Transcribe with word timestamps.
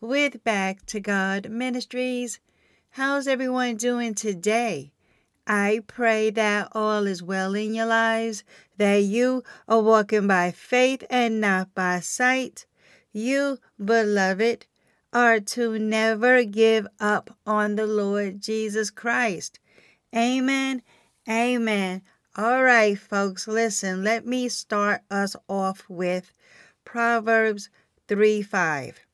with 0.00 0.44
Back 0.44 0.86
to 0.86 1.00
God 1.00 1.50
Ministries. 1.50 2.38
How's 2.90 3.26
everyone 3.26 3.76
doing 3.76 4.14
today? 4.14 4.92
I 5.44 5.80
pray 5.88 6.30
that 6.30 6.68
all 6.72 7.04
is 7.06 7.20
well 7.20 7.54
in 7.54 7.74
your 7.74 7.86
lives, 7.86 8.44
that 8.76 9.02
you 9.02 9.42
are 9.66 9.82
walking 9.82 10.28
by 10.28 10.52
faith 10.52 11.02
and 11.10 11.40
not 11.40 11.74
by 11.74 11.98
sight. 11.98 12.64
You, 13.12 13.58
beloved, 13.84 14.66
are 15.12 15.40
to 15.40 15.78
never 15.80 16.44
give 16.44 16.86
up 17.00 17.36
on 17.44 17.74
the 17.74 17.86
Lord 17.86 18.40
Jesus 18.40 18.90
Christ. 18.90 19.58
Amen. 20.14 20.82
Amen. 21.28 22.02
All 22.36 22.62
right, 22.62 22.96
folks, 22.96 23.48
listen, 23.48 24.04
let 24.04 24.24
me 24.24 24.48
start 24.48 25.00
us 25.10 25.34
off 25.48 25.84
with 25.88 26.32
Proverbs 26.84 27.68
3 28.06 28.42
5. 28.42 29.07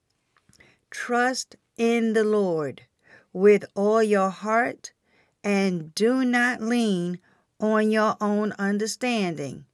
Trust 0.95 1.57
in 1.77 2.13
the 2.13 2.23
Lord 2.25 2.83
with 3.33 3.65
all 3.75 4.03
your 4.03 4.31
heart 4.31 4.93
and 5.43 5.95
do 5.95 6.25
not 6.25 6.63
lean 6.63 7.19
on 7.59 7.91
your 7.91 8.17
own 8.21 8.53
understanding. 8.53 9.67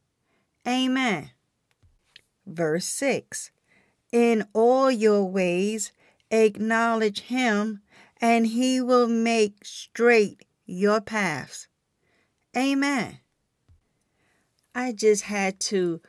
Amen. 0.66 1.30
Verse 2.46 2.86
6 2.86 3.50
In 4.10 4.46
all 4.54 4.90
your 4.90 5.24
ways 5.24 5.92
Acknowledge 6.30 7.22
him, 7.22 7.82
and 8.20 8.46
he 8.46 8.80
will 8.80 9.08
make 9.08 9.64
straight 9.64 10.44
your 10.64 11.00
paths. 11.00 11.66
Amen. 12.56 13.18
I 14.74 14.92
just 14.92 15.24
had 15.24 15.58
to 15.60 16.00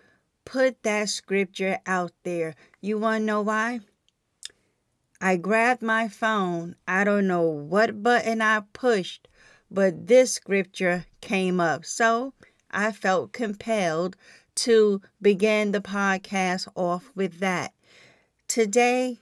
put 0.45 0.83
that 0.83 1.09
scripture 1.09 1.79
out 1.87 2.11
there. 2.23 2.55
You 2.81 2.99
want 2.99 3.21
to 3.21 3.25
know 3.25 3.41
why? 3.41 3.79
I 5.23 5.35
grabbed 5.37 5.83
my 5.83 6.07
phone. 6.07 6.75
I 6.87 7.03
don't 7.03 7.27
know 7.27 7.43
what 7.43 8.01
button 8.01 8.41
I 8.41 8.63
pushed, 8.73 9.27
but 9.69 10.07
this 10.07 10.33
scripture 10.33 11.05
came 11.21 11.59
up. 11.59 11.85
So 11.85 12.33
I 12.71 12.91
felt 12.91 13.31
compelled 13.31 14.17
to 14.55 14.99
begin 15.21 15.73
the 15.73 15.79
podcast 15.79 16.67
off 16.73 17.11
with 17.13 17.39
that. 17.39 17.71
Today, 18.47 19.19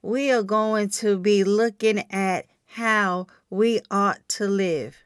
we 0.00 0.32
are 0.32 0.42
going 0.42 0.88
to 0.90 1.18
be 1.18 1.44
looking 1.44 2.10
at 2.10 2.46
how 2.64 3.26
we 3.50 3.80
ought 3.90 4.26
to 4.30 4.48
live, 4.48 4.96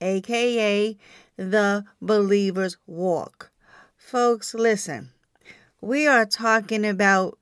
aka 0.00 0.98
the 1.36 1.84
believer's 2.02 2.76
walk. 2.88 3.52
Folks, 3.96 4.52
listen, 4.52 5.10
we 5.80 6.08
are 6.08 6.26
talking 6.26 6.84
about 6.84 7.38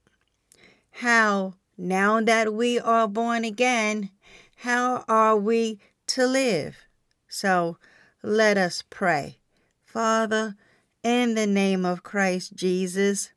how 0.90 1.54
now 1.82 2.20
that 2.20 2.54
we 2.54 2.78
are 2.78 3.08
born 3.08 3.44
again, 3.44 4.10
how 4.56 5.04
are 5.08 5.36
we 5.36 5.80
to 6.08 6.26
live? 6.26 6.76
So 7.28 7.78
let 8.22 8.56
us 8.56 8.82
pray. 8.88 9.38
Father, 9.84 10.56
in 11.02 11.34
the 11.34 11.46
name 11.46 11.84
of 11.84 12.02
Christ 12.02 12.54
Jesus, 12.54 13.32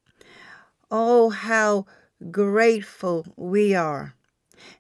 oh, 0.91 1.29
how 1.29 1.85
grateful 2.31 3.25
we 3.35 3.73
are 3.75 4.15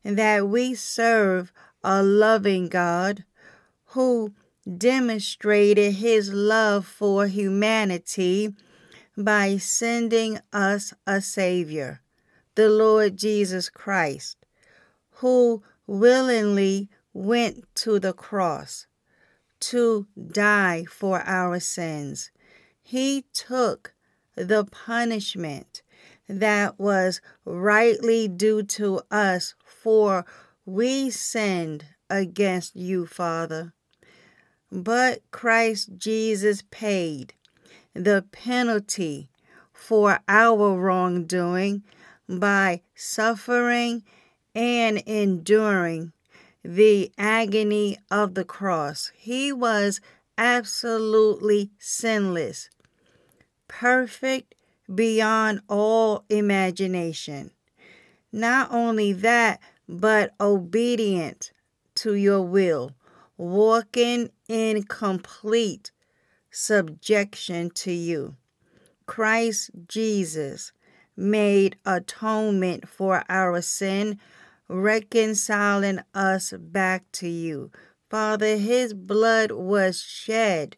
that 0.03 0.47
we 0.47 0.73
serve 0.73 1.51
a 1.83 2.01
loving 2.01 2.67
God 2.67 3.23
who 3.87 4.33
demonstrated 4.77 5.95
his 5.95 6.31
love 6.33 6.85
for 6.85 7.27
humanity 7.27 8.53
by 9.17 9.57
sending 9.57 10.39
us 10.51 10.93
a 11.07 11.21
Savior, 11.21 12.01
the 12.55 12.69
Lord 12.69 13.17
Jesus 13.17 13.69
Christ, 13.69 14.37
who 15.11 15.63
willingly 15.87 16.89
went 17.13 17.63
to 17.75 17.99
the 17.99 18.13
cross 18.13 18.87
to 19.59 20.07
die 20.31 20.85
for 20.89 21.21
our 21.21 21.59
sins. 21.59 22.31
He 22.81 23.25
took 23.33 23.93
the 24.35 24.65
punishment 24.65 25.81
that 26.27 26.79
was 26.79 27.21
rightly 27.45 28.27
due 28.27 28.63
to 28.63 29.01
us, 29.11 29.55
for 29.63 30.25
we 30.65 31.09
sinned 31.09 31.85
against 32.09 32.75
you, 32.75 33.05
Father. 33.05 33.73
But 34.71 35.21
Christ 35.31 35.97
Jesus 35.97 36.63
paid 36.69 37.33
the 37.93 38.25
penalty 38.31 39.29
for 39.71 40.19
our 40.27 40.77
wrongdoing 40.77 41.83
by 42.27 42.81
suffering 42.95 44.03
and 44.53 44.97
enduring 45.05 46.13
the 46.63 47.11
agony 47.17 47.97
of 48.09 48.33
the 48.33 48.45
cross. 48.45 49.11
He 49.15 49.51
was 49.51 50.01
absolutely 50.37 51.71
sinless, 51.77 52.69
perfect 53.67 54.55
beyond 54.93 55.61
all 55.69 56.25
imagination. 56.29 57.51
Not 58.31 58.71
only 58.71 59.13
that, 59.13 59.59
but 59.87 60.33
obedient 60.41 61.51
to 61.95 62.15
your 62.15 62.41
will, 62.41 62.91
walking 63.37 64.29
in 64.47 64.83
complete 64.83 65.91
subjection 66.51 67.69
to 67.69 67.91
you. 67.91 68.35
Christ 69.05 69.71
Jesus 69.87 70.71
made 71.17 71.77
atonement 71.85 72.87
for 72.87 73.23
our 73.29 73.61
sin, 73.61 74.19
reconciling 74.67 75.99
us 76.13 76.53
back 76.57 77.03
to 77.11 77.27
you. 77.27 77.71
Father, 78.09 78.57
his 78.57 78.93
blood 78.93 79.51
was 79.51 80.01
shed 80.01 80.77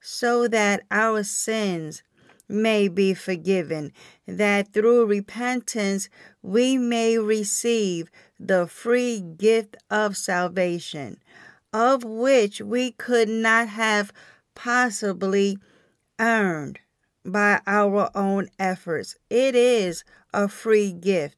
so 0.00 0.48
that 0.48 0.82
our 0.90 1.22
sins 1.22 2.02
may 2.48 2.88
be 2.88 3.12
forgiven, 3.12 3.92
that 4.26 4.72
through 4.72 5.04
repentance 5.06 6.08
we 6.42 6.78
may 6.78 7.18
receive 7.18 8.10
the 8.40 8.66
free 8.66 9.20
gift 9.20 9.76
of 9.90 10.16
salvation, 10.16 11.18
of 11.72 12.04
which 12.04 12.60
we 12.60 12.92
could 12.92 13.28
not 13.28 13.68
have 13.68 14.12
possibly 14.54 15.58
earned 16.18 16.78
by 17.24 17.60
our 17.66 18.10
own 18.14 18.48
efforts. 18.58 19.16
It 19.30 19.54
is 19.54 20.04
a 20.32 20.48
free 20.48 20.92
gift. 20.92 21.36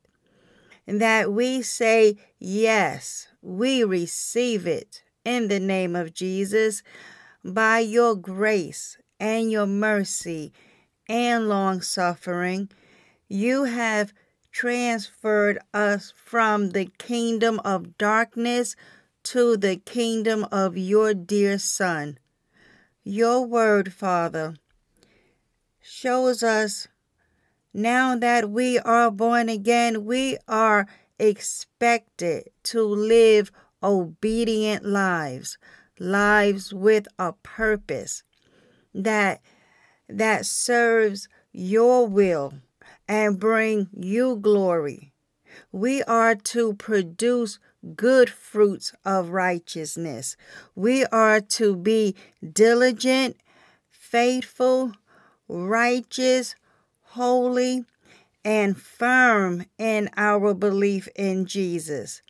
And 0.87 1.01
That 1.01 1.33
we 1.33 1.63
say, 1.63 2.17
Yes, 2.39 3.29
we 3.43 3.85
receive 3.85 4.67
it 4.67 5.03
in 5.25 5.49
the 5.49 5.61
name 5.61 5.95
of 5.95 6.15
Jesus 6.15 6.83
by 7.45 7.81
your 7.81 8.17
grace 8.17 8.99
and 9.19 9.51
your 9.51 9.67
mercy 9.67 10.53
and 11.09 11.49
long 11.49 11.81
suffering. 11.81 12.71
You 13.29 13.65
have 13.65 14.13
transferred 14.51 15.59
us 15.73 16.13
from 16.17 16.71
the 16.71 16.87
kingdom 16.99 17.61
of 17.65 17.97
darkness 17.97 18.75
to 19.23 19.57
the 19.57 19.77
kingdom 19.77 20.47
of 20.51 20.77
your 20.77 21.15
dear 21.15 21.59
Son. 21.59 22.19
Your 23.05 23.47
word, 23.47 23.93
Father, 23.93 24.57
shows 25.91 26.41
us 26.41 26.87
now 27.75 28.17
that 28.17 28.49
we 28.49 28.79
are 28.79 29.11
born 29.11 29.49
again, 29.49 30.05
we 30.05 30.39
are 30.47 30.87
expected 31.19 32.49
to 32.63 32.83
live 32.83 33.51
obedient 33.83 34.85
lives, 34.85 35.59
lives 35.99 36.73
with 36.73 37.09
a 37.19 37.33
purpose 37.43 38.23
that 38.95 39.41
that 40.09 40.47
serves 40.47 41.29
your 41.53 42.07
will 42.07 42.55
and 43.09 43.41
bring 43.41 43.89
you 43.93 44.37
glory. 44.37 45.13
We 45.73 46.05
are 46.05 46.37
to 46.37 46.75
produce 46.75 47.59
good 47.97 48.31
fruits 48.31 48.93
of 49.05 49.31
righteousness. 49.31 50.37
We 50.77 51.05
are 51.07 51.41
to 51.41 51.75
be 51.77 52.15
diligent, 52.53 53.37
faithful, 53.91 54.93
righteous, 55.51 56.55
holy, 57.01 57.85
and 58.45 58.81
firm 58.81 59.67
in 59.79 60.09
our 60.17 60.55
belief 60.55 61.09
in 61.17 61.45
Jesus. 61.45 62.23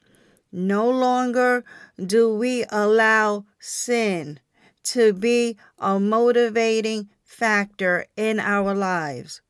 No 0.50 0.88
longer 0.88 1.64
do 2.04 2.34
we 2.34 2.64
allow 2.70 3.44
sin 3.58 4.40
to 4.82 5.12
be 5.12 5.56
a 5.78 6.00
motivating 6.00 7.10
factor 7.22 8.06
in 8.16 8.40
our 8.40 8.74
lives. 8.74 9.42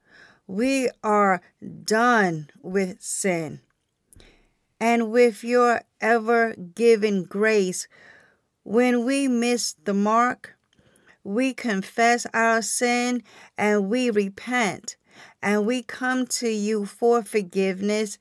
We 0.47 0.91
are 1.03 1.41
done 1.85 2.51
with 2.61 3.01
sin. 3.01 3.61
And 4.79 5.11
with 5.11 5.45
your 5.45 5.83
ever 6.01 6.55
giving 6.55 7.25
grace, 7.25 7.87
when 8.63 9.05
we 9.05 9.29
miss 9.29 9.75
the 9.85 9.95
mark, 9.95 10.57
we 11.25 11.53
confess 11.53 12.27
our 12.33 12.63
sin 12.63 13.23
and 13.59 13.89
we 13.89 14.11
repent 14.11 14.97
and 15.43 15.67
we 15.67 15.83
come 15.83 16.27
to 16.27 16.49
you 16.49 16.87
for 16.87 17.23
forgiveness, 17.23 18.19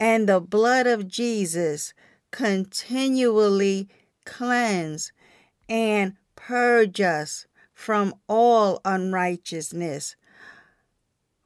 and 0.00 0.28
the 0.28 0.40
blood 0.40 0.86
of 0.86 1.08
Jesus 1.08 1.94
continually 2.30 3.88
cleanse 4.24 5.12
and 5.68 6.14
purge 6.36 7.00
us 7.00 7.46
from 7.74 8.14
all 8.28 8.80
unrighteousness. 8.84 10.16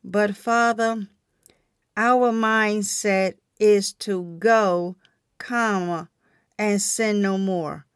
But 0.04 0.36
Father, 0.36 1.08
our 1.96 2.32
mindset 2.32 3.34
is 3.58 3.92
to 3.94 4.36
go, 4.38 4.96
comma, 5.38 6.08
and 6.58 6.80
sin 6.80 7.22
no 7.22 7.38
more. 7.38 7.86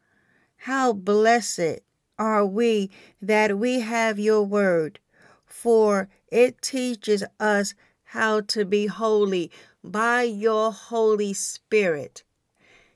How 0.57 0.93
blessed 0.93 1.79
are 2.17 2.45
we 2.45 2.89
that 3.21 3.57
we 3.57 3.81
have 3.81 4.19
your 4.19 4.43
word, 4.43 4.99
for 5.45 6.09
it 6.31 6.61
teaches 6.61 7.23
us 7.39 7.73
how 8.03 8.41
to 8.41 8.65
be 8.65 8.87
holy 8.87 9.51
by 9.83 10.23
your 10.23 10.71
Holy 10.71 11.33
Spirit. 11.33 12.23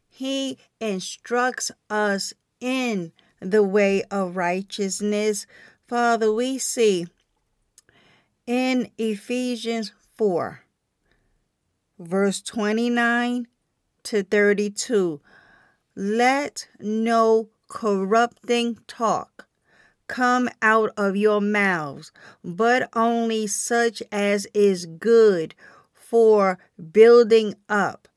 He 0.07 0.57
instructs 0.79 1.71
us 1.89 2.33
in 2.59 3.11
the 3.39 3.63
way 3.63 4.03
of 4.11 4.35
righteousness. 4.35 5.45
Father, 5.87 6.31
we 6.31 6.57
see 6.57 7.07
in 8.45 8.89
Ephesians 8.97 9.93
4, 10.15 10.63
verse 11.99 12.41
29 12.41 13.47
to 14.03 14.23
32 14.23 15.21
let 15.95 16.67
no 16.79 17.49
corrupting 17.71 18.77
talk 18.85 19.47
come 20.07 20.49
out 20.61 20.91
of 20.97 21.15
your 21.15 21.39
mouths, 21.39 22.11
but 22.43 22.89
only 22.93 23.47
such 23.47 24.03
as 24.11 24.45
is 24.53 24.85
good 24.85 25.55
for 25.93 26.59
building 26.91 27.55
up, 27.69 28.09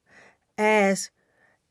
as 0.59 1.11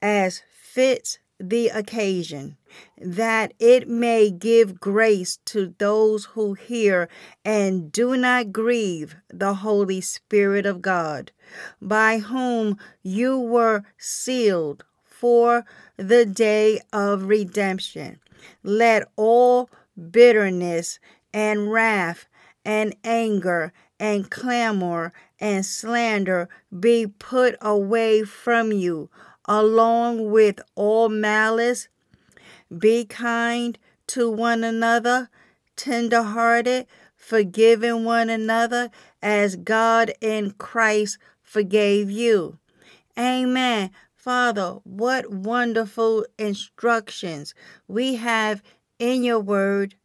as 0.02 0.42
fits 0.50 1.20
the 1.38 1.68
occasion, 1.68 2.56
that 2.98 3.54
it 3.60 3.86
may 3.90 4.32
give 4.32 4.80
grace 4.80 5.40
to 5.44 5.74
those 5.78 6.24
who 6.24 6.54
hear 6.54 7.10
and 7.44 7.92
do 7.92 8.16
not 8.16 8.54
grieve 8.54 9.18
the 9.28 9.56
Holy 9.56 10.00
Spirit 10.00 10.66
of 10.66 10.82
God, 10.82 11.34
by 11.82 12.20
whom 12.20 12.78
you 13.02 13.38
were 13.38 13.84
sealed 13.98 14.86
for 15.24 15.66
the 15.96 16.26
day 16.26 16.82
of 16.92 17.30
redemption. 17.30 18.20
Let 18.62 19.08
all 19.16 19.70
bitterness 20.12 21.00
and 21.34 21.72
wrath 21.72 22.28
and 22.66 22.94
anger 23.06 23.72
and 24.02 24.30
clamor 24.30 25.14
and 25.40 25.66
slander 25.66 26.50
be 26.78 27.08
put 27.08 27.56
away 27.62 28.24
from 28.24 28.74
you, 28.74 29.10
along 29.46 30.30
with 30.30 30.60
all 30.76 31.08
malice. 31.08 31.88
Be 32.78 33.06
kind 33.06 33.80
to 34.08 34.30
one 34.30 34.66
another, 34.66 35.30
tender 35.78 36.24
hearted, 36.24 36.86
forgiving 37.16 38.04
one 38.04 38.30
another 38.30 38.92
as 39.22 39.56
God 39.56 40.12
in 40.20 40.52
Christ 40.52 41.18
forgave 41.42 42.12
you. 42.12 42.58
Amen. 43.18 43.92
Father, 44.24 44.80
what 44.86 45.30
wonderful 45.30 46.26
instructions 46.40 47.54
we 47.90 48.16
have 48.16 48.64
in 48.98 49.22
your 49.22 49.42
word 49.42 49.96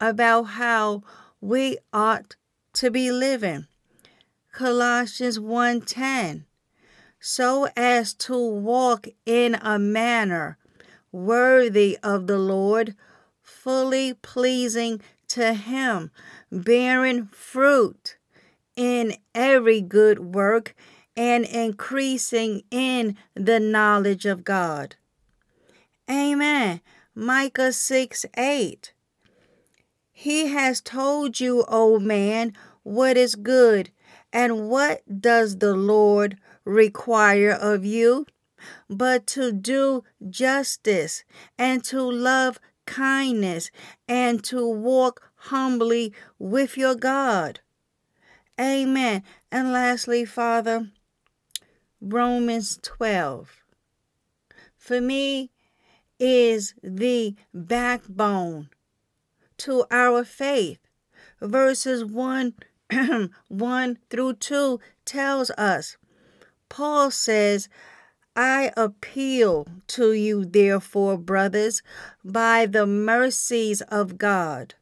about 0.00 0.42
how 0.42 1.04
we 1.40 1.78
ought 1.92 2.34
to 2.72 2.90
be 2.90 3.12
living. 3.12 3.68
Colossians 4.50 5.38
1:10 5.38 6.46
so 7.20 7.68
as 7.76 8.12
to 8.14 8.36
walk 8.36 9.06
in 9.24 9.54
a 9.62 9.78
manner 9.78 10.58
worthy 11.12 11.96
of 12.02 12.26
the 12.26 12.40
Lord, 12.40 12.96
fully 13.40 14.14
pleasing 14.14 15.00
to 15.28 15.54
him, 15.54 16.10
bearing 16.50 17.26
fruit 17.26 18.16
in 18.74 19.14
every 19.32 19.80
good 19.80 20.34
work 20.34 20.74
and 21.16 21.44
increasing 21.44 22.62
in 22.70 23.16
the 23.34 23.60
knowledge 23.60 24.26
of 24.26 24.44
God. 24.44 24.96
Amen. 26.10 26.80
Micah 27.14 27.72
6 27.72 28.26
8. 28.36 28.92
He 30.12 30.48
has 30.48 30.80
told 30.80 31.40
you, 31.40 31.64
O 31.68 31.98
man, 31.98 32.52
what 32.82 33.16
is 33.16 33.34
good, 33.34 33.90
and 34.32 34.68
what 34.68 35.02
does 35.20 35.58
the 35.58 35.74
Lord 35.74 36.36
require 36.64 37.50
of 37.50 37.84
you? 37.84 38.26
But 38.88 39.26
to 39.28 39.52
do 39.52 40.04
justice, 40.28 41.24
and 41.58 41.82
to 41.84 42.02
love 42.02 42.60
kindness, 42.86 43.70
and 44.06 44.44
to 44.44 44.68
walk 44.68 45.30
humbly 45.34 46.12
with 46.38 46.76
your 46.76 46.94
God. 46.94 47.60
Amen. 48.60 49.22
And 49.50 49.72
lastly, 49.72 50.24
Father, 50.26 50.90
Romans 52.00 52.78
12. 52.82 53.62
For 54.76 55.00
me, 55.00 55.50
is 56.20 56.74
the 56.82 57.34
backbone 57.54 58.68
to 59.56 59.84
our 59.90 60.22
faith. 60.22 60.78
Verses 61.40 62.04
1, 62.04 62.54
1 63.48 63.98
through 64.10 64.34
2 64.34 64.80
tells 65.06 65.50
us, 65.52 65.96
Paul 66.68 67.10
says, 67.10 67.68
I 68.36 68.70
appeal 68.76 69.66
to 69.88 70.12
you, 70.12 70.44
therefore, 70.44 71.16
brothers, 71.18 71.82
by 72.22 72.66
the 72.66 72.86
mercies 72.86 73.80
of 73.82 74.18
God, 74.18 74.74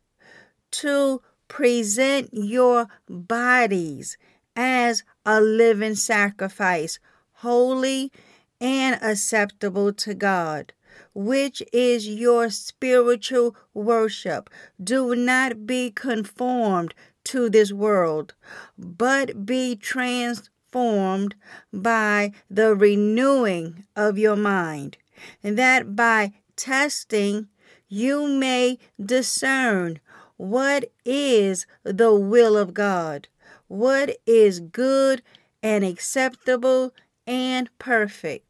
to 0.72 1.22
present 1.46 2.30
your 2.32 2.88
bodies 3.08 4.18
as 4.54 5.04
a 5.24 5.40
living 5.40 5.94
sacrifice, 5.94 6.98
holy 7.38 8.12
and 8.60 8.98
acceptable 9.02 9.92
to 9.92 10.14
God 10.14 10.72
which 11.14 11.62
is 11.72 12.08
your 12.08 12.50
spiritual 12.50 13.56
worship. 13.74 14.50
Do 14.82 15.14
not 15.14 15.66
be 15.66 15.90
conformed 15.90 16.94
to 17.24 17.50
this 17.50 17.72
world, 17.72 18.34
but 18.78 19.44
be 19.44 19.76
transformed 19.76 21.34
by 21.72 22.32
the 22.50 22.74
renewing 22.74 23.84
of 23.96 24.18
your 24.18 24.36
mind, 24.36 24.96
and 25.42 25.58
that 25.58 25.96
by 25.96 26.32
testing 26.56 27.48
you 27.88 28.28
may 28.28 28.78
discern 29.04 30.00
what 30.36 30.90
is 31.04 31.66
the 31.82 32.14
will 32.14 32.56
of 32.56 32.74
God, 32.74 33.28
what 33.66 34.16
is 34.24 34.60
good 34.60 35.22
and 35.62 35.84
acceptable 35.84 36.94
and 37.28 37.68
perfect. 37.78 38.46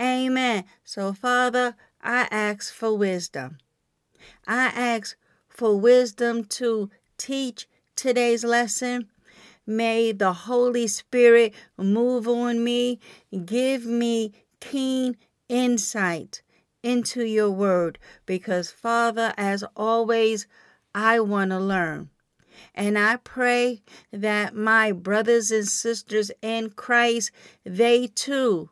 Amen. 0.00 0.64
So, 0.82 1.12
Father, 1.12 1.76
I 2.02 2.26
ask 2.30 2.72
for 2.72 2.96
wisdom. 2.96 3.58
I 4.46 4.66
ask 4.68 5.16
for 5.48 5.78
wisdom 5.78 6.44
to 6.44 6.90
teach 7.18 7.68
today's 7.94 8.42
lesson. 8.42 9.10
May 9.66 10.12
the 10.12 10.32
Holy 10.32 10.86
Spirit 10.86 11.54
move 11.76 12.26
on 12.26 12.64
me, 12.64 13.00
give 13.44 13.84
me 13.84 14.32
keen 14.60 15.16
insight 15.48 16.42
into 16.82 17.24
your 17.24 17.50
word 17.50 17.98
because, 18.24 18.70
Father, 18.70 19.34
as 19.36 19.62
always, 19.76 20.46
I 20.94 21.20
want 21.20 21.50
to 21.50 21.58
learn. 21.58 22.10
And 22.74 22.98
I 22.98 23.16
pray 23.16 23.82
that 24.12 24.54
my 24.54 24.92
brothers 24.92 25.50
and 25.50 25.66
sisters 25.66 26.30
in 26.42 26.70
Christ, 26.70 27.30
they 27.64 28.06
too 28.06 28.68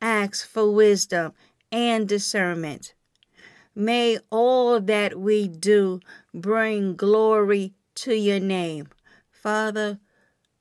ask 0.00 0.46
for 0.46 0.70
wisdom 0.70 1.32
and 1.72 2.08
discernment. 2.08 2.94
May 3.74 4.18
all 4.30 4.80
that 4.80 5.18
we 5.18 5.48
do 5.48 6.00
bring 6.32 6.94
glory 6.94 7.72
to 7.96 8.14
your 8.14 8.40
name. 8.40 8.88
Father, 9.30 9.98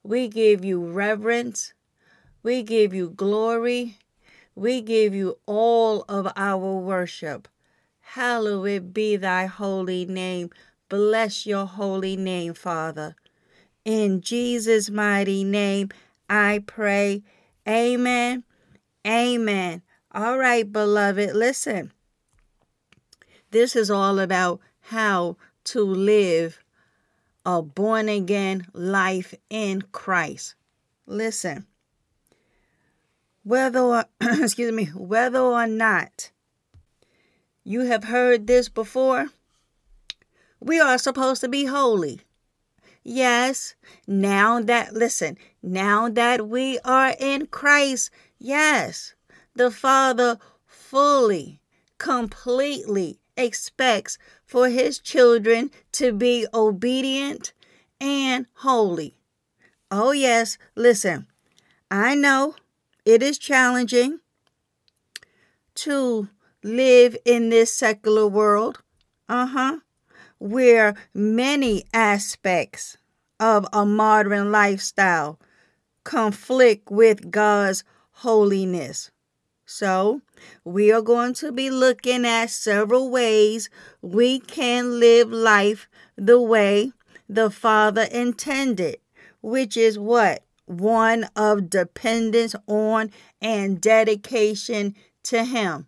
we 0.02 0.28
give 0.28 0.66
you 0.66 0.84
reverence, 0.84 1.74
we 2.42 2.64
give 2.64 2.94
you 2.94 3.10
glory, 3.10 3.98
we 4.56 4.82
give 4.82 5.14
you 5.14 5.38
all 5.46 6.06
of 6.10 6.32
our 6.36 6.76
worship. 6.76 7.48
Hallowed 8.02 8.94
be 8.94 9.16
thy 9.16 9.46
holy 9.46 10.06
name. 10.06 10.50
Bless 10.94 11.48
your 11.48 11.66
holy 11.66 12.16
name, 12.16 12.54
Father. 12.54 13.16
In 13.84 14.22
Jesus' 14.22 14.92
mighty 14.92 15.44
name, 15.44 15.90
I 16.30 16.64
pray. 16.68 17.24
Amen. 17.68 18.44
Amen. 19.04 19.82
All 20.12 20.38
right, 20.38 20.72
beloved, 20.72 21.36
listen. 21.36 21.92
This 23.50 23.76
is 23.76 23.90
all 23.90 24.20
about 24.20 24.60
how 24.82 25.38
to 25.64 25.84
live 25.84 26.60
a 27.44 27.64
born 27.64 28.08
again 28.08 28.68
life 28.72 29.34
in 29.50 29.82
Christ. 29.92 30.54
Listen. 31.08 31.66
Whether 33.42 33.80
or, 33.80 34.06
excuse 34.22 34.72
me, 34.72 34.86
whether 34.94 35.40
or 35.40 35.66
not 35.66 36.30
you 37.64 37.80
have 37.80 38.04
heard 38.04 38.46
this 38.46 38.70
before, 38.70 39.30
we 40.64 40.80
are 40.80 40.98
supposed 40.98 41.42
to 41.42 41.48
be 41.48 41.66
holy. 41.66 42.22
Yes, 43.04 43.76
now 44.08 44.62
that, 44.62 44.94
listen, 44.94 45.38
now 45.62 46.08
that 46.10 46.48
we 46.48 46.80
are 46.86 47.16
in 47.20 47.48
Christ, 47.48 48.10
yes, 48.40 49.14
the 49.56 49.70
Father 49.70 50.40
fully, 50.66 51.60
completely 51.98 53.20
expects 53.36 54.18
for 54.46 54.70
his 54.70 55.00
children 55.00 55.72
to 55.92 56.14
be 56.14 56.48
obedient 56.54 57.52
and 58.00 58.46
holy. 58.56 59.18
Oh, 59.92 60.12
yes, 60.12 60.58
listen, 60.76 61.28
I 61.92 62.16
know 62.16 62.56
it 63.06 63.22
is 63.22 63.38
challenging 63.38 64.20
to 65.76 66.30
live 66.64 67.18
in 67.26 67.50
this 67.50 67.74
secular 67.74 68.28
world. 68.28 68.82
Uh 69.28 69.48
huh 69.48 69.80
where 70.44 70.94
many 71.14 71.86
aspects 71.94 72.98
of 73.40 73.66
a 73.72 73.86
modern 73.86 74.52
lifestyle 74.52 75.40
conflict 76.04 76.92
with 76.92 77.32
God's 77.32 77.86
holiness. 78.12 79.10
So, 79.66 80.22
we 80.66 80.92
are 80.92 81.02
going 81.02 81.34
to 81.36 81.54
be 81.54 81.70
looking 81.70 82.26
at 82.26 82.50
several 82.50 83.10
ways 83.10 83.70
we 84.02 84.42
can 84.42 85.00
live 85.00 85.32
life 85.32 85.88
the 86.18 86.42
way 86.42 86.92
the 87.30 87.50
Father 87.50 88.04
intended, 88.12 88.98
which 89.42 89.78
is 89.78 89.98
what? 89.98 90.44
One 90.66 91.26
of 91.38 91.70
dependence 91.70 92.54
on 92.68 93.12
and 93.42 93.80
dedication 93.80 94.94
to 95.24 95.46
Him. 95.46 95.88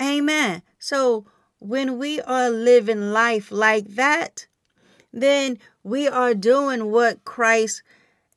Amen. 0.00 0.62
So, 0.78 1.26
when 1.64 1.96
we 1.98 2.20
are 2.20 2.50
living 2.50 3.10
life 3.10 3.50
like 3.50 3.86
that, 3.94 4.46
then 5.14 5.58
we 5.82 6.06
are 6.06 6.34
doing 6.34 6.90
what 6.90 7.24
Christ 7.24 7.82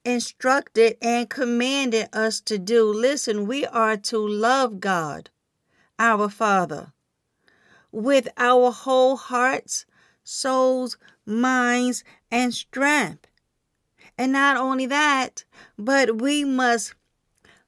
instructed 0.05 0.95
and 1.01 1.29
commanded 1.29 2.07
us 2.13 2.39
to 2.39 2.57
do. 2.57 2.85
Listen, 2.85 3.45
we 3.45 3.65
are 3.65 3.97
to 3.97 4.17
love 4.17 4.79
God, 4.79 5.29
our 5.99 6.29
Father, 6.29 6.93
with 7.91 8.29
our 8.37 8.71
whole 8.71 9.17
hearts, 9.17 9.85
souls, 10.23 10.97
minds, 11.25 12.05
and 12.31 12.53
strength. 12.53 13.27
And 14.17 14.31
not 14.31 14.55
only 14.55 14.85
that, 14.85 15.43
but 15.77 16.21
we 16.21 16.45
must 16.45 16.93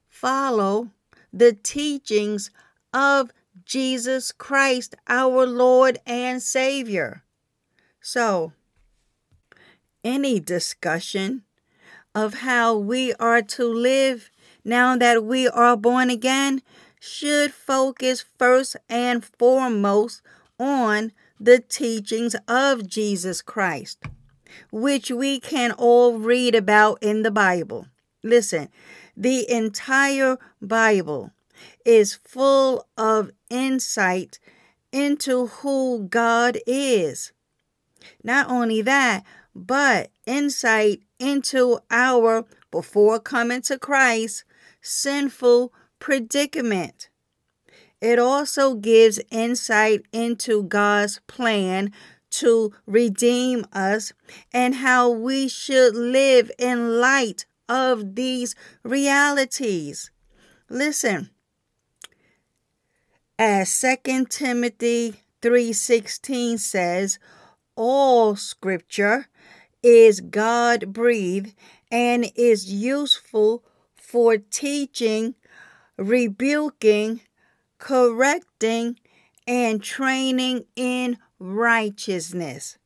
follow 0.08 0.92
the 1.34 1.51
teachings 1.51 2.50
of 2.94 3.32
Jesus 3.70 4.32
Christ, 4.32 4.96
our 5.08 5.46
Lord 5.46 6.00
and 6.04 6.42
Savior. 6.42 7.22
So, 8.02 8.54
any 10.04 10.40
discussion 10.40 11.44
of 12.16 12.42
how 12.42 12.76
we 12.76 13.14
are 13.20 13.44
to 13.44 13.66
live 13.68 14.32
now 14.66 14.98
that 14.98 15.24
we 15.24 15.48
are 15.48 15.78
born 15.78 16.10
again 16.10 16.64
should 17.00 17.54
focus 17.54 18.26
first 18.40 18.76
and 18.90 19.24
foremost 19.24 20.24
on 20.60 21.12
the 21.40 21.60
teachings 21.60 22.36
of 22.48 22.88
Jesus 22.88 23.44
Christ, 23.44 24.00
which 24.72 25.12
we 25.12 25.40
can 25.40 25.74
all 25.74 26.18
read 26.18 26.56
about 26.56 26.98
in 27.04 27.22
the 27.22 27.30
Bible. 27.30 27.86
Listen, 28.24 28.70
the 29.16 29.48
entire 29.48 30.40
Bible 30.60 31.34
is 31.89 32.19
full 32.24 32.86
of 33.00 33.31
insight 33.50 34.38
into 34.91 35.48
who 35.48 36.08
God 36.08 36.55
is. 36.67 37.34
Not 38.24 38.48
only 38.48 38.84
that, 38.84 39.24
but 39.55 40.12
insight 40.27 41.01
into 41.17 41.79
our, 41.89 42.46
before 42.69 43.19
coming 43.19 43.63
to 43.63 43.79
Christ, 43.79 44.43
sinful 44.84 45.74
predicament. 45.98 47.10
It 48.00 48.19
also 48.19 48.75
gives 48.75 49.19
insight 49.31 50.03
into 50.13 50.62
God's 50.62 51.19
plan 51.25 51.91
to 52.41 52.72
redeem 52.86 53.65
us 53.74 54.13
and 54.53 54.75
how 54.75 55.10
we 55.10 55.48
should 55.48 55.96
live 55.96 56.51
in 56.60 57.00
light 57.01 57.48
of 57.67 58.13
these 58.13 58.53
realities. 58.84 60.12
Listen, 60.69 61.31
as 63.39 63.72
2 63.79 64.25
Timothy 64.25 65.24
3:16 65.41 66.60
says, 66.60 67.19
all 67.77 68.36
scripture 68.36 69.27
is 69.81 70.19
God 70.19 70.91
breathed 70.91 71.55
and 71.89 72.29
is 72.36 72.69
useful 72.69 73.63
for 73.96 74.38
teaching, 74.38 75.36
rebuking, 75.98 77.22
correcting, 77.77 79.00
and 79.48 79.81
training 79.81 80.65
in 80.75 81.17
righteousness. 81.39 82.77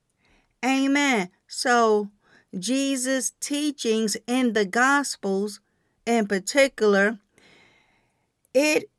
Amen. 0.64 1.30
So, 1.48 2.12
Jesus' 2.58 3.34
teachings 3.40 4.16
in 4.28 4.54
the 4.54 4.66
Gospels, 4.66 5.60
in 6.06 6.28
particular, 6.28 7.18
it 8.54 8.92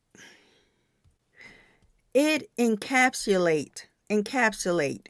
it 2.15 2.49
encapsulate 2.57 3.85
encapsulate 4.11 5.07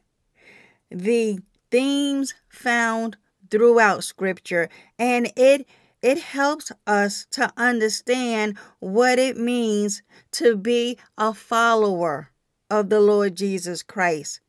the 0.91 1.39
themes 1.71 2.35
found 2.49 3.17
throughout 3.51 4.03
scripture 4.03 4.69
and 4.99 5.31
it 5.37 5.67
it 6.05 6.19
helps 6.19 6.71
us 6.87 7.27
to 7.31 7.51
understand 7.57 8.59
what 8.79 9.19
it 9.19 9.39
means 9.39 10.03
to 10.33 10.55
be 10.55 10.99
a 11.17 11.33
follower 11.33 12.29
of 12.69 12.91
the 12.91 13.01
Lord 13.01 13.35
Jesus 13.37 13.83
Christ. 13.83 14.41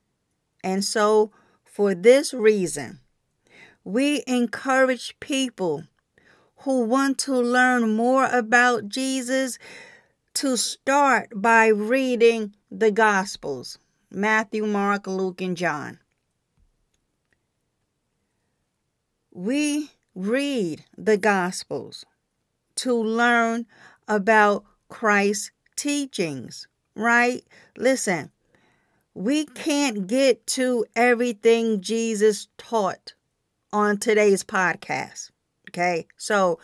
And 0.66 0.84
so, 0.84 1.32
for 1.64 1.96
this 1.96 2.34
reason, 2.34 3.00
we 3.86 4.22
encourage 4.28 5.18
people 5.22 5.86
who 6.58 6.84
want 6.84 7.20
to 7.20 7.34
learn 7.34 7.96
more 7.96 8.26
about 8.26 8.90
Jesus 8.90 9.58
to 10.36 10.58
start 10.58 11.30
by 11.34 11.68
reading 11.68 12.54
the 12.70 12.92
Gospels 12.92 13.80
Matthew, 14.12 14.66
Mark, 14.66 15.08
Luke, 15.08 15.40
and 15.40 15.56
John. 15.56 16.00
We 19.32 19.92
read 20.14 20.84
the 20.98 21.18
Gospels 21.18 22.06
to 22.76 22.94
learn 22.94 23.66
about 24.10 24.66
Christ's 24.90 25.52
teachings, 25.78 26.68
right? 26.96 27.42
Listen, 27.78 28.32
we 29.14 29.46
can't 29.46 30.06
get 30.06 30.46
to 30.48 30.86
everything 30.98 31.80
Jesus 31.80 32.50
taught 32.58 33.14
on 33.72 33.98
today's 33.98 34.44
podcast. 34.44 35.32
Okay, 35.70 36.08
so 36.18 36.60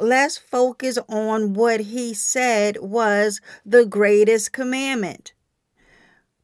let's 0.00 0.38
focus 0.38 0.98
on 1.08 1.54
what 1.54 1.80
he 1.80 2.14
said 2.14 2.78
was 2.80 3.40
the 3.64 3.84
greatest 3.84 4.52
commandment 4.52 5.32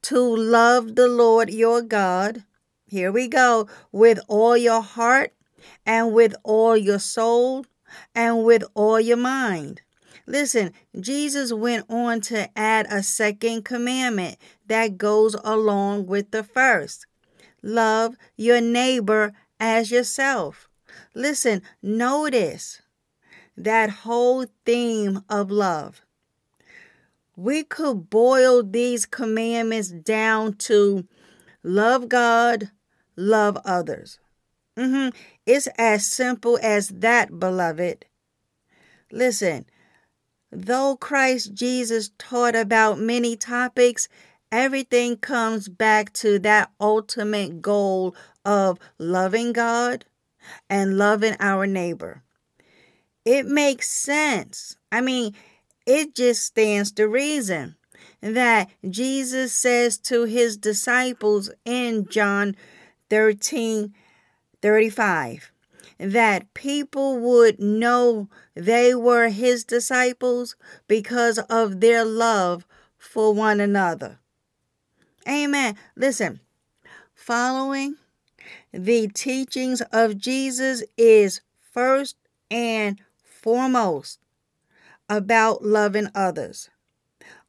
to 0.03 0.21
love 0.21 0.95
the 0.95 1.09
Lord 1.09 1.51
your 1.51 1.83
God. 1.83 2.45
Here 2.87 3.11
we 3.11 3.27
go 3.27 3.69
with 3.91 4.21
all 4.29 4.57
your 4.57 4.83
heart 4.83 5.33
and 5.85 6.13
with 6.13 6.35
all 6.45 6.77
your 6.77 7.01
soul 7.01 7.67
and 8.15 8.45
with 8.45 8.63
all 8.75 9.01
your 9.01 9.17
mind. 9.17 9.83
Listen, 10.27 10.73
Jesus 10.99 11.53
went 11.53 11.87
on 11.89 12.21
to 12.23 12.49
add 12.59 12.87
a 12.91 13.03
second 13.03 13.65
commandment 13.65 14.37
that 14.67 14.99
goes 14.99 15.35
along 15.45 16.07
with 16.07 16.31
the 16.31 16.43
first 16.43 17.07
love 17.63 18.17
your 18.37 18.61
neighbor 18.61 19.33
as 19.59 19.91
yourself. 19.91 20.69
Listen, 21.15 21.63
notice 21.83 22.81
that 23.57 23.91
whole 23.91 24.47
theme 24.65 25.23
of 25.29 25.51
love. 25.51 26.03
We 27.37 27.65
could 27.65 28.09
boil 28.09 28.63
these 28.63 29.07
commandments 29.07 29.91
down 29.91 30.55
to 30.55 31.07
love 31.63 32.09
God, 32.09 32.71
love 33.17 33.59
others. 33.65 34.19
Mm-hmm. 34.77 35.17
It's 35.45 35.69
as 35.79 36.07
simple 36.07 36.59
as 36.63 36.89
that, 36.89 37.39
beloved. 37.39 38.07
Listen, 39.11 39.67
though 40.51 40.97
Christ 40.97 41.55
Jesus 41.55 42.11
taught 42.19 42.57
about 42.57 42.99
many 42.99 43.37
topics, 43.37 44.09
everything 44.51 45.17
comes 45.17 45.69
back 45.69 46.13
to 46.15 46.39
that 46.41 46.71
ultimate 46.81 47.63
goal 47.63 48.15
of 48.45 48.79
loving 48.99 49.53
God 49.53 50.05
and 50.69 50.99
loving 50.99 51.37
our 51.41 51.67
neighbor. 51.67 52.23
It 53.27 53.45
makes 53.45 53.91
sense. 53.91 54.77
I 54.93 55.01
mean, 55.01 55.35
it 55.85 56.15
just 56.15 56.45
stands 56.45 56.93
to 56.93 57.09
reason 57.09 57.75
that 58.21 58.71
Jesus 58.89 59.53
says 59.53 59.99
to 59.99 60.25
his 60.25 60.57
disciples 60.57 61.51
in 61.65 62.07
John 62.09 62.55
13 63.11 63.93
35 64.63 65.53
that 65.99 66.55
people 66.55 67.19
would 67.19 67.59
know 67.59 68.29
they 68.55 68.95
were 68.95 69.29
his 69.29 69.65
disciples 69.65 70.55
because 70.87 71.39
of 71.51 71.81
their 71.81 72.05
love 72.05 72.65
for 72.97 73.35
one 73.35 73.59
another. 73.61 74.19
Amen. 75.29 75.77
Listen, 75.97 76.41
following 77.15 77.97
the 78.73 79.09
teachings 79.09 79.81
of 79.93 80.17
Jesus 80.17 80.85
is 80.97 81.41
first 81.73 82.17
and 82.51 83.01
foremost 83.47 84.19
about 85.09 85.63
loving 85.65 86.09
others. 86.17 86.69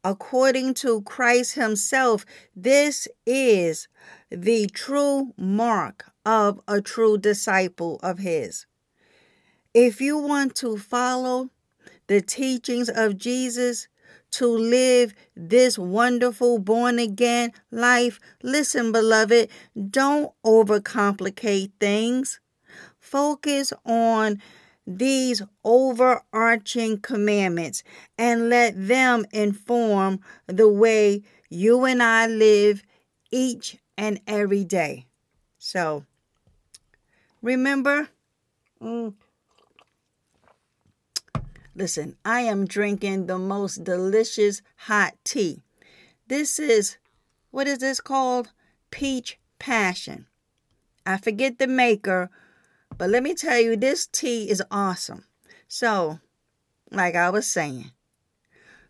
According 0.04 0.74
to 0.74 1.02
Christ 1.02 1.56
Himself, 1.56 2.24
this 2.54 3.08
is 3.26 3.88
the 4.30 4.68
true 4.68 5.34
mark 5.36 6.04
of 6.24 6.60
a 6.68 6.80
true 6.80 7.18
disciple 7.18 7.98
of 8.00 8.20
His. 8.20 8.64
If 9.74 10.00
you 10.00 10.16
want 10.18 10.54
to 10.58 10.78
follow 10.78 11.50
the 12.06 12.20
teachings 12.20 12.88
of 12.88 13.18
Jesus, 13.18 13.88
to 14.30 14.46
live 14.46 15.14
this 15.34 15.76
wonderful 15.78 16.60
born 16.60 17.00
again 17.00 17.50
life, 17.72 18.20
listen, 18.40 18.92
beloved, 18.92 19.48
don't 19.90 20.30
overcomplicate 20.46 21.72
things. 21.80 22.38
Focus 23.00 23.72
on 23.84 24.40
these 24.88 25.42
overarching 25.64 26.98
commandments 26.98 27.82
and 28.16 28.48
let 28.48 28.72
them 28.74 29.26
inform 29.32 30.18
the 30.46 30.68
way 30.68 31.22
you 31.50 31.84
and 31.84 32.02
I 32.02 32.26
live 32.26 32.82
each 33.30 33.76
and 33.98 34.18
every 34.26 34.64
day. 34.64 35.04
So, 35.58 36.06
remember, 37.42 38.08
mm, 38.80 39.12
listen, 41.74 42.16
I 42.24 42.40
am 42.40 42.66
drinking 42.66 43.26
the 43.26 43.38
most 43.38 43.84
delicious 43.84 44.62
hot 44.76 45.14
tea. 45.22 45.60
This 46.28 46.58
is, 46.58 46.96
what 47.50 47.66
is 47.66 47.78
this 47.78 48.00
called? 48.00 48.52
Peach 48.90 49.38
Passion. 49.58 50.26
I 51.04 51.18
forget 51.18 51.58
the 51.58 51.66
maker, 51.66 52.30
but 52.98 53.08
let 53.08 53.22
me 53.22 53.32
tell 53.32 53.58
you, 53.58 53.76
this 53.76 54.06
tea 54.06 54.50
is 54.50 54.62
awesome. 54.70 55.24
So, 55.68 56.18
like 56.90 57.14
I 57.14 57.30
was 57.30 57.46
saying, 57.46 57.92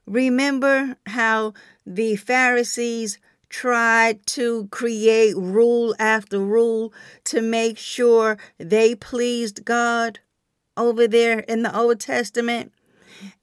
remember 0.06 0.96
how 1.06 1.52
the 1.86 2.16
Pharisees 2.16 3.18
tried 3.50 4.26
to 4.26 4.66
create 4.68 5.36
rule 5.36 5.94
after 5.98 6.38
rule 6.38 6.92
to 7.24 7.42
make 7.42 7.78
sure 7.78 8.38
they 8.58 8.94
pleased 8.94 9.64
God 9.64 10.20
over 10.76 11.06
there 11.06 11.40
in 11.40 11.62
the 11.62 11.76
Old 11.76 12.00
Testament 12.00 12.72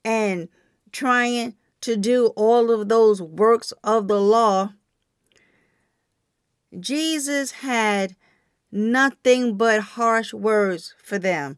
and 0.04 0.50
trying 0.92 1.56
to 1.82 1.96
do 1.96 2.28
all 2.36 2.72
of 2.72 2.90
those 2.90 3.22
works 3.22 3.72
of 3.84 4.08
the 4.08 4.20
law. 4.20 4.74
Jesus 6.80 7.52
had 7.52 8.16
nothing 8.76 9.56
but 9.56 9.80
harsh 9.80 10.34
words 10.34 10.94
for 11.02 11.18
them. 11.18 11.56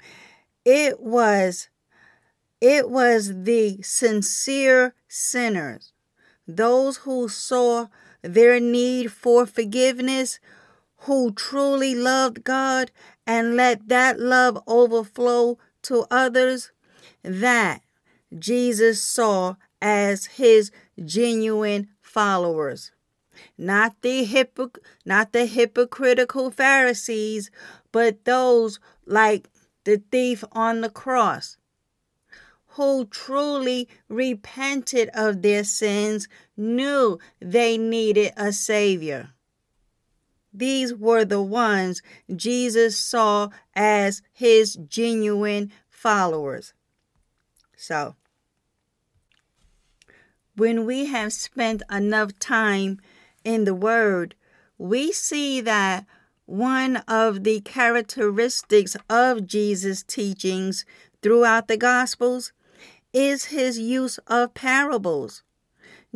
It 0.64 1.02
was 1.02 1.70
it 2.62 2.90
was 2.90 3.44
the 3.44 3.82
sincere 3.82 4.96
sinners, 5.08 5.94
those 6.48 6.98
who 6.98 7.30
saw 7.30 7.88
their 8.22 8.60
need 8.60 9.12
for 9.12 9.46
forgiveness, 9.46 10.40
who 11.02 11.32
truly 11.34 11.94
loved 11.94 12.44
God 12.44 12.92
and 13.28 13.56
let 13.56 13.88
that 13.90 14.20
love 14.20 14.62
overflow 14.68 15.60
to 15.84 16.06
others, 16.10 16.72
that 17.24 17.82
Jesus 18.38 19.02
saw 19.02 19.56
as 19.82 20.26
his 20.26 20.72
genuine 21.06 21.90
followers 22.02 22.92
not 23.58 24.02
the 24.02 24.26
hypoc- 24.26 24.80
not 25.06 25.34
the 25.34 25.46
hypocritical 25.46 26.52
Pharisees, 26.52 27.52
but 27.92 28.26
those 28.26 28.80
like 29.06 29.50
the 29.84 30.02
thief 30.12 30.44
on 30.52 30.82
the 30.82 30.90
cross 30.90 31.58
who 32.78 33.06
truly 33.06 33.90
repented 34.08 35.10
of 35.16 35.42
their 35.42 35.64
sins, 35.64 36.28
knew 36.56 37.18
they 37.40 37.76
needed 37.76 38.32
a 38.38 38.54
savior. 38.54 39.32
These 40.54 40.94
were 40.94 41.26
the 41.26 41.42
ones 41.42 42.04
Jesus 42.36 42.96
saw 42.96 43.50
as 43.76 44.22
his 44.32 44.76
genuine 44.88 45.72
followers. 45.90 46.74
So, 47.76 48.16
when 50.56 50.86
we 50.86 51.06
have 51.06 51.34
spent 51.34 51.82
enough 51.92 52.38
time 52.38 53.00
in 53.44 53.64
the 53.64 53.76
Word, 53.76 54.36
we 54.78 55.12
see 55.12 55.62
that 55.62 56.06
one 56.46 56.98
of 57.08 57.44
the 57.44 57.60
characteristics 57.62 58.96
of 59.10 59.46
Jesus' 59.46 60.04
teachings 60.04 60.86
throughout 61.22 61.68
the 61.68 61.78
Gospels 61.78 62.54
is 63.14 63.46
his 63.46 63.80
use 63.80 64.18
of 64.28 64.54
parables. 64.54 65.44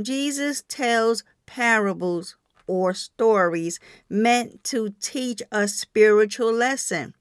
Jesus 0.01 0.63
tells 0.67 1.23
parables 1.45 2.38
or 2.67 2.93
stories 2.93 3.79
meant 4.10 4.63
to 4.63 4.93
teach 5.01 5.41
a 5.51 5.67
spiritual 5.67 6.53
lesson. 6.53 7.13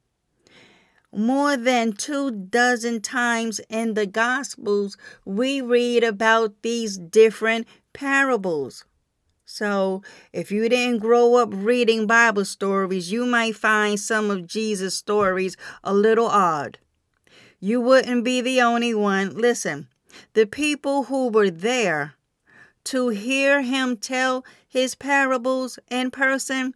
More 1.12 1.56
than 1.56 1.92
two 1.92 2.30
dozen 2.30 3.00
times 3.00 3.60
in 3.68 3.94
the 3.94 4.06
Gospels, 4.06 4.96
we 5.24 5.60
read 5.60 6.04
about 6.04 6.62
these 6.62 6.96
different 6.96 7.66
parables. 7.92 8.84
So, 9.52 10.02
if 10.32 10.52
you 10.52 10.68
didn't 10.68 11.00
grow 11.00 11.34
up 11.34 11.48
reading 11.52 12.06
Bible 12.06 12.44
stories, 12.44 13.10
you 13.10 13.26
might 13.26 13.56
find 13.56 13.98
some 13.98 14.30
of 14.30 14.46
Jesus' 14.46 14.96
stories 14.96 15.56
a 15.82 15.92
little 15.92 16.28
odd. 16.28 16.78
You 17.58 17.80
wouldn't 17.80 18.22
be 18.24 18.40
the 18.40 18.62
only 18.62 18.94
one. 18.94 19.36
Listen, 19.36 19.88
the 20.34 20.46
people 20.46 21.04
who 21.04 21.28
were 21.28 21.50
there 21.50 22.14
to 22.84 23.08
hear 23.08 23.62
him 23.62 23.96
tell 23.96 24.44
his 24.68 24.94
parables 24.94 25.80
in 25.90 26.12
person 26.12 26.72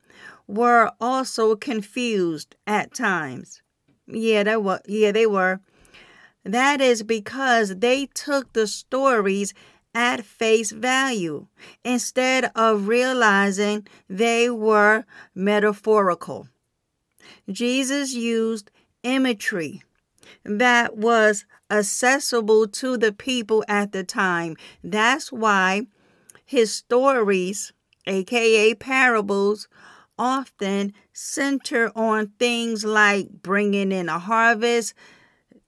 were 0.49 0.91
also 1.01 1.55
confused 1.55 2.57
at 2.67 2.93
times. 2.93 3.63
Yeah, 4.09 4.43
they 4.43 4.57
were. 4.57 4.81
Yeah, 4.87 5.13
they 5.13 5.27
were. 5.27 5.61
That 6.45 6.81
is 6.81 7.05
because 7.05 7.77
they 7.77 8.07
took 8.07 8.53
the 8.53 8.67
stories 8.67 9.55
at 9.95 10.25
face 10.25 10.73
value 10.73 11.47
instead 11.85 12.51
of 12.55 12.89
realizing 12.89 13.87
they 14.09 14.51
were 14.51 15.05
metaphorical. 15.35 16.49
Jesus 17.51 18.15
used 18.15 18.71
imagery 19.03 19.83
that 20.45 20.97
was 20.97 21.45
accessible 21.71 22.67
to 22.67 22.97
the 22.97 23.13
people 23.13 23.65
at 23.69 23.93
the 23.93 24.05
time. 24.05 24.57
That's 24.83 25.31
why 25.33 25.87
his 26.45 26.73
stories, 26.73 27.73
aka 28.07 28.75
parables, 28.75 29.69
often 30.19 30.93
center 31.13 31.91
on 31.97 32.33
things 32.39 32.85
like 32.85 33.29
bringing 33.43 33.93
in 33.93 34.09
a 34.09 34.19
harvest, 34.19 34.95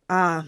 uh, 0.09 0.43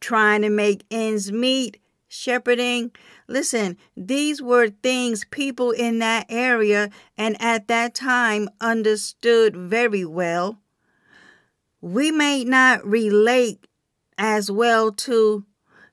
trying 0.00 0.42
to 0.42 0.50
make 0.50 0.84
ends 0.90 1.30
meet, 1.30 1.78
shepherding. 2.12 2.92
Listen, 3.26 3.78
these 3.96 4.42
were 4.42 4.68
things 4.68 5.24
people 5.30 5.70
in 5.70 5.98
that 6.00 6.26
area 6.28 6.90
and 7.16 7.40
at 7.40 7.68
that 7.68 7.94
time 7.94 8.48
understood 8.60 9.56
very 9.56 10.04
well. 10.04 10.60
We 11.80 12.10
may 12.10 12.44
not 12.44 12.86
relate 12.86 13.66
as 14.18 14.50
well 14.50 14.92
to 14.92 15.46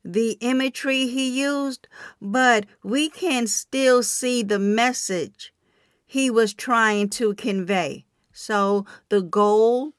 the 0.03 0.37
imagery 0.41 1.07
he 1.07 1.41
used, 1.41 1.87
but 2.21 2.65
we 2.83 3.09
can 3.09 3.47
still 3.47 4.03
see 4.03 4.43
the 4.43 4.59
message 4.59 5.53
he 6.05 6.29
was 6.29 6.53
trying 6.53 7.09
to 7.09 7.33
convey. 7.35 8.05
So, 8.33 8.85
the 9.09 9.21
goal 9.21 9.93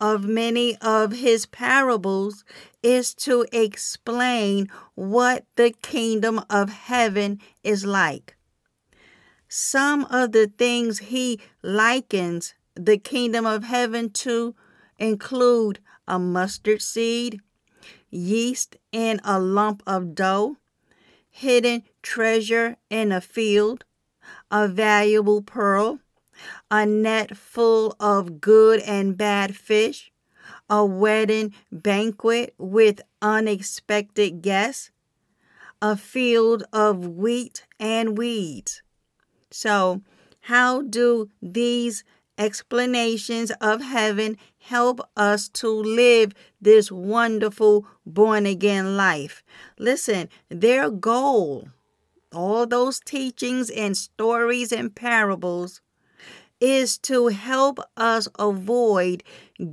of 0.00 0.24
many 0.24 0.76
of 0.78 1.12
his 1.12 1.46
parables 1.46 2.44
is 2.82 3.14
to 3.14 3.46
explain 3.52 4.68
what 4.94 5.44
the 5.56 5.74
kingdom 5.82 6.40
of 6.50 6.70
heaven 6.70 7.40
is 7.62 7.84
like. 7.84 8.36
Some 9.48 10.04
of 10.06 10.32
the 10.32 10.46
things 10.46 10.98
he 10.98 11.40
likens 11.62 12.54
the 12.74 12.98
kingdom 12.98 13.46
of 13.46 13.64
heaven 13.64 14.10
to 14.10 14.54
include 14.98 15.78
a 16.08 16.18
mustard 16.18 16.82
seed, 16.82 17.40
yeast 18.10 18.76
in 18.92 19.20
a 19.24 19.38
lump 19.38 19.82
of 19.86 20.14
dough, 20.14 20.56
hidden 21.30 21.82
treasure 22.02 22.76
in 22.90 23.12
a 23.12 23.20
field, 23.20 23.84
a 24.50 24.68
valuable 24.68 25.42
pearl, 25.42 26.00
a 26.70 26.86
net 26.86 27.36
full 27.36 27.94
of 27.98 28.40
good 28.40 28.80
and 28.80 29.16
bad 29.16 29.56
fish, 29.56 30.12
a 30.68 30.84
wedding 30.84 31.54
banquet 31.70 32.54
with 32.58 33.00
unexpected 33.22 34.42
guests, 34.42 34.90
a 35.80 35.96
field 35.96 36.64
of 36.72 37.06
wheat 37.06 37.66
and 37.78 38.16
weeds. 38.16 38.82
So, 39.50 40.02
how 40.40 40.82
do 40.82 41.30
these 41.40 42.04
explanations 42.38 43.50
of 43.60 43.80
heaven 43.82 44.36
help 44.58 45.00
us 45.16 45.48
to 45.48 45.68
live 45.68 46.32
this 46.60 46.90
wonderful 46.90 47.86
born 48.04 48.46
again 48.46 48.96
life. 48.96 49.42
Listen, 49.78 50.28
their 50.48 50.90
goal, 50.90 51.68
all 52.32 52.66
those 52.66 53.00
teachings 53.00 53.70
and 53.70 53.96
stories 53.96 54.72
and 54.72 54.94
parables, 54.94 55.80
is 56.64 56.96
to 56.96 57.28
help 57.28 57.78
us 57.94 58.26
avoid 58.38 59.22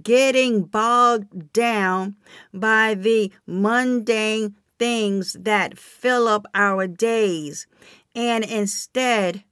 getting 0.04 0.64
bogged 0.64 1.54
down 1.54 2.18
by 2.54 2.94
the 2.94 3.32
mundane 3.48 4.56
things 4.78 5.38
that 5.40 5.78
fill 5.78 6.28
up 6.28 6.46
our 6.54 6.88
days 6.88 7.66
and 8.14 8.44
instead 8.44 9.46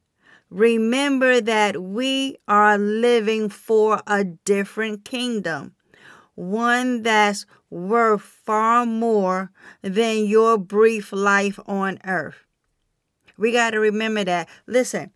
Remember 0.49 1.39
that 1.41 1.79
we 1.79 2.37
are 2.47 2.77
living 2.77 3.49
for 3.49 4.01
a 4.07 4.23
different 4.23 5.05
kingdom, 5.05 5.75
one 6.33 7.03
that's 7.03 7.45
worth 7.69 8.23
far 8.23 8.83
more 8.87 9.51
than 9.83 10.25
your 10.25 10.57
brief 10.57 11.13
life 11.13 11.59
on 11.67 11.99
earth. 12.03 12.47
We 13.37 13.51
got 13.51 13.71
to 13.71 13.79
remember 13.79 14.23
that. 14.23 14.49
Listen, 14.65 15.11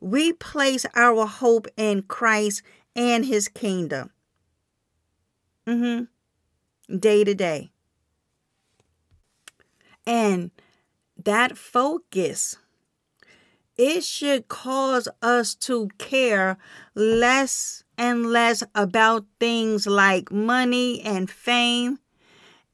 we 0.00 0.32
place 0.32 0.86
our 0.94 1.26
hope 1.26 1.66
in 1.76 2.02
Christ 2.02 2.62
and 2.94 3.24
his 3.24 3.48
kingdom. 3.48 4.10
Mm-hmm. 5.66 6.96
Day 6.96 7.24
to 7.24 7.34
day. 7.34 7.70
And 10.06 10.50
that 11.16 11.58
focus 11.58 12.56
it 13.78 14.02
should 14.02 14.48
cause 14.48 15.08
us 15.22 15.54
to 15.54 15.88
care 15.98 16.58
less 16.96 17.84
and 17.96 18.26
less 18.26 18.64
about 18.74 19.24
things 19.38 19.86
like 19.86 20.32
money 20.32 21.00
and 21.00 21.30
fame 21.30 22.00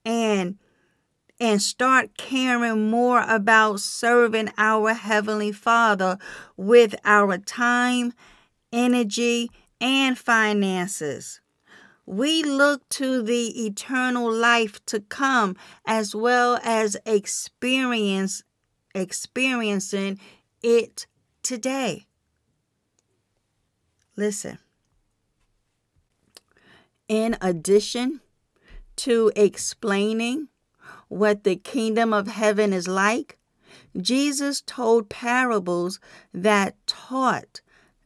and 0.05 0.59
and 1.45 1.61
start 1.61 2.17
caring 2.17 2.89
more 2.89 3.23
about 3.29 3.79
serving 3.79 4.51
our 4.57 4.95
heavenly 4.95 5.53
Father 5.53 6.17
with 6.57 6.95
our 7.05 7.37
time, 7.37 8.15
energy, 8.73 9.51
and 9.79 10.17
finances. 10.17 11.43
We 12.07 12.43
look 12.43 12.89
to 12.91 13.23
the 13.23 13.67
eternal 13.67 14.33
life 14.33 14.83
to 14.87 15.01
come 15.01 15.55
as 15.85 16.15
well 16.15 16.59
as 16.65 16.97
experience 17.05 18.43
experiencing 18.95 20.19
it 20.63 21.07
today. 21.43 22.07
Listen. 24.17 24.59
In 27.07 27.37
addition 27.43 28.23
to 28.97 29.31
explaining 29.37 30.49
what 31.15 31.45
the 31.45 31.57
kingdom 31.57 32.13
of 32.13 32.27
heaven 32.27 32.73
is 32.73 32.89
like, 32.89 33.39
Jesus 33.97 34.61
told 34.61 35.09
parables 35.09 36.01
that 36.33 36.75
taught 36.87 37.61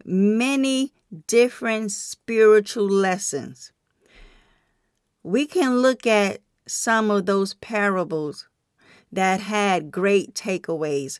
many 0.05 0.93
different 1.27 1.93
spiritual 1.93 2.89
lessons. 2.89 3.73
We 5.23 5.47
can 5.47 5.79
look 5.79 6.07
at 6.07 6.41
some 6.67 7.11
of 7.11 7.27
those 7.27 7.55
parables 7.55 8.47
that 9.11 9.41
had 9.41 9.91
great 9.91 10.35
takeaways 10.35 11.19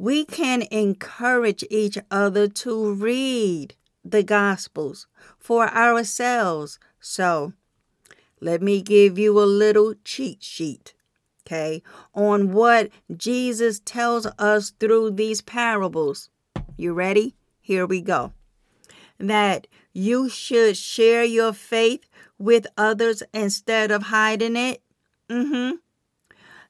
we 0.00 0.24
can 0.24 0.62
encourage 0.70 1.62
each 1.68 1.98
other 2.10 2.48
to 2.48 2.94
read 2.94 3.74
the 4.02 4.22
Gospels 4.22 5.06
for 5.38 5.68
ourselves. 5.68 6.78
So, 7.00 7.52
let 8.40 8.62
me 8.62 8.80
give 8.80 9.18
you 9.18 9.38
a 9.38 9.44
little 9.44 9.94
cheat 10.04 10.42
sheet, 10.42 10.94
okay, 11.46 11.82
on 12.14 12.52
what 12.52 12.90
Jesus 13.14 13.80
tells 13.80 14.26
us 14.38 14.70
through 14.70 15.12
these 15.12 15.42
parables. 15.42 16.30
You 16.76 16.94
ready? 16.94 17.36
Here 17.60 17.86
we 17.86 18.00
go. 18.00 18.32
That 19.18 19.66
you 19.92 20.28
should 20.28 20.76
share 20.76 21.24
your 21.24 21.52
faith 21.52 22.08
with 22.38 22.66
others 22.78 23.22
instead 23.34 23.90
of 23.90 24.04
hiding 24.04 24.56
it. 24.56 24.82
Mm-hmm. 25.28 25.76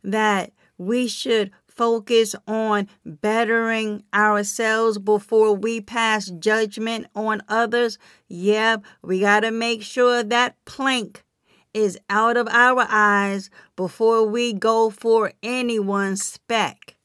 That 0.03 0.53
we 0.77 1.07
should 1.07 1.53
focus 1.69 2.35
on 2.47 2.89
bettering 3.07 4.03
ourselves 4.13 4.99
before 4.99 5.55
we 5.55 5.81
pass 5.81 6.27
judgment 6.27 7.07
on 7.15 7.43
others, 7.49 7.99
yeah, 8.29 8.77
we 9.03 9.21
got 9.21 9.41
to 9.41 9.51
make 9.51 9.83
sure 9.83 10.23
that 10.23 10.57
plank 10.65 11.25
is 11.73 11.99
out 12.09 12.37
of 12.37 12.49
our 12.49 12.87
eyes 12.89 13.51
before 13.77 14.25
we 14.25 14.53
go 14.53 14.91
for 14.91 15.33
anyone's 15.43 16.25
speck. 16.25 16.97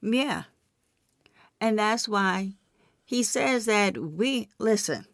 Yeah. 0.00 0.44
And 1.60 1.78
that's 1.78 2.08
why 2.08 2.52
he 3.04 3.22
says 3.22 3.64
that 3.64 3.98
we, 3.98 4.48
listen, 4.58 5.06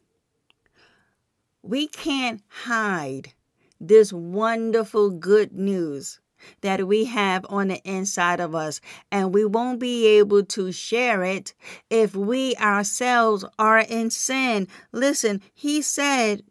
we 1.63 1.87
can't 1.87 2.43
hide 2.49 3.33
this 3.81 4.13
wonderful 4.13 5.11
good 5.11 5.53
news 5.53 6.21
that 6.61 6.87
we 6.87 7.07
have 7.07 7.47
on 7.49 7.69
the 7.69 7.81
inside 7.89 8.41
of 8.41 8.55
us, 8.55 8.81
and 9.11 9.33
we 9.33 9.45
won't 9.45 9.81
be 9.81 10.07
able 10.07 10.45
to 10.45 10.73
share 10.73 11.23
it 11.23 11.55
if 11.89 12.15
we 12.15 12.55
ourselves 12.57 13.45
are 13.59 13.79
in 13.79 14.11
sin. 14.11 14.69
Listen, 14.93 15.41
he 15.55 15.81
said, 15.81 16.43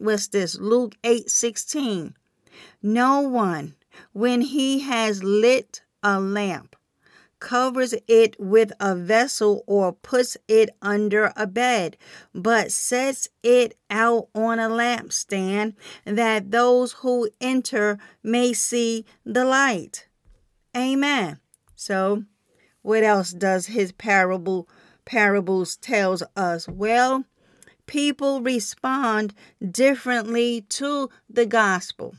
what's 0.00 0.28
this? 0.28 0.58
Luke 0.58 0.94
8 1.04 1.30
16. 1.30 2.14
No 2.82 3.20
one, 3.20 3.74
when 4.12 4.40
he 4.40 4.80
has 4.80 5.22
lit 5.22 5.82
a 6.02 6.20
lamp, 6.20 6.76
covers 7.40 7.94
it 8.06 8.36
with 8.38 8.72
a 8.80 8.94
vessel 8.94 9.62
or 9.66 9.92
puts 9.92 10.36
it 10.48 10.70
under 10.82 11.32
a 11.36 11.46
bed, 11.46 11.96
but 12.34 12.72
sets 12.72 13.28
it 13.42 13.76
out 13.90 14.28
on 14.34 14.58
a 14.58 14.68
lampstand 14.68 15.74
that 16.04 16.50
those 16.50 16.92
who 16.92 17.28
enter 17.40 17.98
may 18.22 18.52
see 18.52 19.04
the 19.24 19.44
light. 19.44 20.08
Amen. 20.76 21.38
So, 21.76 22.24
what 22.82 23.04
else 23.04 23.32
does 23.32 23.66
his 23.66 23.92
parable 23.92 24.68
parables 25.04 25.76
tells 25.76 26.22
us? 26.36 26.68
Well, 26.68 27.24
people 27.88 28.40
respond 28.40 29.34
differently 29.68 30.60
to 30.68 31.10
the 31.28 31.46
gospel. 31.46 32.14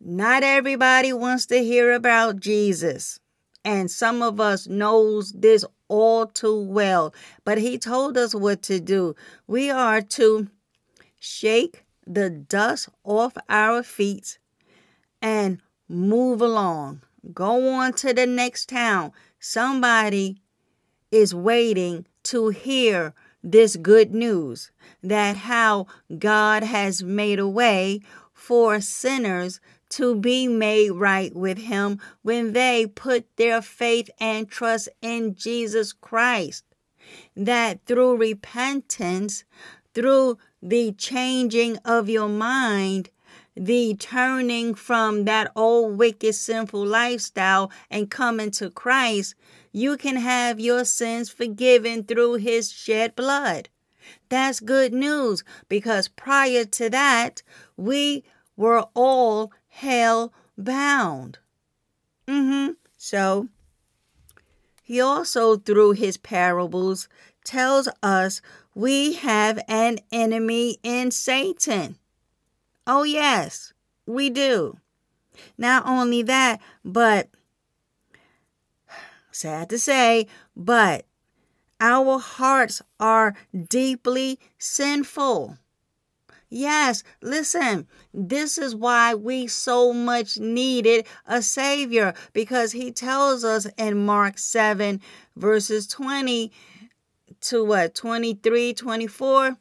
Not 0.00 0.42
everybody 0.42 1.12
wants 1.12 1.46
to 1.46 1.62
hear 1.62 1.92
about 1.92 2.40
Jesus. 2.40 3.20
And 3.64 3.88
some 3.88 4.20
of 4.22 4.40
us 4.40 4.66
knows 4.66 5.30
this 5.30 5.64
all 5.86 6.26
too 6.26 6.60
well. 6.60 7.14
But 7.44 7.58
he 7.58 7.78
told 7.78 8.18
us 8.18 8.34
what 8.34 8.62
to 8.62 8.80
do. 8.80 9.14
We 9.46 9.70
are 9.70 10.00
to 10.00 10.48
shake 11.20 11.84
the 12.04 12.28
dust 12.28 12.88
off 13.04 13.36
our 13.48 13.84
feet 13.84 14.38
and 15.20 15.60
move 15.88 16.40
along. 16.40 17.02
Go 17.32 17.68
on 17.74 17.92
to 17.94 18.12
the 18.12 18.26
next 18.26 18.68
town. 18.68 19.12
Somebody 19.38 20.42
is 21.12 21.32
waiting 21.32 22.06
to 22.24 22.48
hear 22.48 23.14
this 23.42 23.76
good 23.76 24.14
news 24.14 24.70
that 25.02 25.36
how 25.36 25.86
God 26.18 26.62
has 26.62 27.02
made 27.02 27.38
a 27.38 27.48
way 27.48 28.00
for 28.32 28.80
sinners 28.80 29.60
to 29.90 30.14
be 30.14 30.48
made 30.48 30.90
right 30.90 31.34
with 31.34 31.58
Him 31.58 32.00
when 32.22 32.52
they 32.52 32.86
put 32.86 33.26
their 33.36 33.60
faith 33.60 34.08
and 34.18 34.48
trust 34.48 34.88
in 35.02 35.34
Jesus 35.34 35.92
Christ. 35.92 36.64
That 37.36 37.84
through 37.84 38.16
repentance, 38.16 39.44
through 39.92 40.38
the 40.62 40.92
changing 40.92 41.76
of 41.84 42.08
your 42.08 42.28
mind, 42.28 43.10
the 43.56 43.94
turning 43.94 44.74
from 44.74 45.24
that 45.24 45.52
old 45.54 45.98
wicked 45.98 46.34
sinful 46.34 46.84
lifestyle 46.84 47.70
and 47.90 48.10
coming 48.10 48.50
to 48.52 48.70
Christ, 48.70 49.34
you 49.72 49.96
can 49.96 50.16
have 50.16 50.60
your 50.60 50.84
sins 50.84 51.28
forgiven 51.28 52.04
through 52.04 52.34
his 52.34 52.72
shed 52.72 53.14
blood. 53.14 53.68
That's 54.28 54.60
good 54.60 54.92
news 54.92 55.44
because 55.68 56.08
prior 56.08 56.64
to 56.64 56.90
that, 56.90 57.42
we 57.76 58.24
were 58.56 58.86
all 58.94 59.52
hell 59.68 60.32
bound. 60.56 61.38
Mm-hmm. 62.26 62.72
So 62.96 63.48
he 64.82 65.00
also, 65.00 65.56
through 65.56 65.92
his 65.92 66.16
parables, 66.16 67.08
tells 67.44 67.88
us 68.02 68.40
we 68.74 69.14
have 69.14 69.62
an 69.68 69.98
enemy 70.10 70.78
in 70.82 71.10
Satan. 71.10 71.96
Oh, 72.86 73.04
yes, 73.04 73.72
we 74.06 74.30
do. 74.30 74.78
Not 75.56 75.86
only 75.86 76.22
that, 76.22 76.60
but 76.84 77.28
sad 79.30 79.70
to 79.70 79.78
say, 79.78 80.26
but 80.56 81.06
our 81.80 82.18
hearts 82.18 82.82
are 83.00 83.34
deeply 83.68 84.38
sinful. 84.58 85.58
Yes, 86.48 87.02
listen, 87.22 87.86
this 88.12 88.58
is 88.58 88.74
why 88.74 89.14
we 89.14 89.46
so 89.46 89.92
much 89.92 90.38
needed 90.38 91.06
a 91.26 91.40
Savior 91.40 92.12
because 92.34 92.72
He 92.72 92.92
tells 92.92 93.42
us 93.42 93.66
in 93.78 94.04
Mark 94.04 94.36
7, 94.36 95.00
verses 95.34 95.86
20 95.86 96.52
to 97.40 97.64
what, 97.64 97.94
23, 97.94 98.74
24, 98.74 99.56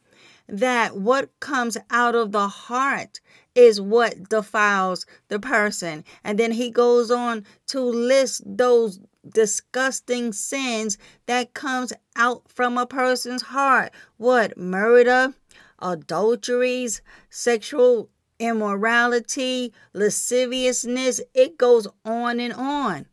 that 0.51 0.97
what 0.97 1.39
comes 1.39 1.77
out 1.89 2.13
of 2.13 2.33
the 2.33 2.47
heart 2.47 3.21
is 3.55 3.79
what 3.79 4.29
defiles 4.29 5.05
the 5.29 5.39
person. 5.39 6.03
And 6.23 6.37
then 6.37 6.51
He 6.51 6.69
goes 6.69 7.09
on 7.09 7.45
to 7.67 7.79
list 7.79 8.43
those 8.45 8.99
disgusting 9.27 10.33
sins 10.33 10.97
that 11.25 11.53
comes 11.53 11.93
out 12.15 12.43
from 12.49 12.77
a 12.77 12.85
person's 12.85 13.43
heart. 13.43 13.91
What? 14.17 14.57
Murder, 14.57 15.33
adulteries, 15.79 17.01
sexual 17.29 18.09
immorality, 18.39 19.73
lasciviousness. 19.93 21.21
It 21.33 21.57
goes 21.57 21.87
on 22.03 22.39
and 22.39 22.53
on. 22.53 23.05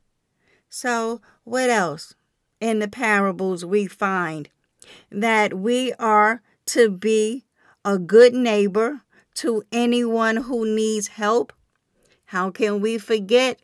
So, 0.69 1.21
what 1.45 1.71
else? 1.71 2.15
In 2.61 2.81
the 2.81 2.89
parables, 2.89 3.65
we 3.65 3.87
find 3.87 4.49
that 5.11 5.55
we 5.55 5.93
are 5.95 6.43
to 6.69 6.91
be 6.91 7.45
a 7.85 7.99
good 7.99 8.35
neighbor 8.35 9.03
to 9.35 9.63
anyone 9.73 10.37
who 10.37 10.67
needs 10.67 11.09
help. 11.09 11.53
How 12.27 12.51
can 12.51 12.81
we 12.81 12.99
forget 12.99 13.61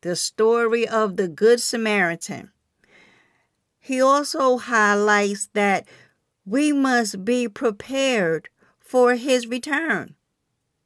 the 0.00 0.16
story 0.16 0.86
of 0.86 1.16
the 1.16 1.28
Good 1.28 1.60
Samaritan? 1.60 2.50
He 3.78 4.00
also 4.00 4.56
highlights 4.56 5.48
that 5.52 5.86
we 6.44 6.72
must 6.72 7.24
be 7.24 7.48
prepared 7.48 8.48
for 8.78 9.14
his 9.16 9.46
return. 9.46 10.14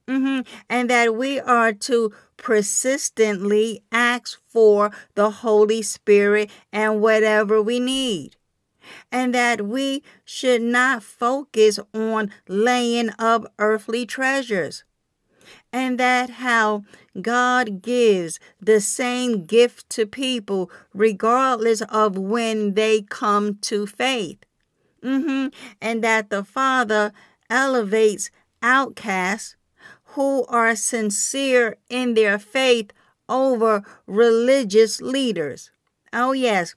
Mm-hmm. 0.08 0.40
And 0.68 0.90
that 0.90 1.14
we 1.14 1.38
are 1.38 1.72
to 1.72 2.12
persistently 2.36 3.82
ask 3.92 4.40
for 4.48 4.90
the 5.14 5.30
Holy 5.30 5.82
Spirit 5.82 6.50
and 6.72 7.00
whatever 7.00 7.62
we 7.62 7.78
need. 7.78 8.36
And 9.10 9.34
that 9.34 9.66
we 9.66 10.02
should 10.24 10.62
not 10.62 11.02
focus 11.02 11.78
on 11.94 12.30
laying 12.48 13.10
up 13.18 13.52
earthly 13.58 14.06
treasures. 14.06 14.84
And 15.72 15.98
that 15.98 16.30
how 16.30 16.84
God 17.20 17.82
gives 17.82 18.38
the 18.60 18.80
same 18.80 19.46
gift 19.46 19.88
to 19.90 20.06
people 20.06 20.70
regardless 20.92 21.80
of 21.82 22.16
when 22.16 22.74
they 22.74 23.02
come 23.02 23.56
to 23.62 23.86
faith. 23.86 24.38
Mm-hmm. 25.02 25.48
And 25.80 26.04
that 26.04 26.30
the 26.30 26.44
Father 26.44 27.12
elevates 27.48 28.30
outcasts 28.62 29.56
who 30.14 30.44
are 30.46 30.74
sincere 30.74 31.76
in 31.88 32.14
their 32.14 32.38
faith 32.38 32.92
over 33.28 33.82
religious 34.06 35.00
leaders. 35.00 35.70
Oh, 36.12 36.32
yes, 36.32 36.74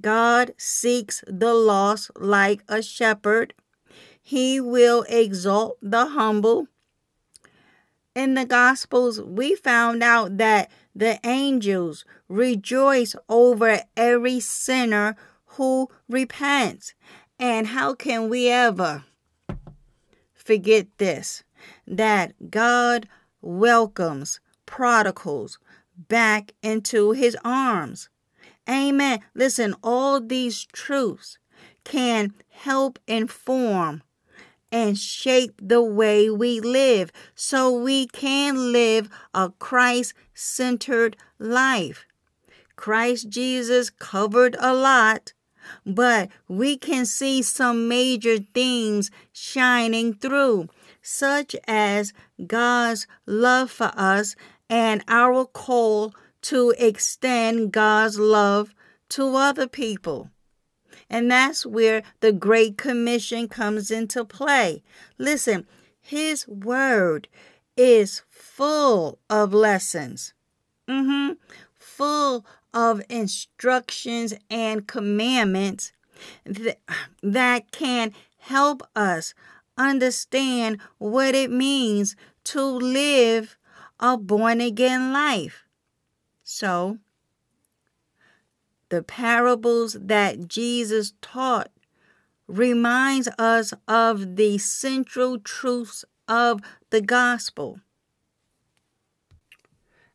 God 0.00 0.52
seeks 0.56 1.24
the 1.26 1.54
lost 1.54 2.10
like 2.16 2.62
a 2.68 2.82
shepherd. 2.82 3.54
He 4.20 4.60
will 4.60 5.04
exalt 5.08 5.78
the 5.80 6.06
humble. 6.06 6.68
In 8.14 8.34
the 8.34 8.44
Gospels, 8.44 9.20
we 9.20 9.54
found 9.54 10.02
out 10.02 10.38
that 10.38 10.70
the 10.94 11.20
angels 11.24 12.04
rejoice 12.28 13.14
over 13.28 13.82
every 13.96 14.40
sinner 14.40 15.16
who 15.56 15.88
repents. 16.08 16.94
And 17.38 17.66
how 17.68 17.94
can 17.94 18.28
we 18.30 18.48
ever 18.48 19.04
forget 20.34 20.86
this 20.96 21.44
that 21.86 22.50
God 22.50 23.08
welcomes 23.42 24.40
prodigals 24.64 25.58
back 25.96 26.52
into 26.62 27.12
his 27.12 27.36
arms? 27.44 28.08
Amen. 28.68 29.20
Listen, 29.34 29.74
all 29.82 30.20
these 30.20 30.64
truths 30.64 31.38
can 31.84 32.34
help 32.50 32.98
inform 33.06 34.02
and 34.72 34.98
shape 34.98 35.54
the 35.62 35.82
way 35.82 36.28
we 36.28 36.60
live 36.60 37.12
so 37.34 37.70
we 37.70 38.06
can 38.06 38.72
live 38.72 39.08
a 39.32 39.50
Christ 39.58 40.14
centered 40.34 41.16
life. 41.38 42.04
Christ 42.74 43.28
Jesus 43.28 43.88
covered 43.90 44.56
a 44.58 44.74
lot 44.74 45.32
but 45.84 46.28
we 46.48 46.76
can 46.76 47.06
see 47.06 47.42
some 47.42 47.88
major 47.88 48.38
themes 48.38 49.10
shining 49.32 50.14
through, 50.14 50.68
such 51.02 51.56
as 51.66 52.12
God's 52.46 53.06
love 53.26 53.70
for 53.70 53.92
us 53.96 54.36
and 54.68 55.02
our 55.08 55.44
call 55.44 56.14
to 56.46 56.72
extend 56.78 57.72
God's 57.72 58.20
love 58.20 58.72
to 59.08 59.34
other 59.34 59.66
people. 59.66 60.30
And 61.10 61.28
that's 61.28 61.66
where 61.66 62.04
the 62.20 62.32
Great 62.32 62.78
Commission 62.78 63.48
comes 63.48 63.90
into 63.90 64.24
play. 64.24 64.84
Listen, 65.18 65.66
His 66.00 66.46
Word 66.46 67.26
is 67.76 68.22
full 68.30 69.18
of 69.28 69.52
lessons, 69.52 70.34
mm-hmm. 70.88 71.32
full 71.74 72.46
of 72.72 73.02
instructions 73.08 74.32
and 74.48 74.86
commandments 74.86 75.90
that, 76.44 76.78
that 77.24 77.72
can 77.72 78.12
help 78.38 78.82
us 78.94 79.34
understand 79.76 80.78
what 80.98 81.34
it 81.34 81.50
means 81.50 82.14
to 82.44 82.62
live 82.62 83.56
a 83.98 84.16
born 84.16 84.60
again 84.60 85.12
life. 85.12 85.65
So, 86.48 86.98
the 88.88 89.02
parables 89.02 89.96
that 90.00 90.46
Jesus 90.46 91.12
taught 91.20 91.72
reminds 92.46 93.26
us 93.36 93.74
of 93.88 94.36
the 94.36 94.56
central 94.58 95.40
truths 95.40 96.04
of 96.28 96.60
the 96.90 97.00
gospel. 97.00 97.80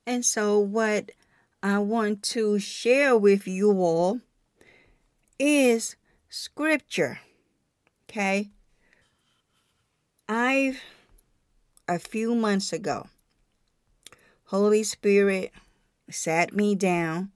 And 0.07 0.25
so 0.25 0.57
what 0.57 1.11
I 1.61 1.79
want 1.79 2.23
to 2.23 2.59
share 2.59 3.17
with 3.17 3.45
you 3.45 3.69
all 3.73 4.21
is 5.37 5.97
scripture. 6.29 7.19
Okay. 8.09 8.51
I've, 10.29 10.81
a 11.89 11.99
few 11.99 12.33
months 12.35 12.71
ago, 12.71 13.07
Holy 14.45 14.83
Spirit 14.83 15.51
sat 16.11 16.53
me 16.53 16.75
down 16.75 17.31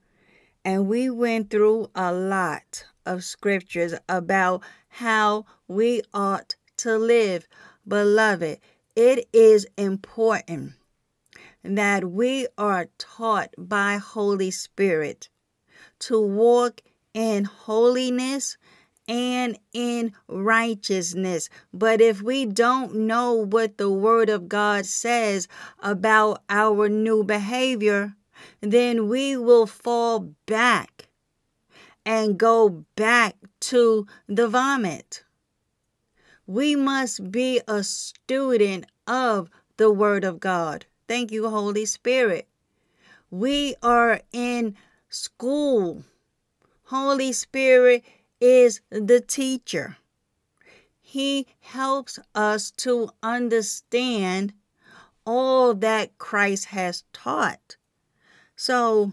and 0.64 0.88
we 0.88 1.08
went 1.08 1.50
through 1.50 1.90
a 1.94 2.12
lot 2.12 2.84
of 3.04 3.24
scriptures 3.24 3.94
about 4.08 4.62
how 4.88 5.46
we 5.68 6.02
ought 6.12 6.56
to 6.76 6.98
live. 6.98 7.46
Beloved, 7.86 8.58
it 8.96 9.28
is 9.32 9.66
important 9.76 10.72
that 11.62 12.04
we 12.10 12.46
are 12.58 12.88
taught 12.98 13.54
by 13.56 13.96
Holy 13.96 14.50
Spirit 14.50 15.28
to 16.00 16.20
walk 16.20 16.80
in 17.14 17.44
holiness 17.44 18.56
and 19.08 19.58
in 19.72 20.12
righteousness. 20.28 21.48
But 21.72 22.00
if 22.00 22.22
we 22.22 22.44
don't 22.44 22.94
know 22.94 23.34
what 23.34 23.78
the 23.78 23.90
Word 23.90 24.28
of 24.28 24.48
God 24.48 24.84
says 24.86 25.46
about 25.80 26.42
our 26.48 26.88
new 26.88 27.22
behavior, 27.22 28.16
then 28.60 29.08
we 29.08 29.36
will 29.36 29.66
fall 29.66 30.34
back 30.46 31.08
and 32.04 32.38
go 32.38 32.84
back 32.94 33.34
to 33.60 34.06
the 34.28 34.48
vomit. 34.48 35.24
We 36.46 36.76
must 36.76 37.32
be 37.32 37.60
a 37.66 37.82
student 37.82 38.86
of 39.06 39.50
the 39.76 39.90
Word 39.90 40.22
of 40.22 40.38
God. 40.38 40.86
Thank 41.08 41.32
you, 41.32 41.48
Holy 41.48 41.84
Spirit. 41.84 42.46
We 43.30 43.74
are 43.82 44.20
in 44.32 44.76
school. 45.08 46.04
Holy 46.84 47.32
Spirit 47.32 48.04
is 48.40 48.80
the 48.90 49.20
teacher. 49.20 49.96
He 51.00 51.46
helps 51.60 52.18
us 52.34 52.70
to 52.72 53.10
understand 53.22 54.52
all 55.24 55.74
that 55.74 56.18
Christ 56.18 56.66
has 56.66 57.02
taught. 57.12 57.76
So 58.56 59.12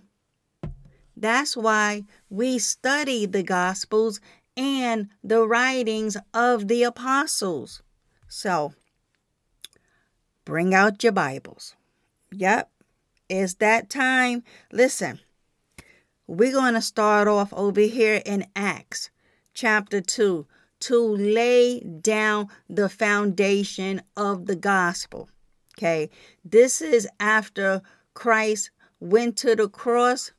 that's 1.15 1.55
why 1.55 2.05
we 2.29 2.57
study 2.59 3.25
the 3.25 3.43
Gospels 3.43 4.19
and 4.55 5.09
the 5.23 5.45
writings 5.45 6.17
of 6.33 6.67
the 6.67 6.83
apostles. 6.83 7.81
So 8.27 8.73
bring 10.45 10.73
out 10.73 11.03
your 11.03 11.11
Bibles. 11.11 11.75
Yep, 12.31 12.71
it's 13.29 13.55
that 13.55 13.89
time. 13.89 14.43
Listen, 14.71 15.19
we're 16.25 16.53
going 16.53 16.73
to 16.73 16.81
start 16.81 17.27
off 17.27 17.53
over 17.53 17.81
here 17.81 18.21
in 18.25 18.47
Acts 18.55 19.09
chapter 19.53 20.01
2 20.01 20.47
to 20.79 20.99
lay 20.99 21.79
down 21.79 22.47
the 22.69 22.89
foundation 22.89 24.01
of 24.17 24.45
the 24.45 24.55
gospel. 24.55 25.29
Okay, 25.77 26.09
this 26.43 26.81
is 26.81 27.07
after 27.19 27.81
Christ 28.13 28.69
went 29.03 29.37
to 29.37 29.55
the 29.55 29.67
cross. 29.67 30.31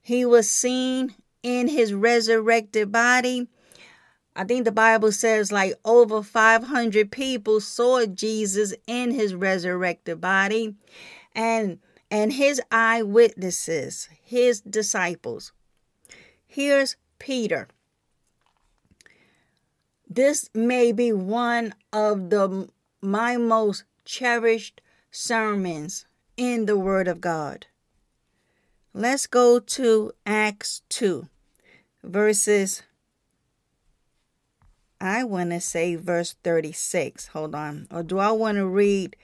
He 0.00 0.24
was 0.24 0.50
seen 0.50 1.14
in 1.42 1.68
his 1.68 1.92
resurrected 1.92 2.90
body. 2.90 3.48
I 4.34 4.44
think 4.44 4.64
the 4.64 4.72
Bible 4.72 5.12
says 5.12 5.52
like 5.52 5.74
over 5.84 6.22
500 6.22 7.12
people 7.12 7.60
saw 7.60 8.06
Jesus 8.06 8.74
in 8.86 9.12
his 9.12 9.34
resurrected 9.34 10.20
body 10.20 10.74
and 11.34 11.78
and 12.10 12.32
his 12.32 12.60
eyewitnesses, 12.70 14.08
his 14.22 14.60
disciples. 14.60 15.52
Here's 16.46 16.96
Peter. 17.18 17.68
This 20.08 20.48
may 20.54 20.92
be 20.92 21.12
one 21.12 21.74
of 21.92 22.30
the 22.30 22.68
my 23.02 23.36
most 23.36 23.84
cherished 24.04 24.80
sermons 25.10 26.06
in 26.36 26.66
the 26.66 26.76
Word 26.76 27.08
of 27.08 27.20
God. 27.20 27.66
Let's 28.92 29.26
go 29.26 29.58
to 29.58 30.12
Acts 30.24 30.82
2, 30.88 31.28
verses, 32.02 32.82
I 35.04 35.22
want 35.22 35.50
to 35.50 35.60
say 35.60 35.96
verse 35.96 36.34
36. 36.44 37.26
Hold 37.28 37.54
on. 37.54 37.86
Or 37.90 38.02
do 38.02 38.18
I 38.18 38.30
want 38.30 38.56
to 38.56 38.66
read 38.66 39.16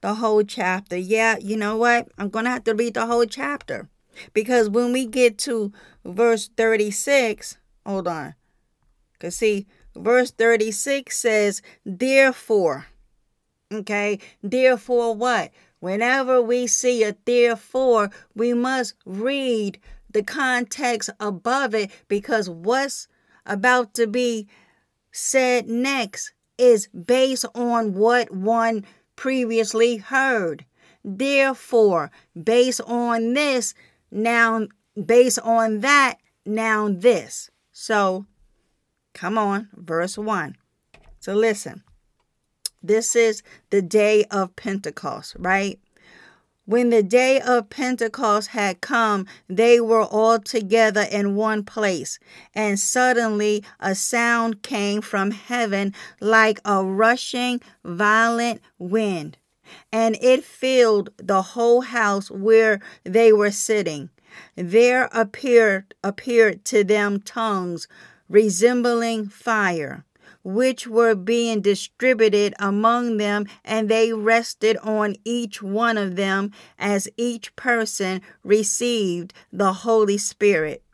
the 0.00 0.14
whole 0.14 0.42
chapter? 0.42 0.96
Yeah, 0.96 1.36
you 1.36 1.58
know 1.58 1.76
what? 1.76 2.08
I'm 2.16 2.30
going 2.30 2.46
to 2.46 2.52
have 2.52 2.64
to 2.64 2.74
read 2.74 2.94
the 2.94 3.04
whole 3.04 3.26
chapter. 3.26 3.90
Because 4.32 4.70
when 4.70 4.92
we 4.92 5.04
get 5.04 5.36
to 5.40 5.74
verse 6.06 6.48
36, 6.56 7.58
hold 7.84 8.08
on. 8.08 8.34
Because 9.12 9.36
see, 9.36 9.66
verse 9.94 10.30
36 10.30 11.14
says, 11.14 11.60
Therefore, 11.84 12.86
okay, 13.70 14.18
therefore 14.42 15.14
what? 15.14 15.50
Whenever 15.80 16.40
we 16.40 16.66
see 16.66 17.04
a 17.04 17.16
therefore, 17.24 18.10
we 18.34 18.54
must 18.54 18.94
read 19.04 19.78
the 20.10 20.22
context 20.22 21.10
above 21.20 21.74
it 21.74 21.90
because 22.08 22.48
what's 22.48 23.08
about 23.44 23.94
to 23.94 24.06
be 24.06 24.48
said 25.12 25.68
next 25.68 26.32
is 26.58 26.88
based 26.88 27.44
on 27.54 27.94
what 27.94 28.30
one 28.30 28.84
previously 29.14 29.96
heard. 29.96 30.64
Therefore, 31.04 32.10
based 32.40 32.80
on 32.86 33.34
this, 33.34 33.74
now 34.10 34.66
based 35.02 35.38
on 35.40 35.80
that, 35.80 36.18
now 36.44 36.88
this. 36.88 37.50
So, 37.72 38.26
come 39.12 39.36
on, 39.38 39.68
verse 39.74 40.16
1. 40.16 40.56
So, 41.20 41.34
listen. 41.34 41.82
This 42.86 43.16
is 43.16 43.42
the 43.70 43.82
day 43.82 44.24
of 44.30 44.54
Pentecost, 44.54 45.34
right? 45.40 45.80
When 46.66 46.90
the 46.90 47.02
day 47.02 47.40
of 47.40 47.68
Pentecost 47.68 48.50
had 48.50 48.80
come, 48.80 49.26
they 49.48 49.80
were 49.80 50.04
all 50.04 50.38
together 50.38 51.04
in 51.10 51.34
one 51.34 51.64
place, 51.64 52.20
and 52.54 52.78
suddenly 52.78 53.64
a 53.80 53.96
sound 53.96 54.62
came 54.62 55.00
from 55.00 55.32
heaven 55.32 55.94
like 56.20 56.60
a 56.64 56.84
rushing, 56.84 57.60
violent 57.84 58.60
wind, 58.78 59.36
and 59.90 60.16
it 60.20 60.44
filled 60.44 61.10
the 61.16 61.42
whole 61.42 61.80
house 61.80 62.30
where 62.30 62.80
they 63.02 63.32
were 63.32 63.50
sitting. 63.50 64.10
There 64.54 65.08
appeared 65.12 65.94
appeared 66.04 66.64
to 66.66 66.84
them 66.84 67.20
tongues 67.20 67.88
resembling 68.28 69.28
fire 69.28 70.05
which 70.46 70.86
were 70.86 71.16
being 71.16 71.60
distributed 71.60 72.54
among 72.60 73.16
them, 73.16 73.46
and 73.64 73.88
they 73.88 74.12
rested 74.12 74.76
on 74.76 75.16
each 75.24 75.60
one 75.60 75.98
of 75.98 76.14
them 76.14 76.52
as 76.78 77.08
each 77.16 77.54
person 77.56 78.22
received 78.44 79.34
the 79.52 79.72
Holy 79.72 80.16
Spirit. 80.16 80.84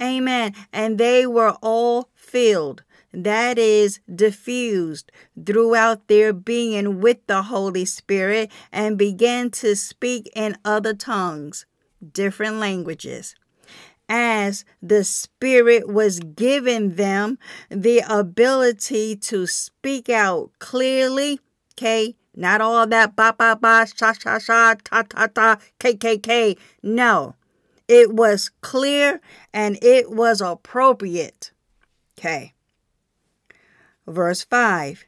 Amen. 0.00 0.54
And 0.72 0.96
they 0.96 1.26
were 1.26 1.54
all 1.60 2.08
filled, 2.14 2.82
that 3.12 3.58
is, 3.58 4.00
diffused 4.12 5.12
throughout 5.44 6.08
their 6.08 6.32
being 6.32 7.02
with 7.02 7.18
the 7.26 7.42
Holy 7.42 7.84
Spirit, 7.84 8.50
and 8.72 8.96
began 8.96 9.50
to 9.50 9.76
speak 9.76 10.30
in 10.34 10.56
other 10.64 10.94
tongues, 10.94 11.66
different 12.14 12.56
languages 12.56 13.34
as 14.08 14.64
the 14.82 15.04
Spirit 15.04 15.88
was 15.88 16.20
giving 16.20 16.94
them 16.94 17.38
the 17.68 18.02
ability 18.08 19.16
to 19.16 19.46
speak 19.46 20.08
out 20.08 20.50
clearly. 20.58 21.40
Okay, 21.72 22.14
not 22.36 22.60
all 22.60 22.86
that 22.86 23.16
ba 23.16 23.34
ba 23.36 23.56
ba, 23.60 23.86
sha 23.86 24.12
sha 24.12 24.38
sha, 24.38 24.74
ta 24.82 25.02
ta 25.02 25.26
ta, 25.26 25.56
k 25.78 25.94
k 25.94 26.18
k. 26.18 26.56
No, 26.82 27.34
it 27.88 28.12
was 28.12 28.50
clear 28.60 29.20
and 29.52 29.78
it 29.82 30.10
was 30.10 30.40
appropriate. 30.40 31.52
Okay. 32.18 32.54
Verse 34.06 34.42
5 34.42 35.04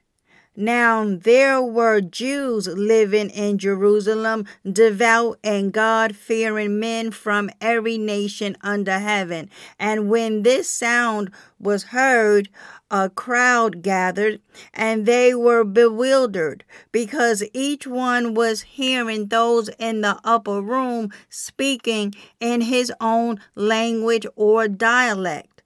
now 0.57 1.04
there 1.04 1.61
were 1.61 2.00
Jews 2.00 2.66
living 2.66 3.30
in 3.30 3.59
Jerusalem, 3.59 4.46
devout 4.70 5.38
and 5.44 5.72
God 5.72 6.16
fearing 6.16 6.80
men 6.80 7.11
from 7.11 7.50
every 7.61 7.98
nation 7.98 8.57
under 8.62 8.98
heaven. 8.98 9.50
And 9.78 10.09
when 10.09 10.42
this 10.42 10.70
sound 10.70 11.30
was 11.59 11.84
heard, 11.84 12.48
a 12.90 13.11
crowd 13.11 13.82
gathered, 13.82 14.40
and 14.72 15.07
they 15.07 15.34
were 15.34 15.64
bewildered 15.64 16.64
because 16.92 17.42
each 17.52 17.86
one 17.86 18.34
was 18.34 18.62
hearing 18.62 19.26
those 19.26 19.68
in 19.78 20.00
the 20.00 20.18
upper 20.24 20.61
room 20.61 21.11
speaking 21.28 22.14
in 22.40 22.61
his 22.61 22.92
own 23.00 23.40
language 23.54 24.26
or 24.36 24.68
dialect. 24.68 25.62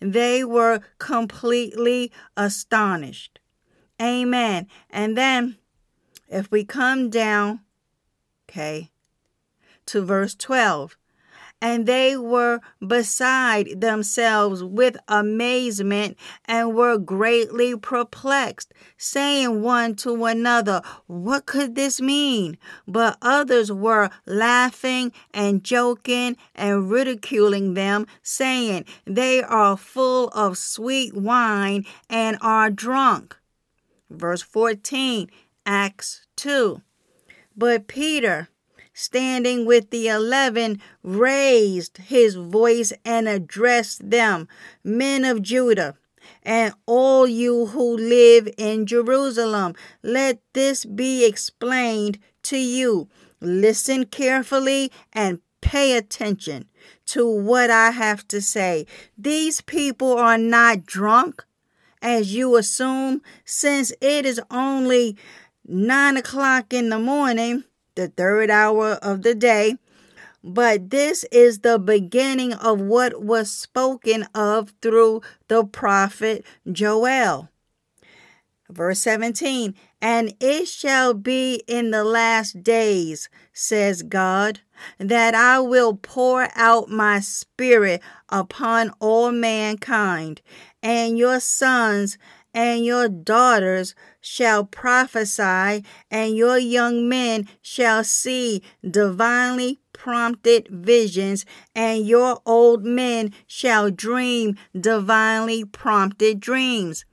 They 0.00 0.42
were 0.44 0.80
completely 0.98 2.10
astonished. 2.36 3.33
Amen. 4.04 4.66
And 4.90 5.16
then 5.16 5.56
if 6.28 6.50
we 6.50 6.62
come 6.62 7.08
down, 7.08 7.60
okay, 8.46 8.90
to 9.86 10.04
verse 10.04 10.34
12, 10.34 10.98
and 11.62 11.86
they 11.86 12.14
were 12.14 12.60
beside 12.86 13.80
themselves 13.80 14.62
with 14.62 14.98
amazement 15.08 16.18
and 16.44 16.74
were 16.74 16.98
greatly 16.98 17.74
perplexed, 17.76 18.74
saying 18.98 19.62
one 19.62 19.94
to 19.96 20.26
another, 20.26 20.82
What 21.06 21.46
could 21.46 21.74
this 21.74 21.98
mean? 22.02 22.58
But 22.86 23.16
others 23.22 23.72
were 23.72 24.10
laughing 24.26 25.12
and 25.32 25.64
joking 25.64 26.36
and 26.54 26.90
ridiculing 26.90 27.72
them, 27.72 28.06
saying, 28.22 28.84
They 29.06 29.42
are 29.42 29.78
full 29.78 30.28
of 30.28 30.58
sweet 30.58 31.14
wine 31.14 31.86
and 32.10 32.36
are 32.42 32.68
drunk. 32.68 33.38
Verse 34.14 34.42
14, 34.42 35.30
Acts 35.66 36.26
2. 36.36 36.80
But 37.56 37.86
Peter, 37.86 38.48
standing 38.92 39.66
with 39.66 39.90
the 39.90 40.08
eleven, 40.08 40.80
raised 41.02 41.98
his 41.98 42.34
voice 42.34 42.92
and 43.04 43.28
addressed 43.28 44.10
them, 44.10 44.48
Men 44.82 45.24
of 45.24 45.42
Judah, 45.42 45.96
and 46.42 46.74
all 46.86 47.26
you 47.26 47.66
who 47.66 47.96
live 47.96 48.48
in 48.56 48.86
Jerusalem, 48.86 49.74
let 50.02 50.40
this 50.52 50.84
be 50.84 51.24
explained 51.24 52.18
to 52.44 52.58
you. 52.58 53.08
Listen 53.40 54.06
carefully 54.06 54.90
and 55.12 55.40
pay 55.60 55.96
attention 55.96 56.68
to 57.06 57.26
what 57.26 57.70
I 57.70 57.90
have 57.90 58.26
to 58.28 58.40
say. 58.40 58.86
These 59.16 59.60
people 59.62 60.16
are 60.16 60.38
not 60.38 60.86
drunk, 60.86 61.44
as 62.04 62.34
you 62.34 62.56
assume, 62.56 63.22
since 63.44 63.90
it 64.00 64.26
is 64.26 64.40
only 64.50 65.16
nine 65.66 66.16
o'clock 66.16 66.72
in 66.72 66.90
the 66.90 66.98
morning 66.98 67.64
the 67.94 68.08
third 68.08 68.50
hour 68.50 68.92
of 69.02 69.22
the 69.22 69.34
day. 69.34 69.76
But 70.42 70.90
this 70.90 71.24
is 71.32 71.60
the 71.60 71.78
beginning 71.78 72.52
of 72.52 72.80
what 72.80 73.22
was 73.22 73.50
spoken 73.50 74.26
of 74.34 74.74
through 74.82 75.22
the 75.48 75.64
prophet 75.64 76.44
Joel. 76.70 77.48
Verse 78.70 79.00
17, 79.00 79.74
and 80.00 80.34
it 80.40 80.66
shall 80.66 81.12
be 81.12 81.62
in 81.68 81.90
the 81.90 82.02
last 82.02 82.62
days, 82.62 83.28
says 83.52 84.02
God, 84.02 84.60
that 84.98 85.34
I 85.34 85.60
will 85.60 85.94
pour 85.96 86.48
out 86.54 86.88
my 86.88 87.20
spirit 87.20 88.00
upon 88.30 88.90
all 89.00 89.30
mankind, 89.32 90.40
and 90.82 91.18
your 91.18 91.40
sons 91.40 92.16
and 92.54 92.84
your 92.86 93.08
daughters 93.08 93.94
shall 94.20 94.64
prophesy, 94.64 95.84
and 96.10 96.36
your 96.36 96.56
young 96.56 97.06
men 97.06 97.48
shall 97.60 98.02
see 98.02 98.62
divinely 98.88 99.80
prompted 99.92 100.68
visions, 100.70 101.44
and 101.74 102.06
your 102.06 102.40
old 102.46 102.84
men 102.84 103.34
shall 103.46 103.90
dream 103.90 104.56
divinely 104.78 105.64
prompted 105.64 106.40
dreams. 106.40 107.04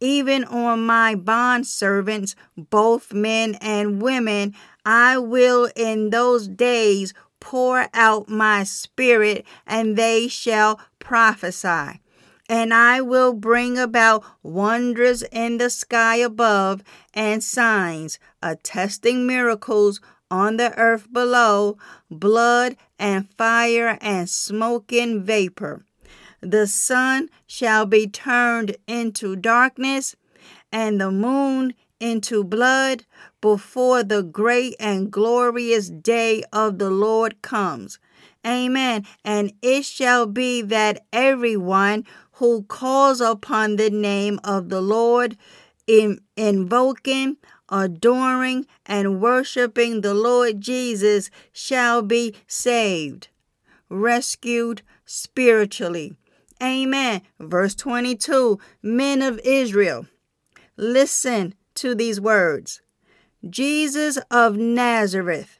Even 0.00 0.44
on 0.44 0.86
my 0.86 1.14
bond 1.14 1.66
servants, 1.66 2.36
both 2.56 3.12
men 3.12 3.56
and 3.60 4.00
women, 4.00 4.54
I 4.84 5.18
will 5.18 5.70
in 5.74 6.10
those 6.10 6.48
days 6.48 7.14
pour 7.40 7.88
out 7.94 8.28
my 8.28 8.64
spirit, 8.64 9.44
and 9.66 9.96
they 9.96 10.28
shall 10.28 10.80
prophesy 10.98 12.00
and 12.48 12.72
I 12.72 13.00
will 13.00 13.34
bring 13.34 13.78
about 13.78 14.24
wonders 14.42 15.22
in 15.22 15.58
the 15.58 15.68
sky 15.68 16.16
above 16.16 16.82
and 17.12 17.44
signs 17.44 18.18
attesting 18.42 19.26
miracles 19.26 20.00
on 20.30 20.56
the 20.56 20.76
earth 20.78 21.12
below, 21.12 21.76
blood 22.10 22.76
and 22.98 23.28
fire 23.36 23.98
and 24.00 24.28
smoking 24.28 25.22
vapor. 25.22 25.84
The 26.40 26.66
sun 26.66 27.30
shall 27.46 27.84
be 27.84 28.06
turned 28.06 28.76
into 28.86 29.34
darkness 29.34 30.14
and 30.70 31.00
the 31.00 31.10
moon 31.10 31.74
into 32.00 32.44
blood 32.44 33.04
before 33.40 34.04
the 34.04 34.22
great 34.22 34.76
and 34.78 35.10
glorious 35.10 35.88
day 35.88 36.44
of 36.52 36.78
the 36.78 36.90
Lord 36.90 37.42
comes. 37.42 37.98
Amen. 38.46 39.04
And 39.24 39.52
it 39.62 39.84
shall 39.84 40.26
be 40.26 40.62
that 40.62 41.04
everyone 41.12 42.04
who 42.32 42.62
calls 42.62 43.20
upon 43.20 43.76
the 43.76 43.90
name 43.90 44.38
of 44.44 44.68
the 44.68 44.80
Lord, 44.80 45.36
in, 45.88 46.20
invoking, 46.36 47.36
adoring, 47.68 48.66
and 48.86 49.20
worshiping 49.20 50.02
the 50.02 50.14
Lord 50.14 50.60
Jesus 50.60 51.30
shall 51.52 52.00
be 52.00 52.34
saved, 52.46 53.28
rescued 53.88 54.82
spiritually. 55.04 56.14
Amen. 56.62 57.22
Verse 57.38 57.74
22 57.74 58.58
Men 58.82 59.22
of 59.22 59.40
Israel, 59.44 60.06
listen 60.76 61.54
to 61.74 61.94
these 61.94 62.20
words 62.20 62.80
Jesus 63.48 64.18
of 64.30 64.56
Nazareth, 64.56 65.58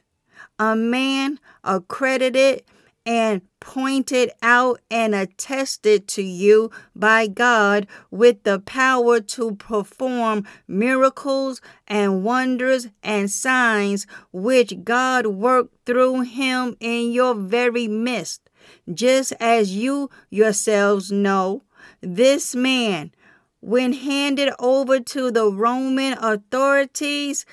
a 0.58 0.74
man 0.74 1.38
accredited 1.62 2.64
and 3.06 3.40
pointed 3.60 4.30
out 4.42 4.80
and 4.90 5.14
attested 5.14 6.06
to 6.08 6.22
you 6.22 6.70
by 6.94 7.26
God 7.26 7.86
with 8.10 8.42
the 8.42 8.58
power 8.58 9.20
to 9.20 9.54
perform 9.56 10.44
miracles 10.66 11.62
and 11.86 12.22
wonders 12.22 12.88
and 13.02 13.30
signs 13.30 14.06
which 14.32 14.84
God 14.84 15.26
worked 15.26 15.86
through 15.86 16.22
him 16.22 16.76
in 16.80 17.12
your 17.12 17.34
very 17.34 17.88
midst. 17.88 18.47
Just 18.92 19.32
as 19.40 19.74
you 19.74 20.10
yourselves 20.30 21.12
know, 21.12 21.64
this 22.00 22.54
man, 22.54 23.12
when 23.60 23.92
handed 23.92 24.52
over 24.58 25.00
to 25.00 25.30
the 25.30 25.50
Roman 25.50 26.16
authorities, 26.18 27.44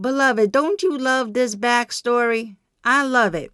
beloved, 0.00 0.52
don't 0.52 0.82
you 0.82 0.96
love 0.96 1.34
this 1.34 1.54
backstory? 1.54 2.56
I 2.84 3.04
love 3.04 3.34
it 3.34 3.52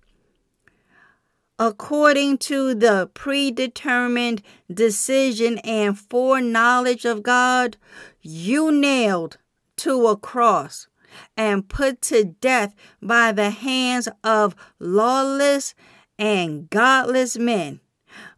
according 1.59 2.37
to 2.39 2.75
the 2.75 3.09
predetermined 3.15 4.43
decision 4.73 5.59
and 5.59 5.99
foreknowledge 5.99 7.05
of 7.05 7.23
God, 7.23 7.77
you 8.23 8.73
nailed 8.73 9.39
to 9.77 10.07
a 10.07 10.17
cross 10.17 10.89
and 11.37 11.69
put 11.69 12.03
to 12.03 12.25
death 12.25 12.75
by 13.01 13.31
the 13.31 13.51
hands 13.51 14.09
of 14.25 14.57
lawless 14.81 15.75
and 16.19 16.69
godless 16.71 17.37
men. 17.39 17.81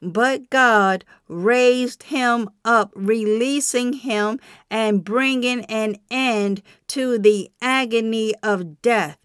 But 0.00 0.48
God 0.50 1.04
raised 1.28 2.04
him 2.04 2.48
up, 2.64 2.90
releasing 2.94 3.92
him 3.92 4.40
and 4.70 5.04
bringing 5.04 5.64
an 5.66 5.96
end 6.10 6.62
to 6.88 7.18
the 7.18 7.50
agony 7.60 8.34
of 8.42 8.80
death, 8.80 9.18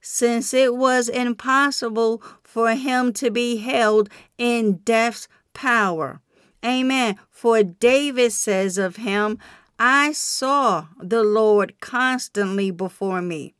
since 0.00 0.52
it 0.52 0.76
was 0.76 1.08
impossible 1.08 2.22
for 2.42 2.74
him 2.74 3.12
to 3.14 3.30
be 3.30 3.56
held 3.56 4.10
in 4.36 4.76
death's 4.78 5.26
power. 5.54 6.20
Amen. 6.64 7.18
For 7.30 7.62
David 7.62 8.32
says 8.32 8.78
of 8.78 8.96
him, 8.96 9.38
I 9.78 10.12
saw 10.12 10.86
the 11.00 11.22
Lord 11.22 11.80
constantly 11.80 12.70
before 12.70 13.22
me. 13.22 13.53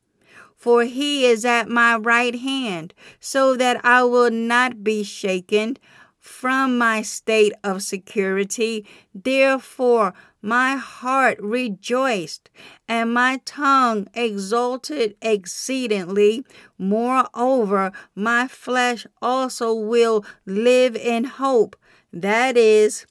For 0.65 0.85
he 0.85 1.27
is 1.27 1.45
at 1.45 1.69
my 1.69 1.95
right 1.95 2.33
hand, 2.33 2.95
so 3.19 3.55
that 3.55 3.85
I 3.85 4.03
will 4.03 4.31
not 4.31 4.83
be 4.83 5.03
shaken 5.03 5.77
from 6.17 6.79
my 6.79 7.03
state 7.03 7.53
of 7.63 7.83
security. 7.83 8.83
Therefore, 9.13 10.15
my 10.41 10.75
heart 10.75 11.37
rejoiced, 11.39 12.49
and 12.87 13.13
my 13.13 13.41
tongue 13.45 14.07
exulted 14.15 15.15
exceedingly. 15.21 16.43
Moreover, 16.79 17.91
my 18.15 18.47
flesh 18.47 19.05
also 19.21 19.71
will 19.71 20.25
live 20.47 20.95
in 20.95 21.25
hope, 21.25 21.75
that 22.11 22.57
is, 22.57 23.05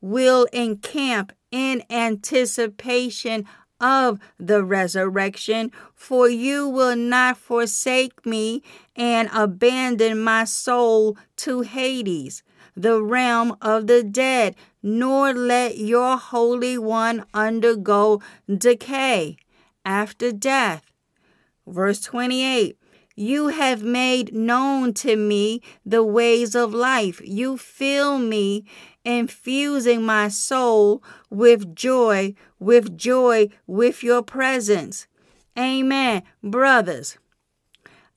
will 0.00 0.46
encamp 0.52 1.32
in 1.50 1.82
anticipation 1.90 3.46
of 3.80 4.18
the 4.38 4.64
resurrection, 4.64 5.72
for 5.94 6.28
you 6.28 6.68
will 6.68 6.96
not 6.96 7.36
forsake 7.36 8.24
me 8.26 8.62
and 8.96 9.28
abandon 9.32 10.22
my 10.22 10.44
soul 10.44 11.16
to 11.36 11.62
Hades, 11.62 12.42
the 12.76 13.02
realm 13.02 13.56
of 13.60 13.86
the 13.86 14.02
dead 14.02 14.56
nor 14.82 15.32
let 15.34 15.76
your 15.78 16.16
Holy 16.16 16.78
One 16.78 17.24
undergo 17.34 18.22
decay 18.46 19.36
after 19.84 20.32
death. 20.32 20.92
Verse 21.66 22.00
28 22.00 22.78
You 23.16 23.48
have 23.48 23.82
made 23.82 24.34
known 24.34 24.94
to 24.94 25.16
me 25.16 25.60
the 25.84 26.02
ways 26.02 26.54
of 26.54 26.72
life. 26.72 27.20
You 27.24 27.56
fill 27.56 28.18
me, 28.18 28.64
infusing 29.08 30.02
my 30.02 30.28
soul 30.28 31.02
with 31.30 31.74
joy, 31.74 32.34
with 32.60 32.96
joy, 32.98 33.48
with 33.66 34.02
your 34.02 34.22
presence. 34.22 35.06
Amen. 35.58 36.22
Brothers, 36.42 37.16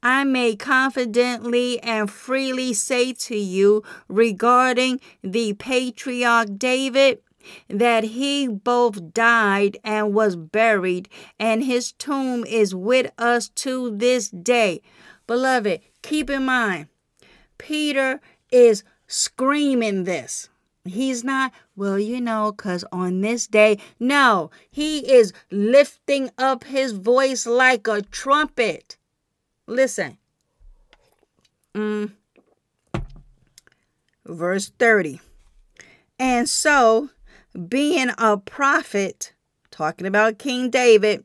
I 0.03 0.25
may 0.25 0.57
confidently 0.57 1.79
and 1.79 2.11
freely 2.11 2.73
say 2.73 3.13
to 3.13 3.37
you 3.37 3.83
regarding 4.09 4.99
the 5.23 5.53
patriarch 5.53 6.57
David 6.57 7.19
that 7.69 8.03
he 8.03 8.47
both 8.47 9.13
died 9.13 9.77
and 9.85 10.13
was 10.13 10.35
buried, 10.35 11.07
and 11.39 11.63
his 11.63 11.93
tomb 11.93 12.43
is 12.45 12.75
with 12.75 13.11
us 13.17 13.47
to 13.49 13.95
this 13.95 14.29
day. 14.29 14.81
Beloved, 15.25 15.79
keep 16.01 16.29
in 16.29 16.45
mind, 16.45 16.87
Peter 17.57 18.19
is 18.51 18.83
screaming 19.07 20.03
this. 20.03 20.50
He's 20.83 21.23
not, 21.23 21.51
well, 21.75 21.99
you 21.99 22.19
know, 22.19 22.51
because 22.51 22.83
on 22.91 23.21
this 23.21 23.45
day, 23.45 23.77
no, 23.99 24.49
he 24.71 24.99
is 25.11 25.31
lifting 25.51 26.31
up 26.37 26.63
his 26.63 26.91
voice 26.93 27.45
like 27.45 27.87
a 27.87 28.01
trumpet. 28.01 28.97
Listen. 29.67 30.17
Mm. 31.75 32.13
Verse 34.25 34.71
30. 34.79 35.21
And 36.17 36.49
so, 36.49 37.09
being 37.67 38.11
a 38.17 38.37
prophet, 38.37 39.33
talking 39.69 40.07
about 40.07 40.39
King 40.39 40.69
David, 40.69 41.23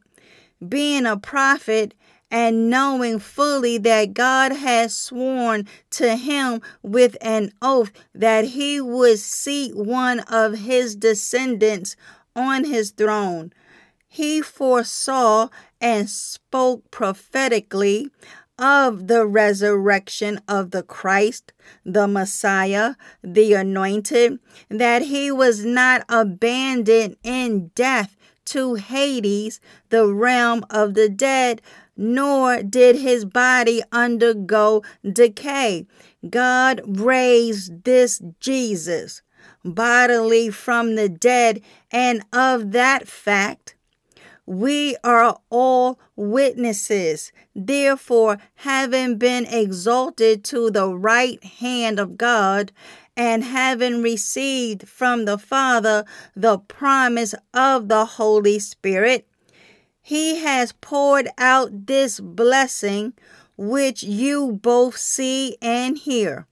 being 0.67 1.07
a 1.07 1.17
prophet 1.17 1.95
and 2.31 2.69
knowing 2.69 3.19
fully 3.19 3.79
that 3.79 4.15
God 4.15 4.53
has 4.53 4.95
sworn 4.95 5.67
to 5.91 6.17
him 6.17 6.61
with 6.83 7.17
an 7.21 7.53
oath 7.63 7.93
that 8.15 8.47
he 8.47 8.81
would 8.81 9.19
seat 9.19 9.77
one 9.77 10.21
of 10.21 10.59
his 10.59 10.97
descendants 10.97 11.97
on 12.35 12.65
his 12.65 12.91
throne. 12.91 13.53
He 14.09 14.43
foresaw 14.43 15.49
and 15.81 16.09
spoke 16.09 16.91
prophetically 16.91 18.11
of 18.59 19.07
the 19.07 19.27
resurrection 19.27 20.41
of 20.49 20.71
the 20.71 20.83
Christ, 20.83 21.53
the 21.85 22.09
Messiah, 22.09 22.95
the 23.23 23.53
Anointed, 23.53 24.39
that 24.71 25.03
he 25.03 25.31
was 25.31 25.65
not 25.65 26.05
abandoned 26.09 27.17
in 27.23 27.69
death 27.75 28.17
to 28.47 28.75
Hades, 28.75 29.61
the 29.91 30.07
realm 30.07 30.65
of 30.71 30.95
the 30.95 31.09
dead, 31.09 31.61
nor 31.97 32.63
did 32.63 32.97
his 32.97 33.25
body 33.25 33.83
undergo 33.93 34.83
decay. 35.11 35.87
God 36.29 36.81
raised 36.85 37.85
this 37.85 38.21
Jesus 38.41 39.23
bodily 39.65 40.51
from 40.51 40.95
the 40.95 41.09
dead, 41.09 41.61
and 41.91 42.23
of 42.33 42.73
that 42.73 43.09
fact, 43.09 43.75
we 44.45 44.97
are 45.03 45.37
all 45.51 45.99
witnesses. 46.15 47.33
Therefore, 47.55 48.39
having 48.57 49.19
been 49.19 49.45
exalted 49.47 50.45
to 50.45 50.71
the 50.71 50.89
right 50.89 51.43
hand 51.43 51.99
of 51.99 52.17
God, 52.17 52.73
and 53.17 53.43
having 53.43 54.03
received 54.03 54.87
from 54.89 55.25
the 55.25 55.39
Father 55.39 56.05
the 56.35 56.59
promise 56.59 57.35
of 57.55 57.89
the 57.89 58.05
Holy 58.05 58.59
Spirit, 58.59 59.27
he 60.07 60.37
has 60.37 60.71
poured 60.71 61.27
out 61.37 61.87
this 61.87 62.21
blessing 62.21 63.13
which 63.57 64.05
you 64.05 64.53
both 64.63 64.97
see 64.97 65.57
and 65.61 65.99
hear. 65.99 66.47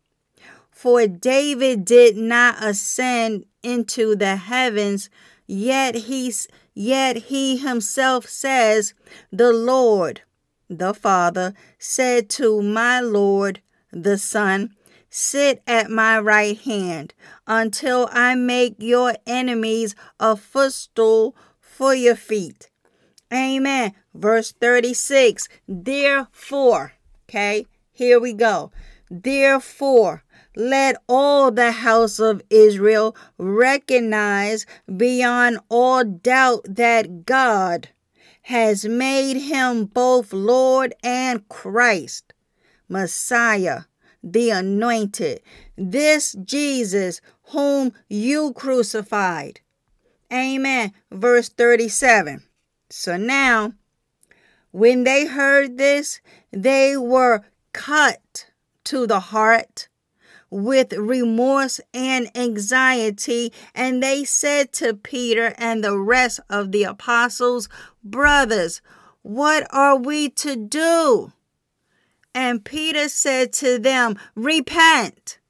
For 0.72 1.06
David 1.06 1.84
did 1.84 2.16
not 2.16 2.56
ascend 2.60 3.46
into 3.62 4.16
the 4.16 4.34
heavens, 4.34 5.08
yet 5.46 5.94
he's 5.94 6.48
Yet 6.74 7.16
he 7.16 7.58
himself 7.58 8.28
says, 8.28 8.92
The 9.30 9.52
Lord, 9.52 10.22
the 10.68 10.92
Father, 10.92 11.54
said 11.78 12.28
to 12.30 12.60
my 12.60 12.98
Lord, 12.98 13.60
the 13.92 14.18
Son, 14.18 14.74
Sit 15.08 15.62
at 15.68 15.92
my 15.92 16.18
right 16.18 16.58
hand 16.58 17.14
until 17.46 18.08
I 18.10 18.34
make 18.34 18.74
your 18.78 19.14
enemies 19.28 19.94
a 20.18 20.34
footstool 20.34 21.36
for 21.60 21.94
your 21.94 22.16
feet. 22.16 22.68
Amen. 23.34 23.94
Verse 24.14 24.52
36. 24.52 25.48
Therefore, 25.66 26.92
okay, 27.28 27.66
here 27.92 28.20
we 28.20 28.32
go. 28.32 28.70
Therefore, 29.10 30.22
let 30.54 30.96
all 31.08 31.50
the 31.50 31.72
house 31.72 32.20
of 32.20 32.42
Israel 32.48 33.16
recognize 33.36 34.66
beyond 34.96 35.58
all 35.68 36.04
doubt 36.04 36.64
that 36.68 37.26
God 37.26 37.88
has 38.42 38.84
made 38.84 39.36
him 39.36 39.86
both 39.86 40.32
Lord 40.32 40.94
and 41.02 41.48
Christ, 41.48 42.34
Messiah, 42.88 43.82
the 44.22 44.50
anointed, 44.50 45.40
this 45.76 46.36
Jesus 46.44 47.20
whom 47.48 47.92
you 48.08 48.52
crucified. 48.52 49.60
Amen. 50.32 50.92
Verse 51.10 51.48
37. 51.48 52.42
So 52.96 53.16
now, 53.16 53.72
when 54.70 55.02
they 55.02 55.26
heard 55.26 55.78
this, 55.78 56.20
they 56.52 56.96
were 56.96 57.42
cut 57.72 58.46
to 58.84 59.04
the 59.08 59.18
heart 59.18 59.88
with 60.48 60.92
remorse 60.92 61.80
and 61.92 62.30
anxiety. 62.36 63.52
And 63.74 64.00
they 64.00 64.22
said 64.22 64.72
to 64.74 64.94
Peter 64.94 65.54
and 65.58 65.82
the 65.82 65.98
rest 65.98 66.38
of 66.48 66.70
the 66.70 66.84
apostles, 66.84 67.68
Brothers, 68.04 68.80
what 69.22 69.66
are 69.70 69.96
we 69.96 70.28
to 70.28 70.54
do? 70.54 71.32
And 72.32 72.64
Peter 72.64 73.08
said 73.08 73.52
to 73.54 73.76
them, 73.76 74.16
Repent, 74.36 75.40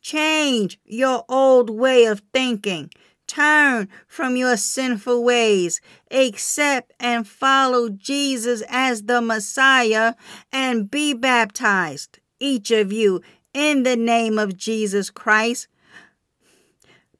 change 0.00 0.80
your 0.84 1.24
old 1.28 1.70
way 1.70 2.04
of 2.06 2.20
thinking. 2.32 2.90
Turn 3.34 3.88
from 4.06 4.36
your 4.36 4.56
sinful 4.56 5.24
ways, 5.24 5.80
accept 6.08 6.92
and 7.00 7.26
follow 7.26 7.88
Jesus 7.88 8.62
as 8.68 9.02
the 9.02 9.20
Messiah, 9.20 10.14
and 10.52 10.88
be 10.88 11.14
baptized, 11.14 12.20
each 12.38 12.70
of 12.70 12.92
you, 12.92 13.22
in 13.52 13.82
the 13.82 13.96
name 13.96 14.38
of 14.38 14.56
Jesus 14.56 15.10
Christ 15.10 15.66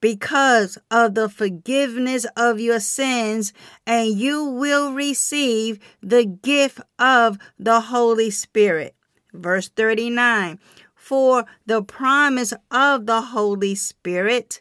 because 0.01 0.77
of 0.91 1.15
the 1.15 1.31
forgiveness 1.31 2.27
of 2.37 2.61
your 2.61 2.79
sins, 2.79 3.55
and 3.87 4.09
you 4.09 4.45
will 4.45 4.93
receive 4.93 5.79
the 6.03 6.27
gift 6.27 6.79
of 6.99 7.39
the 7.59 7.81
Holy 7.81 8.29
Spirit. 8.29 8.95
Verse 9.33 9.69
39 9.71 10.61
For 10.95 11.47
the 11.65 11.83
promise 11.83 12.53
of 12.71 13.07
the 13.07 13.23
Holy 13.23 13.75
Spirit 13.75 14.61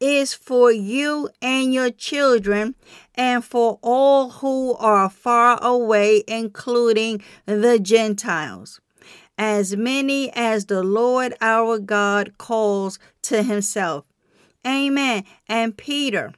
is 0.00 0.34
for 0.34 0.70
you 0.70 1.28
and 1.40 1.72
your 1.72 1.90
children, 1.90 2.74
and 3.14 3.44
for 3.44 3.78
all 3.82 4.30
who 4.30 4.74
are 4.76 5.08
far 5.08 5.58
away, 5.62 6.22
including 6.28 7.22
the 7.46 7.78
Gentiles 7.78 8.80
as 9.38 9.76
many 9.76 10.30
as 10.34 10.66
the 10.66 10.82
Lord 10.82 11.34
our 11.40 11.78
God 11.78 12.38
calls 12.38 12.98
to 13.22 13.42
himself. 13.42 14.04
Amen. 14.66 15.24
And 15.48 15.76
Peter, 15.76 16.32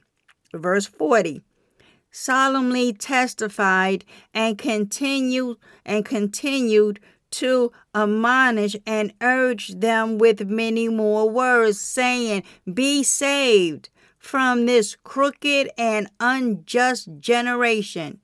verse 0.53 0.85
40, 0.85 1.41
solemnly 2.11 2.93
testified 2.93 4.05
and 4.33 4.57
continued 4.57 5.57
and 5.85 6.05
continued 6.05 6.99
to 7.31 7.71
admonish 7.93 8.75
and 8.85 9.13
urge 9.21 9.69
them 9.69 10.17
with 10.17 10.47
many 10.47 10.89
more 10.89 11.29
words, 11.29 11.79
saying, 11.79 12.43
Be 12.71 13.03
saved 13.03 13.89
from 14.17 14.65
this 14.65 14.95
crooked 15.03 15.69
and 15.77 16.09
unjust 16.19 17.09
generation. 17.19 18.19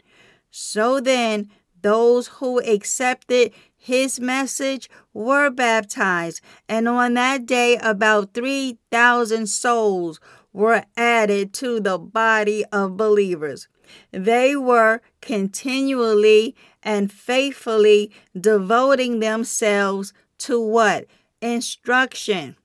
So 0.52 1.00
then, 1.00 1.50
those 1.82 2.28
who 2.28 2.60
accepted 2.62 3.54
his 3.76 4.20
message 4.20 4.90
were 5.14 5.52
baptized, 5.52 6.42
and 6.68 6.88
on 6.88 7.14
that 7.14 7.46
day 7.46 7.78
about 7.78 8.34
3,000 8.34 9.48
souls 9.48 10.20
were 10.52 10.84
added 10.98 11.54
to 11.54 11.80
the 11.80 12.00
body 12.00 12.66
of 12.72 12.98
believers. 12.98 13.68
They 14.12 14.56
were 14.56 15.02
continually 15.22 16.56
and 16.84 17.12
faithfully 17.12 18.12
devoting 18.40 19.20
themselves 19.20 20.14
to 20.40 20.60
what? 20.60 21.06
Instruction. 21.42 22.56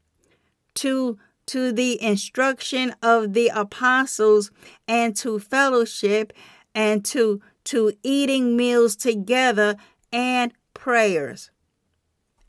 To 0.75 1.19
to 1.47 1.73
the 1.73 2.01
instruction 2.01 2.95
of 3.03 3.33
the 3.33 3.51
apostles 3.53 4.53
and 4.87 5.17
to 5.17 5.41
fellowship 5.41 6.33
and 6.77 7.05
to 7.05 7.43
to 7.65 7.93
eating 8.03 8.57
meals 8.57 8.95
together 8.95 9.77
and 10.13 10.53
prayers. 10.75 11.51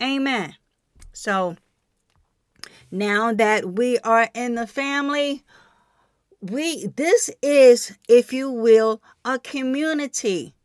Amen. 0.02 0.56
So 1.14 1.56
now 2.92 3.34
that 3.34 3.74
we 3.74 3.98
are 4.00 4.30
in 4.34 4.56
the 4.56 4.68
family, 4.68 5.44
we 6.42 6.88
this 6.88 7.30
is, 7.42 7.98
if 8.10 8.34
you 8.34 8.52
will, 8.52 9.02
a 9.24 9.40
community. 9.40 10.56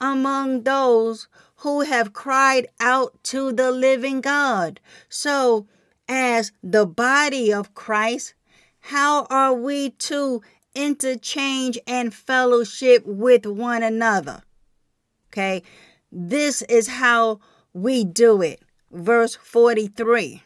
among 0.00 0.62
those 0.64 1.28
who 1.56 1.80
have 1.80 2.12
cried 2.12 2.66
out 2.80 3.22
to 3.24 3.52
the 3.52 3.70
living 3.70 4.20
God. 4.20 4.80
So, 5.08 5.66
as 6.08 6.52
the 6.62 6.86
body 6.86 7.52
of 7.52 7.74
Christ, 7.74 8.34
how 8.80 9.24
are 9.30 9.54
we 9.54 9.90
to 9.90 10.42
interchange 10.74 11.78
and 11.86 12.14
fellowship 12.14 13.04
with 13.06 13.46
one 13.46 13.82
another? 13.82 14.42
Okay, 15.30 15.62
this 16.12 16.62
is 16.62 16.88
how 16.88 17.40
we 17.72 18.04
do 18.04 18.42
it. 18.42 18.62
Verse 18.92 19.34
43 19.34 20.42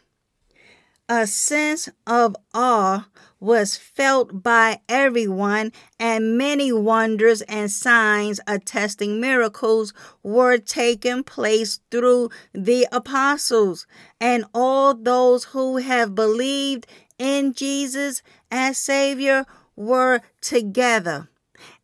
A 1.09 1.27
sense 1.27 1.89
of 2.07 2.35
awe 2.53 3.07
was 3.41 3.75
felt 3.75 4.43
by 4.43 4.79
everyone, 4.87 5.73
and 5.99 6.37
many 6.37 6.71
wonders 6.71 7.41
and 7.41 7.69
signs 7.71 8.39
attesting 8.45 9.19
miracles 9.19 9.93
were 10.21 10.57
taking 10.59 11.23
place 11.23 11.79
through 11.89 12.29
the 12.53 12.87
apostles. 12.91 13.87
And 14.21 14.45
all 14.53 14.93
those 14.93 15.45
who 15.45 15.77
have 15.77 16.13
believed 16.13 16.85
in 17.17 17.53
Jesus 17.53 18.21
as 18.51 18.77
Savior 18.77 19.45
were 19.75 20.21
together 20.39 21.27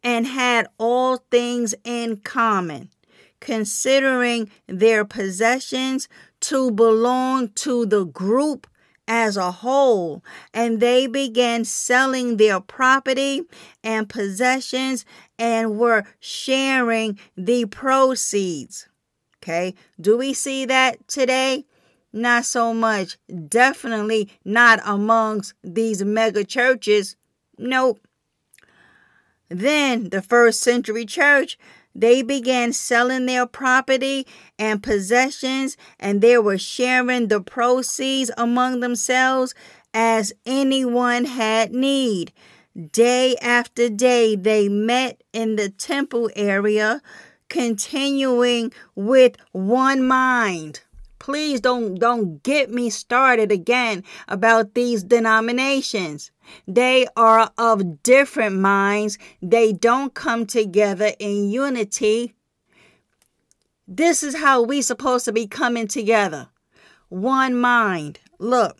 and 0.04 0.28
had 0.28 0.68
all 0.78 1.18
things 1.32 1.74
in 1.84 2.18
common, 2.18 2.92
considering 3.40 4.52
their 4.68 5.04
possessions 5.06 6.08
to 6.40 6.70
belong 6.70 7.50
to 7.50 7.88
the 7.88 8.06
group 8.06 8.68
as 9.08 9.38
a 9.38 9.52
whole, 9.52 10.24
and 10.54 10.80
they 10.80 11.08
began 11.08 11.64
selling 11.64 12.38
their 12.38 12.60
property 12.60 13.42
and 13.84 14.10
possessions 14.10 15.06
and 15.40 15.78
were 15.78 16.04
sharing 16.20 17.18
the 17.36 17.66
proceeds. 17.66 18.88
Okay, 19.42 19.76
do 20.00 20.18
we 20.18 20.34
see 20.34 20.66
that 20.66 21.08
today? 21.08 21.66
Not 22.12 22.46
so 22.46 22.74
much. 22.74 23.18
Definitely 23.48 24.30
not 24.44 24.80
amongst 24.84 25.54
these 25.64 26.04
mega 26.04 26.44
churches. 26.44 27.16
Nope. 27.58 28.00
Then 29.50 30.10
the 30.10 30.22
first 30.22 30.62
century 30.62 31.06
church 31.06 31.58
they 31.98 32.22
began 32.22 32.72
selling 32.72 33.26
their 33.26 33.48
property 33.48 34.28
and 34.60 34.84
possessions, 34.84 35.76
and 36.00 36.22
they 36.22 36.38
were 36.38 36.60
sharing 36.60 37.28
the 37.28 37.42
proceeds 37.42 38.30
among 38.38 38.82
themselves 38.82 39.56
as 39.96 40.32
anyone 40.46 41.26
had 41.26 41.74
need. 41.74 42.32
Day 42.92 43.36
after 43.42 43.90
day, 43.90 44.36
they 44.36 44.70
met 44.70 45.24
in 45.34 45.56
the 45.56 45.70
temple 45.70 46.30
area, 46.36 47.02
continuing 47.50 48.72
with 48.94 49.36
one 49.52 50.06
mind. 50.06 50.82
Please 51.28 51.60
don't 51.60 51.96
don't 51.96 52.42
get 52.42 52.72
me 52.72 52.90
started 52.90 53.52
again 53.52 54.02
about 54.30 54.76
these 54.76 55.04
denominations. 55.04 56.32
They 56.66 57.06
are 57.18 57.52
of 57.58 58.02
different 58.02 58.56
minds. 58.60 59.18
They 59.42 59.74
don't 59.74 60.14
come 60.14 60.46
together 60.46 61.12
in 61.20 61.50
unity. 61.50 62.34
This 63.86 64.24
is 64.24 64.38
how 64.38 64.62
we 64.62 64.82
supposed 64.82 65.26
to 65.26 65.34
be 65.34 65.48
coming 65.48 65.90
together. 65.90 66.48
One 67.10 67.56
mind. 67.60 68.22
Look, 68.40 68.78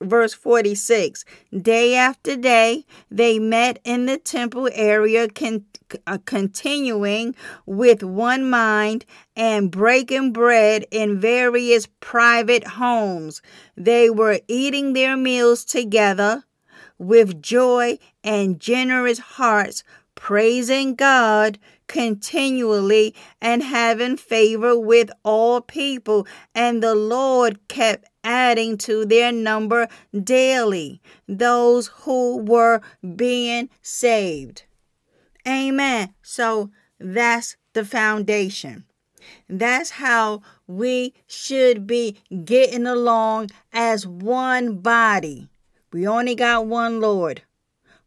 verse 0.00 0.34
46 0.34 1.24
day 1.62 1.94
after 1.94 2.34
day 2.34 2.86
they 3.08 3.38
met 3.38 3.78
in 3.84 4.06
the 4.06 4.18
temple 4.18 4.68
area 4.72 5.28
uh, 6.06 6.18
continuing 6.24 7.34
with 7.66 8.02
one 8.02 8.48
mind 8.48 9.04
and 9.36 9.70
breaking 9.70 10.32
bread 10.32 10.84
in 10.90 11.20
various 11.20 11.88
private 12.00 12.64
homes 12.64 13.42
they 13.76 14.10
were 14.10 14.40
eating 14.48 14.92
their 14.92 15.16
meals 15.16 15.64
together 15.64 16.44
with 16.98 17.42
joy 17.42 17.98
and 18.22 18.60
generous 18.60 19.18
hearts 19.18 19.82
praising 20.14 20.94
god 20.94 21.58
continually 21.86 23.14
and 23.40 23.62
having 23.62 24.16
favor 24.16 24.78
with 24.78 25.10
all 25.24 25.60
people 25.60 26.26
and 26.54 26.82
the 26.82 26.94
lord 26.94 27.58
kept 27.68 28.06
adding 28.22 28.76
to 28.76 29.04
their 29.04 29.32
number 29.32 29.88
daily 30.24 31.00
those 31.26 31.88
who 31.88 32.38
were 32.38 32.80
being 33.16 33.68
saved. 33.82 34.64
Amen. 35.46 36.14
So 36.22 36.70
that's 36.98 37.56
the 37.72 37.84
foundation. 37.84 38.84
That's 39.48 39.90
how 39.90 40.42
we 40.66 41.14
should 41.26 41.86
be 41.86 42.22
getting 42.44 42.86
along 42.86 43.50
as 43.72 44.06
one 44.06 44.78
body. 44.78 45.48
We 45.92 46.06
only 46.06 46.34
got 46.34 46.66
one 46.66 47.00
Lord, 47.00 47.42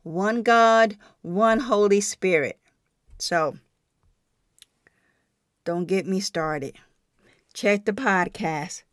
one 0.03 0.41
God, 0.41 0.97
one 1.21 1.59
Holy 1.61 2.01
Spirit. 2.01 2.59
So 3.19 3.57
don't 5.65 5.86
get 5.86 6.07
me 6.07 6.19
started. 6.19 6.75
Check 7.53 7.86
the 7.86 7.93
podcast. 7.93 8.84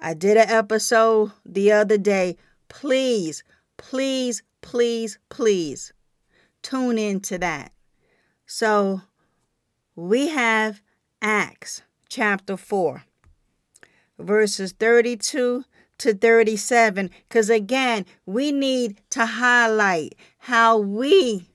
I 0.00 0.14
did 0.14 0.36
an 0.36 0.48
episode 0.48 1.32
the 1.44 1.72
other 1.72 1.98
day. 1.98 2.36
Please, 2.68 3.42
please, 3.76 4.42
please, 4.62 5.18
please 5.28 5.92
tune 6.62 6.98
into 6.98 7.38
that. 7.38 7.72
So 8.50 9.02
we 9.94 10.28
have 10.28 10.80
Acts 11.20 11.82
chapter 12.08 12.56
4, 12.56 13.04
verses 14.18 14.72
32 14.72 15.64
to 15.98 16.14
37. 16.14 17.10
Because 17.28 17.50
again, 17.50 18.06
we 18.24 18.50
need 18.50 19.02
to 19.10 19.26
highlight 19.26 20.14
how 20.38 20.78
we, 20.78 21.46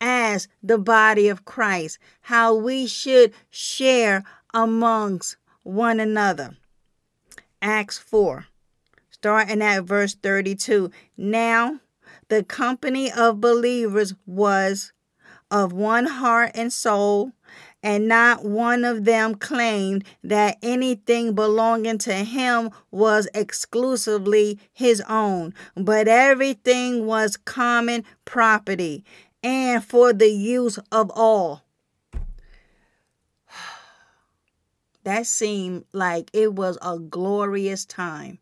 as 0.00 0.48
the 0.62 0.78
body 0.78 1.28
of 1.28 1.44
Christ, 1.44 1.98
how 2.22 2.54
we 2.54 2.86
should 2.86 3.34
share 3.50 4.24
amongst 4.54 5.36
one 5.62 6.00
another. 6.00 6.56
Acts 7.60 7.98
4, 7.98 8.46
starting 9.10 9.60
at 9.60 9.84
verse 9.84 10.14
32. 10.14 10.90
Now, 11.18 11.80
the 12.28 12.42
company 12.42 13.12
of 13.12 13.42
believers 13.42 14.14
was 14.24 14.94
of 15.54 15.72
one 15.72 16.04
heart 16.04 16.50
and 16.56 16.72
soul, 16.72 17.30
and 17.80 18.08
not 18.08 18.44
one 18.44 18.84
of 18.84 19.04
them 19.04 19.36
claimed 19.36 20.02
that 20.24 20.58
anything 20.62 21.32
belonging 21.32 21.96
to 21.96 22.12
him 22.12 22.70
was 22.90 23.28
exclusively 23.34 24.58
his 24.72 25.00
own, 25.08 25.54
but 25.76 26.08
everything 26.08 27.06
was 27.06 27.36
common 27.36 28.02
property 28.24 29.04
and 29.44 29.84
for 29.84 30.12
the 30.12 30.28
use 30.28 30.76
of 30.90 31.08
all. 31.14 31.62
that 35.04 35.24
seemed 35.24 35.84
like 35.92 36.30
it 36.32 36.52
was 36.54 36.76
a 36.82 36.98
glorious 36.98 37.84
time. 37.84 38.40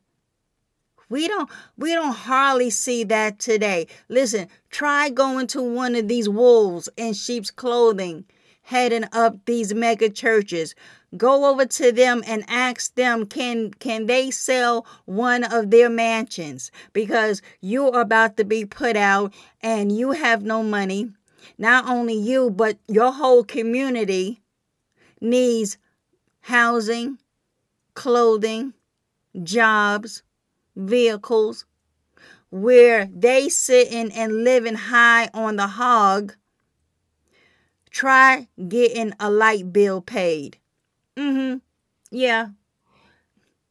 We 1.13 1.29
don't 1.29 1.51
we 1.77 1.93
don't 1.93 2.15
hardly 2.15 2.71
see 2.71 3.05
that 3.05 3.39
today. 3.39 3.87
Listen, 4.09 4.49
try 4.71 5.11
going 5.11 5.47
to 5.49 5.63
one 5.63 5.95
of 5.95 6.09
these 6.09 6.27
wolves 6.27 6.89
in 6.97 7.13
sheep's 7.13 7.51
clothing 7.51 8.25
heading 8.63 9.05
up 9.13 9.37
these 9.45 9.75
mega 9.75 10.09
churches. 10.09 10.75
Go 11.15 11.51
over 11.51 11.67
to 11.67 11.93
them 11.93 12.23
and 12.27 12.45
ask 12.49 12.95
them 12.95 13.27
can 13.27 13.73
can 13.75 14.07
they 14.07 14.31
sell 14.31 14.87
one 15.05 15.45
of 15.45 15.71
their 15.71 15.91
mansions 15.91 16.71
because 16.95 17.43
you're 17.61 18.01
about 18.01 18.39
to 18.39 18.45
be 18.45 18.65
put 18.65 18.97
out 18.97 19.35
and 19.61 19.95
you 19.95 20.13
have 20.13 20.43
no 20.43 20.63
money. 20.63 21.13
Not 21.59 21.87
only 21.87 22.15
you 22.15 22.49
but 22.49 22.79
your 22.89 23.13
whole 23.13 23.45
community 23.45 24.41
needs 25.21 25.77
housing, 26.41 27.19
clothing, 27.93 28.73
jobs, 29.43 30.23
vehicles, 30.77 31.65
where 32.51 33.07
they 33.07 33.49
sitting 33.49 34.13
and 34.13 34.45
living 34.45 34.75
high 34.75 35.29
on 35.33 35.57
the 35.57 35.67
hog, 35.67 36.35
try 37.91 38.49
getting 38.69 39.13
a 39.21 39.31
light 39.31 39.73
bill 39.73 40.01
paid. 40.01 40.59
Mm-hmm. 41.17 41.59
Yeah. 42.11 42.49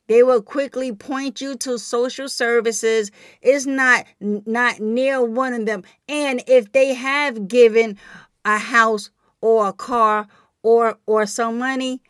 They 0.07 0.23
will 0.23 0.41
quickly 0.41 0.91
point 0.91 1.39
you 1.39 1.55
to 1.57 1.79
social 1.79 2.27
services. 2.27 3.11
It's 3.41 3.65
not 3.65 4.05
not 4.19 4.81
near 4.81 5.23
one 5.23 5.53
of 5.53 5.65
them. 5.65 5.83
And 6.09 6.43
if 6.47 6.71
they 6.73 6.93
have 6.93 7.47
given 7.47 7.97
a 8.43 8.57
house 8.57 9.09
or 9.39 9.69
a 9.69 9.73
car 9.73 10.27
or 10.63 10.97
or 11.05 11.25
some 11.25 11.57
money, 11.57 12.01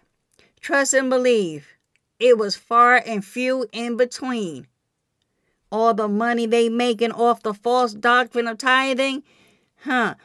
Trust 0.62 0.94
and 0.94 1.10
believe. 1.10 1.68
It 2.20 2.38
was 2.38 2.56
far 2.56 3.02
and 3.04 3.26
few 3.26 3.66
in 3.72 3.98
between. 3.98 4.68
All 5.72 5.94
the 5.94 6.08
money 6.08 6.46
they 6.46 6.70
making 6.70 7.12
off 7.12 7.44
the 7.44 7.54
false 7.54 7.94
doctrine 7.94 8.48
of 8.48 8.58
tithing, 8.58 9.24
huh? 9.84 10.16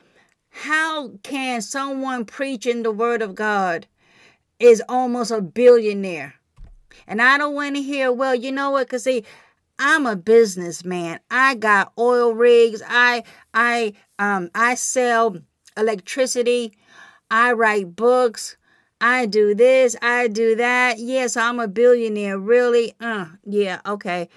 How 0.51 1.11
can 1.23 1.61
someone 1.61 2.25
preaching 2.25 2.83
the 2.83 2.91
word 2.91 3.23
of 3.23 3.35
God 3.35 3.87
is 4.59 4.83
almost 4.89 5.31
a 5.31 5.41
billionaire? 5.41 6.35
And 7.07 7.21
I 7.21 7.39
don't 7.39 7.55
want 7.55 7.77
to 7.77 7.83
hear, 7.83 8.11
well, 8.11 8.35
you 8.35 8.51
know 8.51 8.71
what? 8.71 8.89
Cause 8.89 9.05
see, 9.05 9.25
I'm 9.79 10.07
a 10.07 10.17
businessman. 10.17 11.21
I 11.31 11.55
got 11.55 11.93
oil 11.99 12.35
rigs. 12.35 12.83
I 12.89 13.23
I 13.53 13.93
um 14.19 14.51
I 14.55 14.75
sell 14.75 15.37
electricity. 15.77 16.73
I 17.31 17.53
write 17.53 17.95
books. 17.95 18.57
I 19.01 19.27
do 19.27 19.55
this, 19.55 19.95
I 20.01 20.29
do 20.29 20.57
that. 20.57 20.99
Yes, 20.99 21.37
I'm 21.37 21.61
a 21.61 21.69
billionaire. 21.69 22.39
Really? 22.39 22.95
Uh, 22.99 23.27
yeah, 23.45 23.81
okay. 23.85 24.31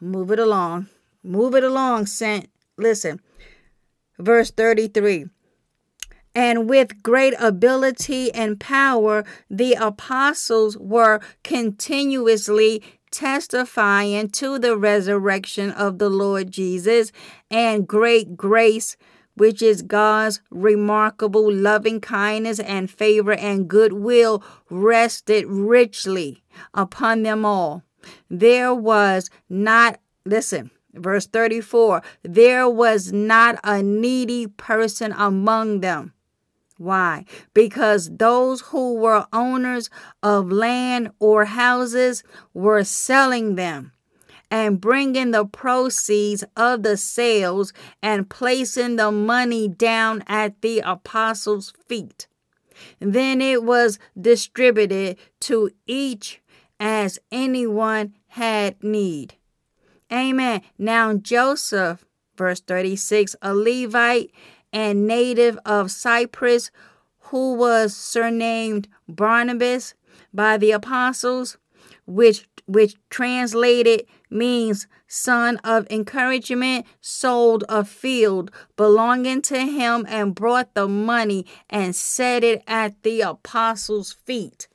Move 0.00 0.30
it 0.30 0.38
along. 0.38 0.88
Move 1.22 1.54
it 1.54 1.64
along, 1.64 2.06
Saint. 2.06 2.48
Listen. 2.76 3.20
Verse 4.18 4.50
33 4.50 5.26
and 6.38 6.68
with 6.68 7.02
great 7.02 7.34
ability 7.40 8.32
and 8.32 8.60
power, 8.60 9.24
the 9.50 9.72
apostles 9.72 10.78
were 10.78 11.20
continuously 11.42 12.80
testifying 13.10 14.28
to 14.28 14.56
the 14.58 14.76
resurrection 14.76 15.72
of 15.72 15.98
the 15.98 16.08
Lord 16.08 16.52
Jesus, 16.52 17.10
and 17.50 17.88
great 17.88 18.36
grace, 18.36 18.96
which 19.34 19.62
is 19.62 19.82
God's 19.82 20.40
remarkable 20.50 21.52
loving 21.52 22.00
kindness 22.00 22.60
and 22.60 22.88
favor 22.88 23.32
and 23.32 23.66
goodwill, 23.66 24.42
rested 24.70 25.44
richly 25.46 26.44
upon 26.72 27.24
them 27.24 27.44
all. 27.44 27.82
There 28.30 28.74
was 28.74 29.30
not, 29.48 30.00
listen, 30.24 30.70
verse 30.94 31.26
34 31.26 32.02
there 32.22 32.68
was 32.68 33.12
not 33.12 33.60
a 33.62 33.82
needy 33.82 34.46
person 34.46 35.12
among 35.12 35.80
them 35.80 36.12
why? 36.78 37.24
Because 37.54 38.08
those 38.08 38.60
who 38.60 38.94
were 38.94 39.26
owners 39.32 39.90
of 40.22 40.52
land 40.52 41.10
or 41.18 41.44
houses 41.44 42.22
were 42.54 42.84
selling 42.84 43.56
them 43.56 43.92
and 44.48 44.80
bringing 44.80 45.32
the 45.32 45.44
proceeds 45.44 46.44
of 46.56 46.84
the 46.84 46.96
sales 46.96 47.72
and 48.00 48.30
placing 48.30 48.94
the 48.94 49.10
money 49.10 49.66
down 49.68 50.22
at 50.28 50.62
the 50.62 50.80
apostles' 50.84 51.74
feet. 51.88 52.28
Then 53.00 53.42
it 53.42 53.64
was 53.64 53.98
distributed 54.18 55.18
to 55.40 55.70
each 55.88 56.40
as 56.80 57.18
anyone 57.30 58.14
had 58.28 58.82
need. 58.82 59.34
Amen. 60.12 60.62
Now 60.78 61.14
Joseph, 61.14 62.04
verse 62.36 62.60
36, 62.60 63.36
a 63.42 63.54
Levite 63.54 64.30
and 64.72 65.06
native 65.06 65.58
of 65.64 65.90
Cyprus, 65.90 66.70
who 67.20 67.54
was 67.54 67.94
surnamed 67.94 68.88
Barnabas 69.08 69.94
by 70.32 70.56
the 70.56 70.70
apostles, 70.70 71.58
which 72.06 72.46
which 72.66 72.96
translated 73.08 74.06
means 74.28 74.86
son 75.06 75.56
of 75.64 75.86
encouragement, 75.90 76.84
sold 77.00 77.64
a 77.66 77.82
field 77.82 78.50
belonging 78.76 79.40
to 79.40 79.58
him 79.58 80.04
and 80.06 80.34
brought 80.34 80.74
the 80.74 80.86
money 80.86 81.46
and 81.70 81.96
set 81.96 82.44
it 82.44 82.62
at 82.66 83.02
the 83.02 83.22
apostles' 83.22 84.12
feet. 84.12 84.68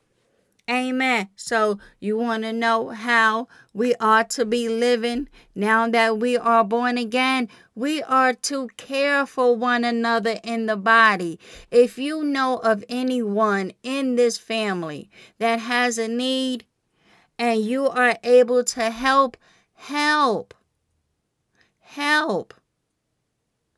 Amen. 0.69 1.27
So, 1.35 1.77
you 1.99 2.17
want 2.17 2.43
to 2.43 2.53
know 2.53 2.89
how 2.89 3.49
we 3.73 3.95
are 3.95 4.23
to 4.25 4.45
be 4.45 4.69
living 4.69 5.27
now 5.53 5.89
that 5.89 6.19
we 6.19 6.37
are 6.37 6.63
born 6.63 6.97
again? 6.97 7.49
We 7.75 8.01
are 8.01 8.33
to 8.33 8.69
care 8.77 9.25
for 9.25 9.57
one 9.57 9.83
another 9.83 10.39
in 10.41 10.67
the 10.67 10.77
body. 10.77 11.37
If 11.69 11.97
you 11.97 12.23
know 12.23 12.59
of 12.59 12.85
anyone 12.87 13.73
in 13.83 14.15
this 14.15 14.37
family 14.37 15.09
that 15.37 15.59
has 15.59 15.97
a 15.97 16.07
need 16.07 16.65
and 17.37 17.59
you 17.61 17.89
are 17.89 18.17
able 18.23 18.63
to 18.63 18.89
help, 18.89 19.35
help. 19.73 20.53
Help. 21.81 22.53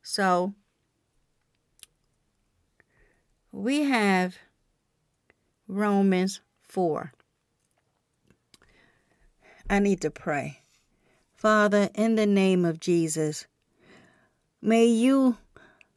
So, 0.02 0.54
we 3.50 3.82
have 3.82 4.38
Romans 5.68 6.40
4. 6.76 7.10
I 9.70 9.78
need 9.78 10.02
to 10.02 10.10
pray. 10.10 10.60
Father, 11.34 11.88
in 11.94 12.16
the 12.16 12.26
name 12.26 12.66
of 12.66 12.80
Jesus, 12.80 13.46
may 14.60 14.84
you 14.84 15.38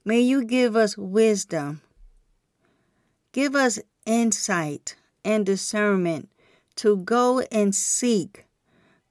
may 0.05 0.21
you 0.21 0.45
give 0.45 0.77
us 0.77 0.97
wisdom. 0.97 1.81
Give 3.33 3.57
us 3.57 3.77
insight 4.05 4.95
and 5.25 5.45
discernment 5.45 6.29
to 6.77 6.95
go 6.95 7.41
and 7.51 7.75
seek 7.75 8.45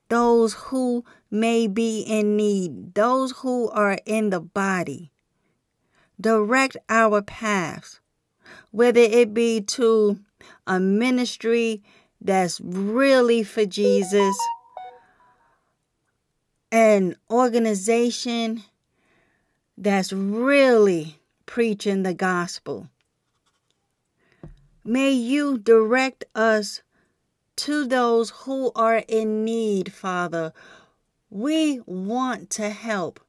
those 0.08 0.54
who 0.54 1.04
may 1.30 1.66
be 1.66 2.00
in 2.00 2.34
need, 2.34 2.94
those 2.94 3.32
who 3.42 3.68
are 3.72 3.98
in 4.06 4.30
the 4.30 4.40
body. 4.40 5.12
Direct 6.18 6.78
our 6.88 7.20
paths, 7.20 8.00
whether 8.70 9.02
it 9.02 9.34
be 9.34 9.60
to 9.60 10.20
a 10.66 10.80
ministry 10.80 11.82
that's 12.20 12.60
really 12.60 13.42
for 13.42 13.64
Jesus, 13.64 14.36
an 16.72 17.16
organization 17.30 18.62
that's 19.76 20.12
really 20.12 21.16
preaching 21.46 22.02
the 22.02 22.14
gospel. 22.14 22.88
May 24.84 25.12
you 25.12 25.58
direct 25.58 26.24
us 26.34 26.82
to 27.56 27.86
those 27.86 28.30
who 28.30 28.72
are 28.74 29.04
in 29.08 29.44
need, 29.44 29.92
Father. 29.92 30.52
We 31.30 31.80
want 31.86 32.50
to 32.50 32.70
help. 32.70 33.20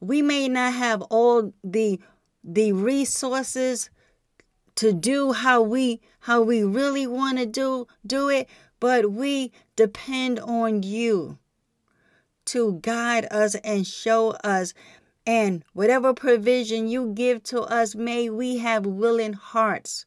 We 0.00 0.22
may 0.22 0.48
not 0.48 0.74
have 0.74 1.02
all 1.02 1.52
the 1.62 2.00
the 2.42 2.72
resources 2.72 3.88
to 4.76 4.92
do 4.92 5.32
how 5.32 5.62
we 5.62 6.00
how 6.20 6.42
we 6.42 6.64
really 6.64 7.06
want 7.06 7.38
to 7.38 7.46
do 7.46 7.86
do 8.06 8.28
it, 8.28 8.48
but 8.80 9.12
we 9.12 9.52
depend 9.76 10.38
on 10.40 10.82
you 10.82 11.38
to 12.46 12.78
guide 12.82 13.26
us 13.30 13.54
and 13.56 13.86
show 13.86 14.30
us 14.42 14.74
and 15.26 15.64
whatever 15.72 16.12
provision 16.12 16.88
you 16.88 17.12
give 17.14 17.42
to 17.44 17.62
us, 17.62 17.94
may 17.94 18.28
we 18.28 18.58
have 18.58 18.84
willing 18.84 19.32
hearts 19.32 20.04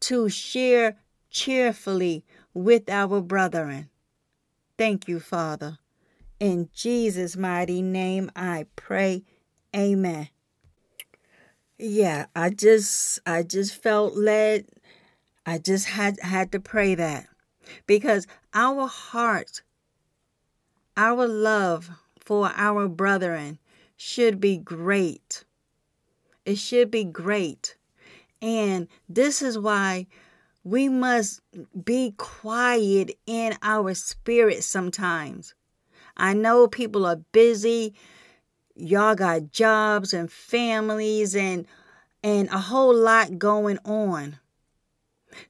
to 0.00 0.28
share 0.28 0.96
cheerfully 1.30 2.24
with 2.52 2.88
our 2.88 3.20
brethren. 3.20 3.90
Thank 4.78 5.08
you, 5.08 5.18
Father. 5.18 5.78
In 6.38 6.68
Jesus' 6.72 7.36
mighty 7.36 7.82
name 7.82 8.30
I 8.36 8.66
pray. 8.76 9.24
Amen 9.74 10.28
yeah 11.84 12.26
i 12.34 12.48
just 12.48 13.18
i 13.26 13.42
just 13.42 13.74
felt 13.74 14.14
led. 14.14 14.66
I 15.46 15.58
just 15.58 15.86
had 15.86 16.18
had 16.20 16.52
to 16.52 16.60
pray 16.60 16.94
that 16.94 17.26
because 17.86 18.26
our 18.54 18.86
heart 18.86 19.60
our 20.96 21.28
love 21.28 21.90
for 22.18 22.50
our 22.56 22.88
brethren 22.88 23.58
should 23.96 24.40
be 24.40 24.56
great. 24.56 25.44
It 26.46 26.56
should 26.56 26.90
be 26.90 27.04
great. 27.04 27.76
And 28.40 28.88
this 29.06 29.42
is 29.42 29.58
why 29.58 30.06
we 30.62 30.88
must 30.88 31.42
be 31.84 32.14
quiet 32.16 33.18
in 33.26 33.58
our 33.62 33.92
spirit 33.94 34.64
sometimes. 34.64 35.54
I 36.16 36.32
know 36.32 36.66
people 36.66 37.04
are 37.04 37.16
busy 37.32 37.94
y'all 38.74 39.14
got 39.14 39.50
jobs 39.50 40.12
and 40.12 40.30
families 40.30 41.34
and 41.36 41.66
and 42.22 42.48
a 42.48 42.58
whole 42.58 42.94
lot 42.94 43.38
going 43.38 43.78
on. 43.84 44.38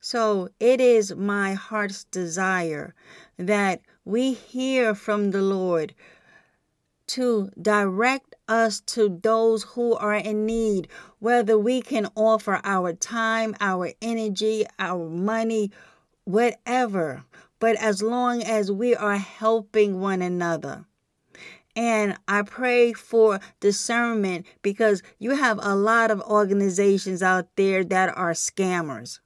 So 0.00 0.48
it 0.58 0.80
is 0.80 1.14
my 1.14 1.54
heart's 1.54 2.04
desire 2.04 2.94
that 3.38 3.80
we 4.04 4.32
hear 4.32 4.94
from 4.94 5.30
the 5.30 5.42
Lord 5.42 5.94
to 7.06 7.50
direct 7.60 8.34
us 8.48 8.80
to 8.80 9.20
those 9.22 9.62
who 9.62 9.94
are 9.94 10.14
in 10.14 10.46
need, 10.46 10.88
whether 11.18 11.58
we 11.58 11.80
can 11.80 12.08
offer 12.14 12.60
our 12.64 12.92
time, 12.92 13.54
our 13.60 13.90
energy, 14.02 14.66
our 14.78 15.08
money, 15.08 15.70
whatever. 16.24 17.24
But 17.58 17.76
as 17.76 18.02
long 18.02 18.42
as 18.42 18.72
we 18.72 18.94
are 18.94 19.16
helping 19.16 20.00
one 20.00 20.22
another. 20.22 20.86
And 21.76 22.16
I 22.28 22.42
pray 22.42 22.92
for 22.92 23.40
discernment 23.60 24.46
because 24.62 25.02
you 25.18 25.32
have 25.32 25.58
a 25.60 25.74
lot 25.74 26.10
of 26.10 26.20
organizations 26.22 27.22
out 27.22 27.48
there 27.56 27.82
that 27.84 28.16
are 28.16 28.32
scammers. 28.32 29.20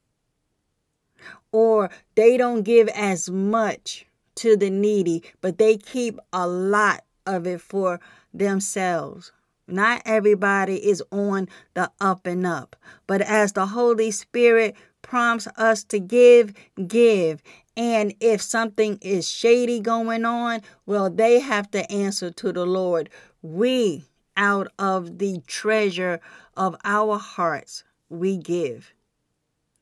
Or 1.51 1.89
they 2.15 2.37
don't 2.37 2.63
give 2.63 2.87
as 2.89 3.29
much 3.29 4.05
to 4.35 4.55
the 4.55 4.69
needy, 4.69 5.23
but 5.41 5.57
they 5.57 5.77
keep 5.77 6.19
a 6.31 6.47
lot 6.47 7.03
of 7.25 7.45
it 7.45 7.61
for 7.61 7.99
themselves. 8.33 9.31
Not 9.67 10.01
everybody 10.05 10.75
is 10.75 11.03
on 11.11 11.47
the 11.75 11.91
up 12.01 12.25
and 12.25 12.45
up. 12.45 12.75
But 13.05 13.21
as 13.21 13.53
the 13.53 13.67
Holy 13.67 14.11
Spirit 14.11 14.75
prompts 15.01 15.47
us 15.57 15.83
to 15.85 15.99
give, 15.99 16.53
give. 16.87 17.43
And 17.79 18.13
if 18.19 18.41
something 18.41 18.99
is 19.01 19.29
shady 19.31 19.79
going 19.79 20.25
on, 20.25 20.63
well, 20.85 21.09
they 21.09 21.39
have 21.39 21.71
to 21.71 21.89
answer 21.89 22.29
to 22.29 22.51
the 22.51 22.65
Lord. 22.65 23.09
We, 23.41 24.03
out 24.35 24.67
of 24.77 25.17
the 25.17 25.41
treasure 25.47 26.19
of 26.57 26.75
our 26.83 27.17
hearts, 27.17 27.85
we 28.09 28.35
give. 28.35 28.91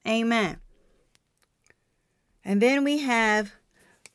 Amen. 0.07 0.57
And 2.45 2.61
then 2.61 2.83
we 2.83 2.99
have 2.99 3.53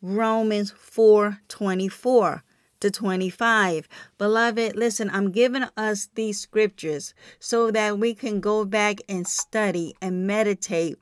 Romans 0.00 0.70
4 0.78 1.40
24 1.48 2.44
to 2.82 2.90
25. 2.90 3.88
Beloved, 4.18 4.76
listen, 4.76 5.10
I'm 5.10 5.30
giving 5.30 5.64
us 5.76 6.08
these 6.14 6.38
scriptures 6.38 7.14
so 7.38 7.70
that 7.70 7.98
we 7.98 8.14
can 8.14 8.40
go 8.40 8.64
back 8.64 8.98
and 9.08 9.26
study 9.26 9.94
and 10.02 10.26
meditate. 10.26 10.98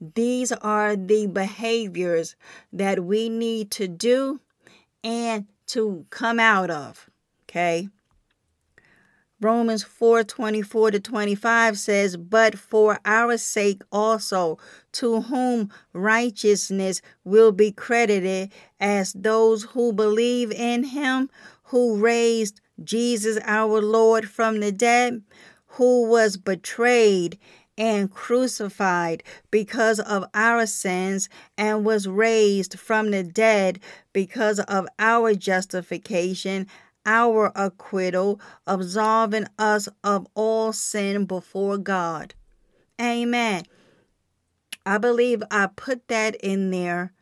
These 0.00 0.52
are 0.52 0.96
the 0.96 1.26
behaviors 1.26 2.36
that 2.72 3.04
we 3.04 3.28
need 3.28 3.70
to 3.72 3.86
do 3.88 4.40
and 5.02 5.46
to 5.66 6.06
come 6.10 6.40
out 6.40 6.70
of. 6.70 7.10
Okay. 7.48 7.88
Romans 9.40 9.82
4 9.82 10.24
24 10.24 10.92
to 10.92 11.00
25 11.00 11.78
says, 11.78 12.16
But 12.16 12.58
for 12.58 13.00
our 13.04 13.36
sake 13.36 13.82
also, 13.90 14.58
to 14.92 15.22
whom 15.22 15.70
righteousness 15.92 17.02
will 17.24 17.52
be 17.52 17.72
credited 17.72 18.52
as 18.80 19.12
those 19.12 19.64
who 19.64 19.92
believe 19.92 20.52
in 20.52 20.84
him 20.84 21.28
who 21.64 21.96
raised 21.96 22.60
Jesus 22.82 23.38
our 23.44 23.80
Lord 23.80 24.28
from 24.28 24.60
the 24.60 24.72
dead, 24.72 25.22
who 25.66 26.08
was 26.08 26.36
betrayed 26.36 27.38
and 27.76 28.12
crucified 28.12 29.22
because 29.50 29.98
of 29.98 30.24
our 30.34 30.66
sins 30.66 31.28
and 31.58 31.84
was 31.84 32.06
raised 32.06 32.78
from 32.78 33.10
the 33.10 33.24
dead 33.24 33.80
because 34.12 34.60
of 34.60 34.86
our 34.98 35.34
justification 35.34 36.68
our 37.06 37.52
acquittal, 37.54 38.40
absolving 38.66 39.46
us 39.58 39.88
of 40.02 40.26
all 40.34 40.72
sin 40.72 41.24
before 41.24 41.78
God. 41.78 42.34
Amen. 43.00 43.64
I 44.86 44.98
believe 44.98 45.42
I 45.50 45.68
put 45.74 46.08
that 46.08 46.36
in 46.36 46.70
there 46.70 47.12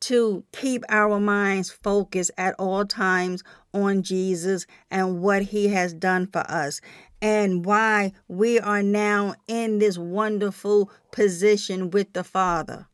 to 0.00 0.44
keep 0.52 0.84
our 0.88 1.18
minds 1.18 1.70
focused 1.70 2.30
at 2.38 2.54
all 2.58 2.84
times 2.84 3.42
on 3.74 4.02
Jesus 4.02 4.66
and 4.90 5.20
what 5.20 5.42
he 5.42 5.68
has 5.68 5.92
done 5.92 6.26
for 6.26 6.48
us 6.50 6.80
and 7.20 7.64
why 7.64 8.12
we 8.28 8.60
are 8.60 8.82
now 8.82 9.34
in 9.48 9.78
this 9.78 9.98
wonderful 9.98 10.90
position 11.10 11.90
with 11.90 12.12
the 12.12 12.22
Father, 12.22 12.86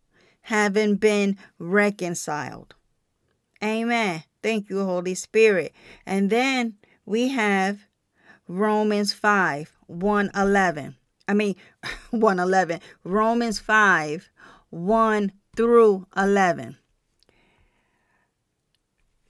having 0.42 0.96
been 0.96 1.36
reconciled. 1.58 2.74
Amen. 3.64 4.22
Thank 4.42 4.68
you, 4.68 4.84
Holy 4.84 5.14
Spirit. 5.14 5.72
And 6.04 6.28
then 6.28 6.74
we 7.06 7.28
have 7.28 7.86
Romans 8.46 9.14
5 9.14 9.72
111. 9.86 10.96
I 11.26 11.34
mean, 11.34 11.56
111. 12.10 12.80
Romans 13.04 13.58
5 13.58 14.30
1 14.68 15.32
through 15.56 16.06
11. 16.14 16.76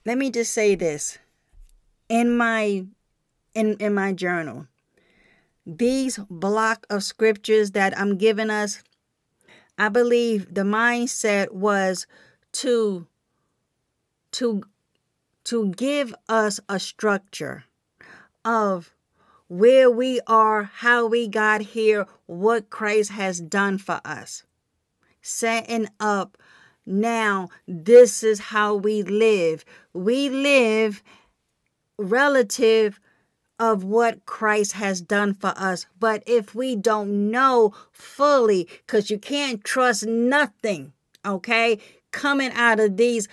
Let 0.05 0.17
me 0.17 0.29
just 0.29 0.53
say 0.53 0.75
this. 0.75 1.17
In 2.09 2.35
my 2.35 2.85
in, 3.53 3.77
in 3.79 3.93
my 3.93 4.11
journal, 4.11 4.67
these 5.65 6.19
block 6.29 6.85
of 6.89 7.03
scriptures 7.03 7.71
that 7.71 7.97
I'm 7.97 8.17
giving 8.17 8.49
us, 8.49 8.83
I 9.77 9.89
believe 9.89 10.53
the 10.53 10.61
mindset 10.61 11.51
was 11.51 12.05
to 12.53 13.07
to 14.35 14.63
to 15.45 15.71
give 15.71 16.13
us 16.27 16.59
a 16.67 16.79
structure 16.79 17.65
of 18.43 18.93
where 19.47 19.89
we 19.89 20.19
are, 20.27 20.63
how 20.63 21.05
we 21.05 21.27
got 21.27 21.61
here, 21.61 22.07
what 22.25 22.69
Christ 22.69 23.11
has 23.11 23.39
done 23.39 23.77
for 23.77 24.01
us. 24.03 24.43
Setting 25.21 25.87
up 25.99 26.37
now, 26.85 27.49
this 27.67 28.23
is 28.23 28.39
how 28.39 28.75
we 28.75 29.03
live. 29.03 29.63
We 29.93 30.29
live 30.29 31.03
relative 31.97 32.99
of 33.59 33.83
what 33.83 34.25
Christ 34.25 34.73
has 34.73 34.99
done 34.99 35.33
for 35.33 35.53
us. 35.55 35.85
But 35.99 36.23
if 36.25 36.53
we 36.53 36.75
don't 36.75 37.31
know 37.31 37.73
fully, 37.91 38.67
because 38.85 39.09
you 39.09 39.19
can't 39.19 39.63
trust 39.63 40.05
nothing, 40.05 40.91
okay, 41.23 41.79
coming 42.11 42.51
out 42.53 42.79
of 42.79 42.97
these 42.97 43.27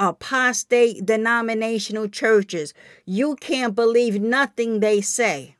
apostate 0.00 1.04
denominational 1.04 2.08
churches. 2.08 2.74
You 3.04 3.36
can't 3.36 3.76
believe 3.76 4.20
nothing 4.20 4.80
they 4.80 5.00
say. 5.02 5.56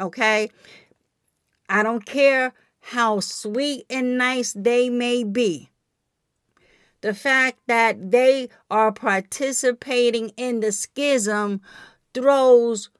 Okay? 0.00 0.50
I 1.68 1.82
don't 1.84 2.04
care 2.04 2.54
how 2.80 3.20
sweet 3.20 3.84
and 3.88 4.18
nice 4.18 4.54
they 4.54 4.90
may 4.90 5.22
be. 5.22 5.70
The 7.02 7.14
fact 7.14 7.58
that 7.66 8.10
they 8.10 8.48
are 8.70 8.92
participating 8.92 10.30
in 10.36 10.60
the 10.60 10.72
schism 10.72 11.60
throws 12.14 12.90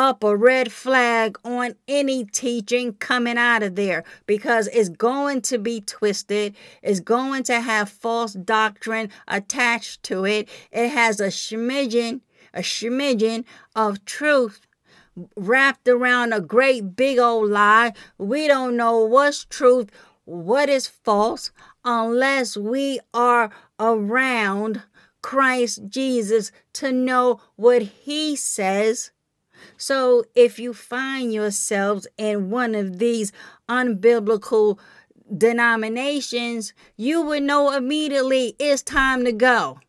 up 0.00 0.24
a 0.24 0.34
red 0.34 0.72
flag 0.72 1.38
on 1.44 1.74
any 1.86 2.24
teaching 2.24 2.94
coming 2.94 3.36
out 3.36 3.62
of 3.62 3.74
there 3.74 4.02
because 4.24 4.66
it's 4.68 4.88
going 4.88 5.42
to 5.42 5.58
be 5.58 5.82
twisted. 5.82 6.56
It's 6.82 7.00
going 7.00 7.42
to 7.44 7.60
have 7.60 7.90
false 7.90 8.32
doctrine 8.32 9.10
attached 9.28 10.02
to 10.04 10.24
it. 10.24 10.48
It 10.72 10.88
has 10.88 11.20
a 11.20 11.26
smidgen, 11.26 12.22
a 12.54 12.60
smidgen 12.60 13.44
of 13.76 14.02
truth 14.06 14.66
wrapped 15.36 15.86
around 15.86 16.32
a 16.32 16.40
great 16.40 16.96
big 16.96 17.18
old 17.18 17.50
lie. 17.50 17.92
We 18.16 18.48
don't 18.48 18.78
know 18.78 19.04
what's 19.04 19.44
truth, 19.44 19.90
what 20.24 20.70
is 20.70 20.86
false, 20.86 21.50
unless 21.84 22.56
we 22.56 23.00
are 23.12 23.50
around 23.78 24.82
Christ 25.20 25.82
Jesus 25.88 26.52
to 26.72 26.90
know 26.90 27.42
what 27.56 27.82
he 27.82 28.34
says 28.34 29.10
so 29.76 30.24
if 30.34 30.58
you 30.58 30.72
find 30.72 31.32
yourselves 31.32 32.06
in 32.16 32.50
one 32.50 32.74
of 32.74 32.98
these 32.98 33.32
unbiblical 33.68 34.78
denominations, 35.36 36.72
you 36.96 37.22
would 37.22 37.42
know 37.42 37.72
immediately 37.72 38.56
it's 38.58 38.82
time 38.82 39.24
to 39.24 39.32
go. 39.32 39.80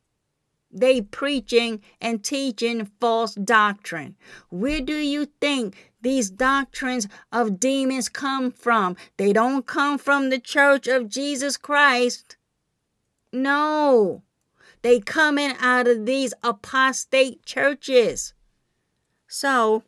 They 0.74 1.02
preaching 1.02 1.82
and 2.00 2.24
teaching 2.24 2.90
false 3.00 3.36
doctrine. 3.36 4.16
Where 4.50 4.80
do 4.80 4.96
you 4.96 5.28
think 5.42 5.92
these 6.02 6.30
doctrines 6.30 7.08
of 7.32 7.60
demons 7.60 8.08
come 8.08 8.52
from? 8.52 8.96
They 9.18 9.34
don't 9.34 9.66
come 9.66 9.98
from 9.98 10.30
the 10.30 10.40
church 10.40 10.88
of 10.88 11.10
Jesus 11.10 11.58
Christ. 11.58 12.38
No. 13.34 14.24
They 14.82 15.00
coming 15.00 15.54
out 15.60 15.88
of 15.88 16.06
these 16.06 16.34
apostate 16.42 17.46
churches. 17.46 18.34
So, 19.34 19.84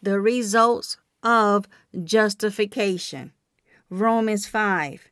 the 0.00 0.18
results 0.22 0.96
of 1.22 1.68
justification. 2.02 3.32
Romans 3.90 4.46
5, 4.46 5.10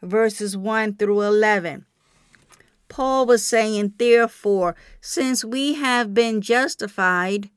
verses 0.00 0.56
1 0.56 0.94
through 0.94 1.20
11. 1.20 1.84
Paul 2.88 3.26
was 3.26 3.44
saying, 3.44 3.92
Therefore, 3.98 4.74
since 5.02 5.44
we 5.44 5.74
have 5.74 6.14
been 6.14 6.40
justified, 6.40 7.50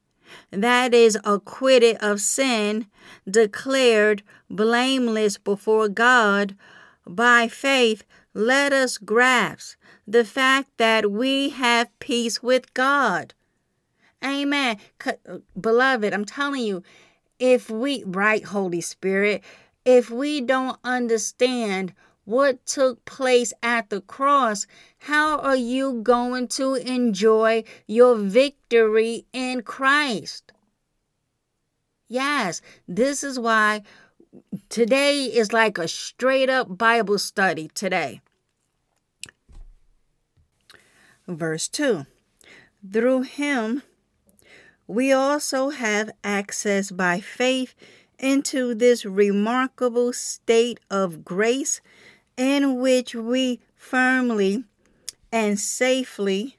that 0.52 0.94
is, 0.94 1.18
acquitted 1.24 1.96
of 2.02 2.20
sin, 2.20 2.88
declared 3.26 4.22
blameless 4.50 5.38
before 5.38 5.88
God, 5.88 6.58
by 7.08 7.48
faith, 7.48 8.04
let 8.34 8.74
us 8.74 8.98
grasp 8.98 9.78
the 10.06 10.26
fact 10.26 10.72
that 10.76 11.10
we 11.10 11.52
have 11.52 11.98
peace 12.00 12.44
with 12.44 12.74
God 12.74 13.34
Amen. 14.24 14.78
Uh, 15.06 15.40
beloved, 15.60 16.14
I'm 16.14 16.26
telling 16.26 16.64
you, 16.64 16.84
if 17.40 17.70
we, 17.70 18.04
right, 18.06 18.44
Holy 18.44 18.82
Spirit, 18.82 19.44
if 19.86 20.10
we 20.10 20.40
don't 20.40 20.80
understand 20.84 21.94
what 22.26 22.66
took 22.66 23.04
place 23.06 23.54
at 23.62 23.90
the 23.90 24.02
cross, 24.02 24.66
how 25.00 25.40
are 25.40 25.56
you 25.56 26.02
going 26.02 26.48
to 26.48 26.76
enjoy 26.76 27.64
your 27.86 28.16
victory 28.16 29.26
in 29.34 29.62
Christ? 29.62 30.54
Yes, 32.08 32.62
this 32.88 33.24
is 33.24 33.40
why 33.40 33.82
today 34.70 35.26
is 35.26 35.52
like 35.52 35.78
a 35.78 35.88
straight 35.88 36.50
up 36.50 36.78
Bible 36.78 37.20
study 37.20 37.70
today. 37.74 38.22
Verse 41.28 41.68
2 41.68 42.06
Through 42.92 43.22
him, 43.24 43.84
we 44.88 45.12
also 45.12 45.70
have 45.70 46.12
access 46.24 46.92
by 46.92 47.20
faith 47.20 47.74
into 48.20 48.74
this 48.74 49.06
remarkable 49.06 50.14
state 50.14 50.80
of 50.90 51.26
grace 51.26 51.82
in 52.38 52.80
which 52.80 53.16
we 53.16 53.60
firmly 53.76 54.64
and 55.32 55.60
safely 55.60 56.58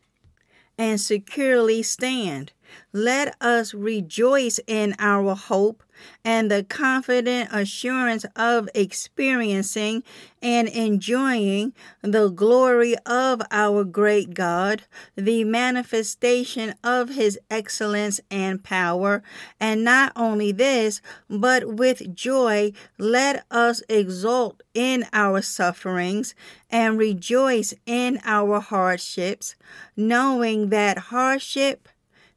and 0.77 1.01
securely 1.01 1.83
stand. 1.83 2.53
Let 2.93 3.37
us 3.41 3.75
rejoice 3.75 4.61
in 4.67 4.95
our 4.99 5.35
hope 5.35 5.83
and 6.25 6.51
the 6.51 6.65
confident 6.65 7.51
assurance 7.53 8.25
of 8.37 8.69
experiencing 8.75 10.03
and 10.43 10.69
enjoying 10.69 11.73
the 12.03 12.29
glory 12.29 12.97
of 13.07 13.43
our 13.51 13.85
great 13.85 14.35
God, 14.35 14.83
the 15.17 15.45
manifestation 15.45 16.75
of 16.83 17.11
his 17.11 17.39
excellence 17.51 18.21
and 18.31 18.63
power. 18.63 19.23
And 19.61 19.85
not 19.85 20.13
only 20.17 20.53
this, 20.53 21.01
but 21.29 21.75
with 21.75 22.15
joy, 22.15 22.73
let 22.99 23.45
us 23.51 23.83
exult 23.89 24.63
in 24.75 25.05
our 25.13 25.43
sufferings 25.43 26.35
and 26.71 26.99
rejoice 26.99 27.75
in 27.87 28.19
our 28.25 28.61
hardships, 28.61 29.55
knowing 29.97 30.71
that 30.71 30.99
hardship, 30.99 31.89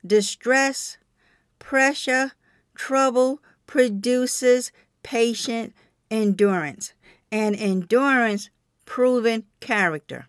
distress, 0.08 0.97
pressure, 1.60 2.32
trouble, 2.76 3.41
produces 3.66 4.72
patient 5.03 5.74
endurance, 6.10 6.93
and 7.32 7.55
endurance 7.55 8.49
proven 8.86 9.43
character, 9.60 10.28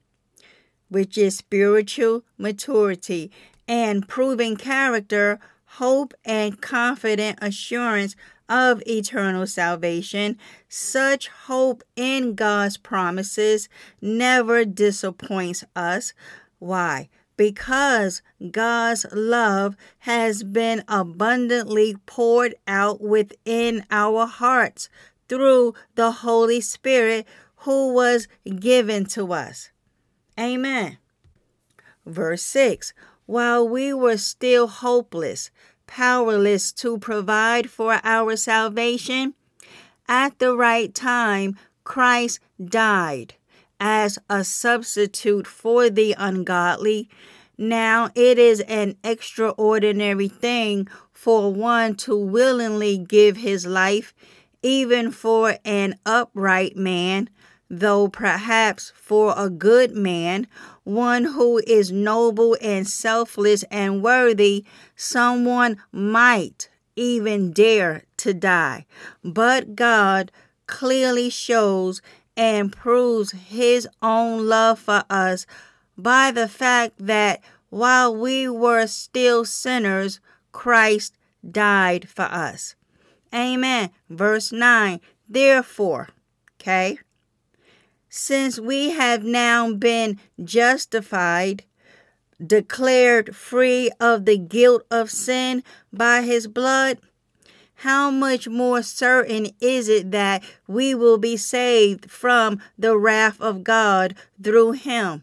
which 0.89 1.17
is 1.17 1.37
spiritual 1.37 2.25
maturity, 2.37 3.31
and 3.67 4.09
proven 4.09 4.57
character, 4.57 5.39
hope, 5.65 6.15
and 6.25 6.61
confident 6.61 7.39
assurance 7.41 8.17
of 8.49 8.83
eternal 8.87 9.47
salvation. 9.47 10.39
Such 10.69 11.29
hope 11.29 11.83
in 11.97 12.35
God's 12.35 12.77
promises 12.77 13.69
never 14.01 14.65
disappoints 14.65 15.65
us. 15.77 16.15
Why? 16.59 17.09
Because 17.39 18.21
God's 18.51 19.07
love 19.13 19.77
has 20.01 20.43
been 20.43 20.85
abundantly 20.89 21.97
poured 22.05 22.55
out 22.67 23.01
within 23.01 23.87
our 23.91 24.27
hearts 24.27 24.91
through 25.29 25.73
the 25.95 26.11
Holy 26.11 26.61
Spirit 26.61 27.27
who 27.59 27.95
was 27.95 28.29
given 28.45 29.07
to 29.07 29.33
us. 29.33 29.71
Amen. 30.39 30.99
Verse 32.05 32.43
6 32.43 32.93
While 33.25 33.67
we 33.67 33.95
were 33.95 34.19
still 34.19 34.67
hopeless, 34.67 35.51
powerless 35.87 36.73
to 36.73 36.99
provide 36.99 37.71
for 37.71 38.01
our 38.03 38.37
salvation, 38.37 39.35
at 40.09 40.39
the 40.41 40.57
right 40.57 40.93
time, 40.93 41.57
Christ 41.85 42.41
died 42.63 43.35
as 43.81 44.19
a 44.29 44.45
substitute 44.45 45.47
for 45.47 45.91
the 45.91 46.15
ungodly. 46.19 47.09
Now 47.57 48.11
it 48.15 48.39
is 48.39 48.61
an 48.61 48.97
extraordinary 49.03 50.29
thing 50.29 50.89
for 51.13 51.53
one 51.53 51.97
to 51.97 52.17
willingly 52.17 52.99
give 52.99 53.37
his 53.37 53.67
life, 53.67 54.15
even 54.63 55.11
for 55.11 55.57
an 55.65 55.99
upright 56.07 56.77
man, 56.77 57.29
though 57.69 58.09
perhaps 58.09 58.93
for 58.95 59.35
a 59.37 59.51
good 59.51 59.93
man, 59.95 60.47
one 60.85 61.25
who 61.25 61.61
is 61.67 61.93
noble 61.93 62.57
and 62.63 62.87
selfless 62.87 63.63
and 63.65 64.03
worthy, 64.03 64.65
someone 64.97 65.77
might 65.93 66.71
even 66.97 67.53
dare 67.53 68.05
to 68.17 68.33
die. 68.33 68.87
But 69.23 69.77
God 69.77 70.33
clearly 70.67 71.31
shows 71.31 72.01
and 72.39 72.73
proves 72.73 73.33
his 73.33 73.89
own 74.01 74.47
love 74.47 74.79
for 74.79 75.03
us 75.11 75.45
by 75.99 76.31
the 76.31 76.49
fact 76.49 76.95
that 76.99 77.43
while 77.69 78.15
we 78.15 78.49
were 78.49 78.87
still 78.87 79.45
sinners, 79.45 80.21
Christ 80.53 81.19
died 81.49 82.09
for 82.09 82.23
us. 82.23 82.77
Amen. 83.35 83.91
Verse 84.09 84.53
9. 84.53 85.01
Therefore, 85.29 86.09
okay, 86.61 86.99
since 88.09 88.59
we 88.59 88.91
have 88.91 89.25
now 89.25 89.73
been 89.75 90.19
justified, 90.43 91.65
declared 92.45 93.35
free 93.35 93.91
of 94.01 94.25
the 94.25 94.39
guilt 94.39 94.85
of 94.91 95.11
sin 95.11 95.65
by 95.93 96.23
his 96.23 96.47
blood, 96.47 96.99
how 97.83 98.11
much 98.11 98.49
more 98.49 98.83
certain 98.83 99.47
is 99.61 99.89
it 99.89 100.11
that 100.11 100.43
we 100.67 100.97
will 100.97 101.17
be 101.17 101.37
saved 101.37 102.11
from 102.11 102.61
the 102.77 102.99
wrath 102.99 103.41
of 103.41 103.63
God 103.63 104.17
through 104.43 104.73
him? 104.73 105.23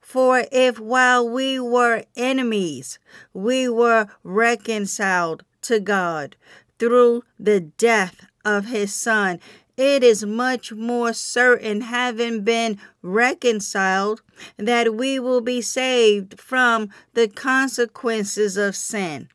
For 0.00 0.44
if 0.52 0.78
while 0.78 1.28
we 1.28 1.58
were 1.58 2.04
enemies, 2.14 3.00
we 3.34 3.68
were 3.68 4.06
reconciled 4.22 5.42
to 5.62 5.80
God 5.80 6.36
through 6.78 7.24
the 7.40 7.58
death 7.58 8.24
of 8.44 8.66
his 8.66 8.94
Son, 8.94 9.40
it 9.76 10.04
is 10.04 10.24
much 10.24 10.72
more 10.72 11.12
certain, 11.12 11.80
having 11.80 12.44
been 12.44 12.78
reconciled, 13.02 14.22
that 14.56 14.94
we 14.94 15.18
will 15.18 15.40
be 15.40 15.60
saved 15.60 16.38
from 16.38 16.88
the 17.14 17.26
consequences 17.26 18.56
of 18.56 18.76
sin 18.76 19.28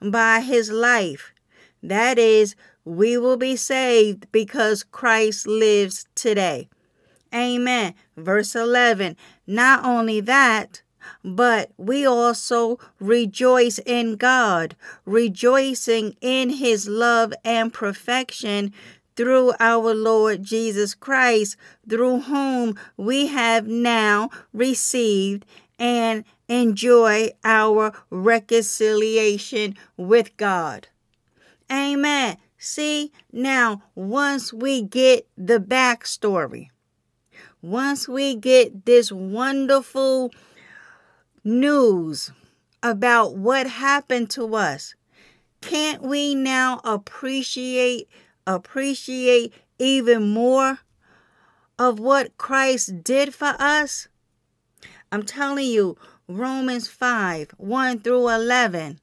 by 0.00 0.40
his 0.40 0.70
life 0.70 1.33
that 1.88 2.18
is, 2.18 2.56
we 2.84 3.18
will 3.18 3.36
be 3.36 3.56
saved 3.56 4.26
because 4.32 4.82
Christ 4.82 5.46
lives 5.46 6.06
today. 6.14 6.68
Amen. 7.34 7.94
Verse 8.16 8.54
11. 8.54 9.16
Not 9.46 9.84
only 9.84 10.20
that, 10.20 10.82
but 11.22 11.70
we 11.76 12.06
also 12.06 12.78
rejoice 13.00 13.78
in 13.80 14.16
God, 14.16 14.76
rejoicing 15.04 16.16
in 16.20 16.50
his 16.50 16.88
love 16.88 17.34
and 17.44 17.72
perfection 17.72 18.72
through 19.16 19.52
our 19.60 19.94
Lord 19.94 20.42
Jesus 20.42 20.94
Christ, 20.94 21.56
through 21.88 22.20
whom 22.20 22.78
we 22.96 23.26
have 23.26 23.66
now 23.66 24.30
received 24.52 25.44
and 25.78 26.24
enjoy 26.48 27.30
our 27.44 27.92
reconciliation 28.10 29.76
with 29.96 30.36
God. 30.36 30.88
Amen. 31.70 32.36
See, 32.58 33.12
now, 33.32 33.82
once 33.94 34.52
we 34.52 34.82
get 34.82 35.26
the 35.36 35.58
backstory, 35.58 36.68
once 37.60 38.08
we 38.08 38.34
get 38.34 38.86
this 38.86 39.10
wonderful 39.10 40.30
news 41.42 42.32
about 42.82 43.36
what 43.36 43.66
happened 43.66 44.30
to 44.30 44.54
us, 44.54 44.94
can't 45.60 46.02
we 46.02 46.34
now 46.34 46.80
appreciate 46.84 48.08
appreciate 48.46 49.54
even 49.78 50.30
more 50.30 50.80
of 51.78 51.98
what 51.98 52.36
Christ 52.36 53.02
did 53.02 53.34
for 53.34 53.56
us? 53.58 54.08
I'm 55.10 55.22
telling 55.22 55.66
you, 55.66 55.96
Romans 56.28 56.88
5 56.88 57.52
1 57.56 58.00
through 58.00 58.28
11 58.28 59.00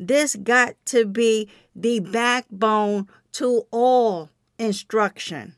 this 0.00 0.34
got 0.34 0.74
to 0.86 1.04
be 1.04 1.48
the 1.76 2.00
backbone 2.00 3.06
to 3.32 3.66
all 3.70 4.30
instruction. 4.58 5.54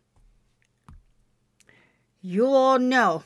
You 2.20 2.47
all 2.47 2.80
know 2.80 3.22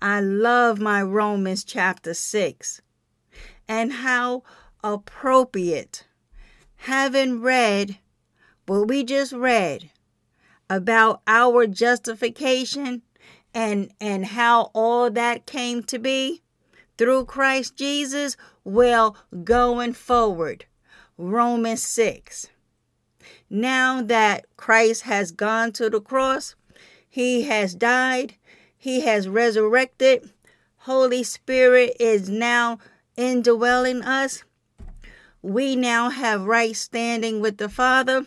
I 0.00 0.20
love 0.20 0.80
my 0.80 1.02
Romans 1.02 1.64
chapter 1.64 2.14
6 2.14 2.80
and 3.68 3.92
how 3.92 4.42
appropriate, 4.82 6.06
having 6.76 7.42
read 7.42 7.98
what 8.64 8.88
we 8.88 9.04
just 9.04 9.32
read 9.32 9.90
about 10.70 11.20
our 11.26 11.66
justification 11.66 13.02
and 13.52 13.90
and 14.00 14.24
how 14.24 14.70
all 14.72 15.10
that 15.10 15.44
came 15.44 15.82
to 15.82 15.98
be 15.98 16.40
through 16.96 17.24
Christ 17.24 17.76
Jesus, 17.76 18.36
well, 18.64 19.16
going 19.44 19.92
forward, 19.92 20.66
Romans 21.16 21.82
6. 21.82 22.48
Now 23.48 24.02
that 24.02 24.44
Christ 24.56 25.02
has 25.02 25.32
gone 25.32 25.72
to 25.72 25.90
the 25.90 26.00
cross, 26.00 26.54
he 27.08 27.42
has 27.42 27.74
died, 27.74 28.34
he 28.76 29.00
has 29.00 29.28
resurrected, 29.28 30.30
Holy 30.84 31.22
Spirit 31.22 31.96
is 32.00 32.30
now 32.30 32.78
indwelling 33.16 34.02
us. 34.02 34.44
We 35.42 35.76
now 35.76 36.10
have 36.10 36.44
right 36.44 36.76
standing 36.76 37.40
with 37.40 37.58
the 37.58 37.68
Father. 37.68 38.26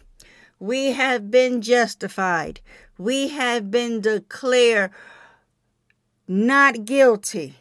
We 0.59 0.91
have 0.91 1.31
been 1.31 1.61
justified. 1.61 2.61
We 2.97 3.29
have 3.29 3.71
been 3.71 4.01
declared 4.01 4.91
not 6.27 6.85
guilty 6.85 7.55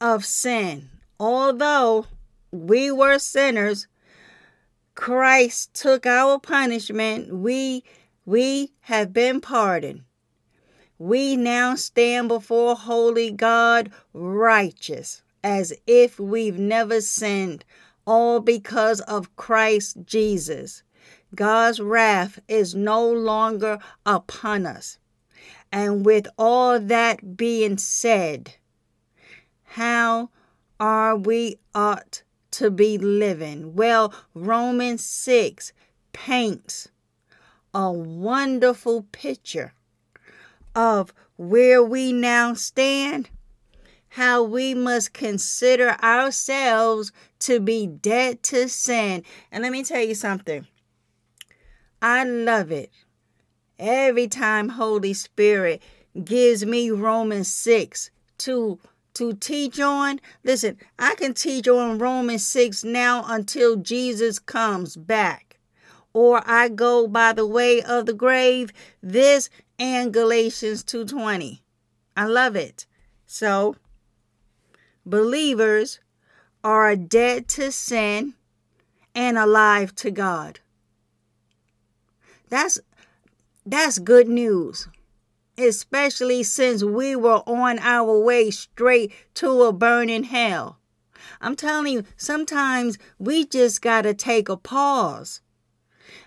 of 0.00 0.24
sin 0.24 0.91
although 1.22 2.04
we 2.50 2.90
were 2.90 3.16
sinners, 3.16 3.86
Christ 4.96 5.72
took 5.72 6.04
our 6.04 6.40
punishment. 6.40 7.32
We 7.32 7.84
we 8.26 8.72
have 8.82 9.12
been 9.12 9.40
pardoned. 9.40 10.02
We 10.98 11.36
now 11.36 11.76
stand 11.76 12.26
before 12.26 12.74
holy 12.74 13.30
God 13.30 13.92
righteous 14.12 15.22
as 15.44 15.72
if 15.86 16.18
we've 16.18 16.58
never 16.58 17.00
sinned, 17.00 17.64
all 18.04 18.40
because 18.40 19.00
of 19.02 19.34
Christ 19.36 19.98
Jesus. 20.04 20.82
God's 21.34 21.80
wrath 21.80 22.40
is 22.48 22.74
no 22.74 23.08
longer 23.08 23.78
upon 24.04 24.66
us. 24.66 24.98
And 25.70 26.04
with 26.04 26.26
all 26.36 26.78
that 26.80 27.36
being 27.36 27.78
said, 27.78 28.54
how 29.62 30.30
are 30.82 31.14
we 31.14 31.60
ought 31.76 32.24
to 32.50 32.68
be 32.68 32.98
living? 32.98 33.76
Well, 33.76 34.12
Romans 34.34 35.04
6 35.04 35.72
paints 36.12 36.88
a 37.72 37.90
wonderful 37.92 39.06
picture 39.12 39.74
of 40.74 41.14
where 41.36 41.80
we 41.84 42.12
now 42.12 42.54
stand, 42.54 43.30
how 44.08 44.42
we 44.42 44.74
must 44.74 45.12
consider 45.12 45.90
ourselves 46.02 47.12
to 47.38 47.60
be 47.60 47.86
dead 47.86 48.42
to 48.42 48.68
sin. 48.68 49.22
And 49.52 49.62
let 49.62 49.70
me 49.70 49.84
tell 49.84 50.02
you 50.02 50.16
something. 50.16 50.66
I 52.02 52.24
love 52.24 52.72
it. 52.72 52.90
Every 53.78 54.26
time 54.26 54.70
Holy 54.70 55.14
Spirit 55.14 55.80
gives 56.24 56.66
me 56.66 56.90
Romans 56.90 57.54
6 57.54 58.10
to 58.38 58.80
to 59.14 59.34
teach 59.34 59.78
on. 59.80 60.20
Listen, 60.44 60.76
I 60.98 61.14
can 61.14 61.34
teach 61.34 61.68
on 61.68 61.98
Romans 61.98 62.44
6 62.46 62.84
now 62.84 63.24
until 63.26 63.76
Jesus 63.76 64.38
comes 64.38 64.96
back. 64.96 65.58
Or 66.12 66.42
I 66.46 66.68
go 66.68 67.06
by 67.06 67.32
the 67.32 67.46
way 67.46 67.82
of 67.82 68.06
the 68.06 68.12
grave, 68.12 68.72
this 69.02 69.48
and 69.78 70.12
Galatians 70.12 70.84
2:20. 70.84 71.62
I 72.16 72.26
love 72.26 72.54
it. 72.54 72.86
So, 73.26 73.76
believers 75.06 76.00
are 76.62 76.94
dead 76.94 77.48
to 77.48 77.72
sin 77.72 78.34
and 79.14 79.38
alive 79.38 79.94
to 79.96 80.10
God. 80.10 80.60
That's 82.48 82.78
that's 83.64 83.98
good 83.98 84.28
news 84.28 84.88
especially 85.64 86.42
since 86.42 86.82
we 86.82 87.16
were 87.16 87.42
on 87.46 87.78
our 87.78 88.18
way 88.18 88.50
straight 88.50 89.12
to 89.34 89.62
a 89.62 89.72
burning 89.72 90.24
hell. 90.24 90.78
I'm 91.40 91.56
telling 91.56 91.92
you, 91.92 92.04
sometimes 92.16 92.98
we 93.18 93.44
just 93.44 93.82
got 93.82 94.02
to 94.02 94.14
take 94.14 94.48
a 94.48 94.56
pause 94.56 95.40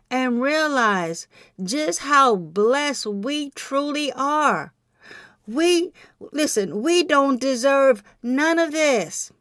and 0.10 0.42
realize 0.42 1.28
just 1.64 2.00
how 2.00 2.36
blessed 2.36 3.08
we 3.08 3.50
truly 3.52 4.12
are. 4.14 4.74
We, 5.48 5.94
listen, 6.32 6.82
we 6.82 7.04
don't 7.04 7.40
deserve 7.40 8.04
none 8.22 8.60
of 8.60 8.72
this. 8.72 9.32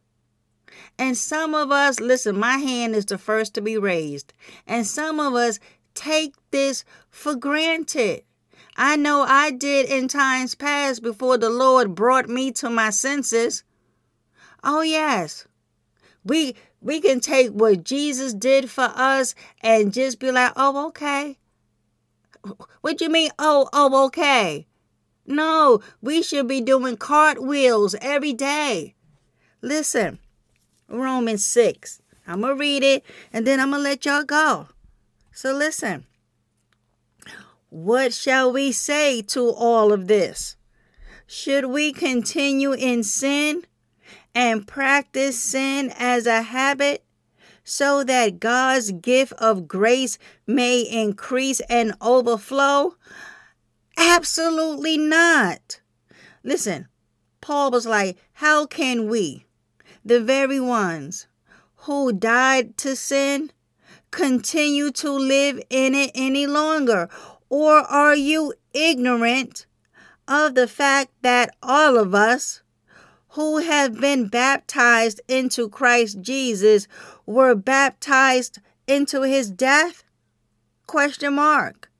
And 0.99 1.17
some 1.17 1.55
of 1.55 1.73
us, 1.73 1.99
listen, 1.99 2.39
my 2.39 2.59
hand 2.59 2.95
is 2.95 3.07
the 3.07 3.19
first 3.19 3.55
to 3.55 3.61
be 3.61 3.77
raised. 3.77 4.33
And 4.67 4.87
some 4.87 5.19
of 5.19 5.35
us 5.35 5.59
take 5.95 6.35
this 6.51 6.85
for 7.11 7.35
granted. 7.35 8.23
I 8.77 8.97
know 8.97 9.23
I 9.23 9.51
did 9.51 9.87
in 9.87 10.09
times 10.09 10.55
past 10.55 11.03
before 11.03 11.39
the 11.39 11.51
Lord 11.51 11.95
brought 11.95 12.29
me 12.29 12.51
to 12.53 12.71
my 12.71 12.91
senses. 12.91 13.63
Oh 14.63 14.81
yes. 14.81 15.47
We 16.25 16.57
we 16.81 17.01
can 17.01 17.21
take 17.21 17.51
what 17.51 17.85
Jesus 17.85 18.35
did 18.35 18.71
for 18.71 18.91
us 18.95 19.35
and 19.63 19.93
just 19.93 20.19
be 20.19 20.31
like, 20.31 20.53
"Oh, 20.57 20.89
okay." 20.89 21.39
What 22.83 23.01
you 23.01 23.09
mean? 23.09 23.31
Oh, 23.39 23.69
oh, 23.73 24.05
okay. 24.07 24.67
No, 25.27 25.81
we 26.03 26.23
should 26.23 26.47
be 26.47 26.61
doing 26.61 26.99
cartwheels 26.99 27.95
every 28.03 28.35
day. 28.35 28.95
Listen, 29.63 30.19
Romans 30.89 31.45
6. 31.47 32.03
I'm 32.27 32.43
going 32.43 32.55
to 32.55 32.61
read 32.61 32.83
it 32.83 33.03
and 33.33 33.47
then 33.47 33.61
I'm 33.61 33.71
going 33.71 33.81
to 33.83 33.89
let 33.89 34.05
y'all 34.05 34.25
go. 34.25 34.69
So 35.33 35.53
listen. 35.55 36.05
What 37.75 38.15
shall 38.15 38.53
we 38.53 38.71
say 38.71 39.21
to 39.23 39.49
all 39.49 39.93
of 39.93 40.07
this? 40.07 40.55
Should 41.27 41.65
we 41.65 41.93
continue 41.93 42.71
in 42.71 43.03
sin 43.03 43.65
and 44.33 44.65
practice 44.65 45.43
sin 45.43 45.93
as 45.99 46.27
a 46.27 46.43
habit 46.43 47.05
so 47.65 48.05
that 48.05 48.39
God's 48.39 48.93
gift 48.93 49.33
of 49.39 49.67
grace 49.67 50.19
may 50.47 50.83
increase 50.83 51.59
and 51.69 51.95
overflow? 52.01 52.95
Absolutely 53.97 54.97
not. 54.97 55.81
Listen, 56.45 56.87
Paul 57.41 57.73
was 57.73 57.87
like, 57.87 58.17
How 58.35 58.67
can 58.67 59.09
we, 59.09 59.47
the 60.05 60.21
very 60.21 60.61
ones 60.61 61.27
who 61.75 62.13
died 62.13 62.77
to 62.79 62.95
sin, 62.95 63.51
continue 64.13 64.93
to 64.93 65.11
live 65.11 65.61
in 65.71 65.97
it 65.97 66.13
any 66.15 66.47
longer? 66.47 67.09
Or 67.57 67.83
are 67.83 68.17
you 68.17 68.55
ignorant 68.73 69.67
of 70.27 70.57
the 70.57 70.67
fact 70.67 71.13
that 71.23 71.55
all 71.63 71.97
of 71.97 72.13
us 72.13 72.63
who 73.29 73.59
have 73.59 74.01
been 74.01 74.27
baptized 74.27 75.21
into 75.29 75.69
Christ 75.69 76.21
Jesus 76.21 76.89
were 77.27 77.55
baptized 77.55 78.59
into 78.89 79.23
his 79.23 79.53
death? 79.53 80.03
Question 80.89 81.35
mark. 81.35 81.93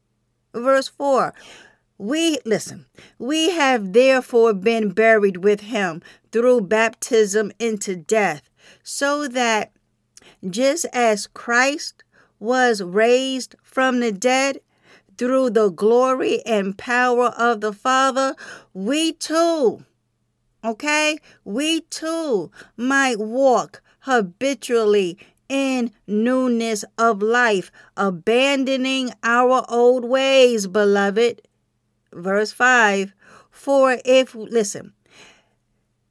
Verse 0.53 0.89
4. 0.89 1.33
We 1.99 2.41
listen, 2.45 2.87
we 3.21 3.51
have 3.51 3.93
therefore 3.93 4.55
been 4.55 4.91
buried 4.91 5.37
with 5.45 5.61
him 5.61 6.03
through 6.33 6.63
baptism 6.63 7.53
into 7.61 7.95
death, 7.95 8.51
so 8.83 9.29
that 9.29 9.71
just 10.51 10.85
as 10.93 11.29
Christ 11.29 12.03
was 12.41 12.83
raised 12.83 13.55
from 13.63 14.01
the 14.01 14.11
dead 14.11 14.59
through 15.17 15.51
the 15.51 15.71
glory 15.71 16.45
and 16.45 16.77
power 16.77 17.27
of 17.29 17.61
the 17.61 17.73
Father, 17.73 18.35
we 18.73 19.13
too, 19.13 19.85
okay, 20.65 21.19
we 21.45 21.83
too 21.83 22.51
might 22.77 23.19
walk 23.19 23.83
habitually 24.01 25.19
in 25.49 25.91
newness 26.07 26.85
of 26.99 27.23
life, 27.23 27.71
abandoning 27.97 29.11
our 29.23 29.65
old 29.69 30.05
ways, 30.05 30.67
beloved. 30.67 31.43
Verse 32.13 32.53
5 32.53 33.13
For 33.51 33.99
if, 34.05 34.35
listen, 34.35 34.93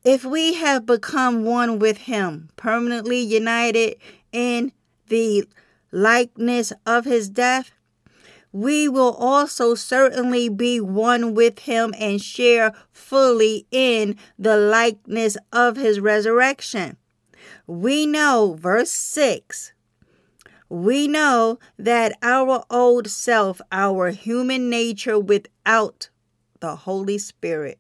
if 0.04 0.26
we 0.26 0.54
have 0.56 0.86
become 0.86 1.46
one 1.46 1.80
with 1.80 1.98
Him, 1.98 2.50
permanently 2.56 3.20
united 3.20 3.96
in 4.32 4.72
the 5.08 5.48
likeness 5.92 6.74
of 6.86 7.06
His 7.06 7.30
death, 7.30 7.72
we 8.54 8.88
will 8.88 9.14
also 9.16 9.74
certainly 9.74 10.48
be 10.48 10.80
one 10.80 11.34
with 11.34 11.60
him 11.60 11.94
and 11.98 12.22
share 12.22 12.74
fully 12.92 13.66
in 13.72 14.16
the 14.38 14.56
likeness 14.56 15.36
of 15.52 15.76
his 15.76 16.00
resurrection. 16.00 16.96
We 17.66 18.06
know, 18.06 18.56
verse 18.58 18.92
6, 18.92 19.74
we 20.70 21.08
know 21.08 21.60
that 21.78 22.18
our 22.22 22.64
old 22.70 23.08
self, 23.08 23.60
our 23.72 24.12
human 24.12 24.70
nature 24.70 25.20
without 25.20 26.10
the 26.60 26.76
Holy 26.76 27.18
Spirit, 27.18 27.80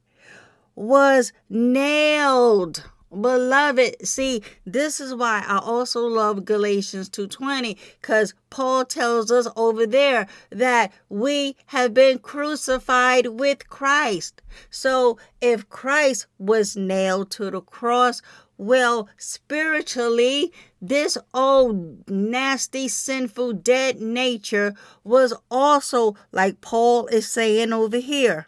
was 0.75 1.31
nailed 1.49 2.83
Beloved, 3.19 4.07
see, 4.07 4.41
this 4.65 4.99
is 4.99 5.13
why 5.13 5.43
I 5.47 5.59
also 5.59 6.01
love 6.07 6.45
Galatians 6.45 7.09
2:20 7.09 7.77
cuz 8.01 8.33
Paul 8.49 8.85
tells 8.85 9.31
us 9.31 9.47
over 9.55 9.85
there 9.85 10.27
that 10.49 10.91
we 11.09 11.55
have 11.67 11.93
been 11.93 12.17
crucified 12.19 13.27
with 13.27 13.69
Christ. 13.69 14.41
So, 14.71 15.17
if 15.41 15.69
Christ 15.69 16.25
was 16.39 16.75
nailed 16.75 17.29
to 17.31 17.51
the 17.51 17.61
cross, 17.61 18.21
well, 18.57 19.09
spiritually, 19.17 20.51
this 20.81 21.17
old 21.33 22.09
nasty 22.09 22.87
sinful 22.87 23.53
dead 23.53 23.99
nature 23.99 24.73
was 25.03 25.33
also 25.51 26.15
like 26.31 26.61
Paul 26.61 27.07
is 27.07 27.27
saying 27.27 27.73
over 27.73 27.97
here. 27.97 28.47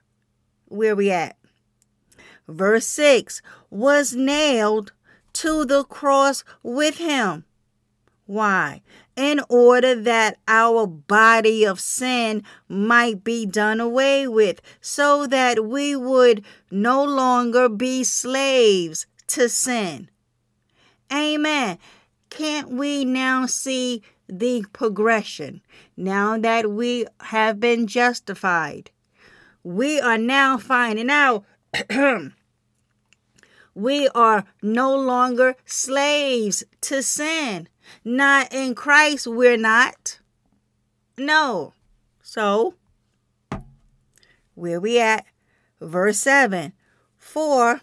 Where 0.67 0.95
we 0.95 1.11
at? 1.11 1.37
Verse 2.47 2.87
6, 2.87 3.41
was 3.69 4.15
nailed 4.15 4.93
to 5.33 5.65
the 5.65 5.83
cross 5.83 6.43
with 6.63 6.97
him. 6.97 7.45
Why? 8.25 8.81
In 9.15 9.39
order 9.49 9.95
that 9.95 10.37
our 10.47 10.87
body 10.87 11.63
of 11.63 11.79
sin 11.79 12.43
might 12.67 13.23
be 13.23 13.45
done 13.45 13.79
away 13.79 14.27
with, 14.27 14.61
so 14.81 15.27
that 15.27 15.65
we 15.65 15.95
would 15.95 16.43
no 16.71 17.03
longer 17.03 17.69
be 17.69 18.03
slaves 18.03 19.05
to 19.27 19.47
sin. 19.47 20.09
Amen. 21.13 21.77
can't 22.29 22.69
we 22.69 23.05
now 23.05 23.45
see 23.45 24.01
the 24.27 24.65
progression? 24.73 25.61
Now 25.95 26.37
that 26.37 26.71
we 26.71 27.05
have 27.21 27.59
been 27.59 27.87
justified, 27.87 28.91
we 29.63 29.99
are 29.99 30.17
now 30.17 30.57
finding 30.57 31.09
out 31.09 31.45
we 33.75 34.07
are 34.09 34.45
no 34.61 34.95
longer 34.95 35.55
slaves 35.65 36.63
to 36.81 37.01
sin. 37.01 37.67
Not 38.03 38.53
in 38.53 38.75
Christ, 38.75 39.27
we're 39.27 39.57
not. 39.57 40.19
No. 41.17 41.73
So, 42.21 42.75
where 44.55 44.79
we 44.79 44.99
at? 44.99 45.25
Verse 45.79 46.17
7 46.19 46.73
For 47.17 47.81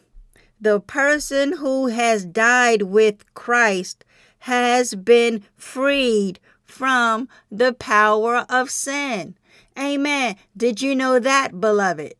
the 0.60 0.80
person 0.80 1.58
who 1.58 1.88
has 1.88 2.24
died 2.24 2.82
with 2.82 3.32
Christ 3.34 4.04
has 4.40 4.94
been 4.94 5.44
freed 5.56 6.40
from 6.64 7.28
the 7.50 7.72
power 7.72 8.46
of 8.48 8.70
sin. 8.70 9.36
Amen. 9.78 10.36
Did 10.56 10.82
you 10.82 10.94
know 10.94 11.18
that, 11.18 11.60
beloved? 11.60 12.14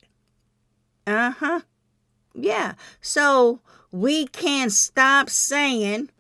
Uh 1.07 1.33
huh. 1.33 1.61
Yeah. 2.35 2.75
So 3.01 3.61
we 3.91 4.27
can't 4.27 4.73
stop 4.73 5.29
saying 5.29 6.11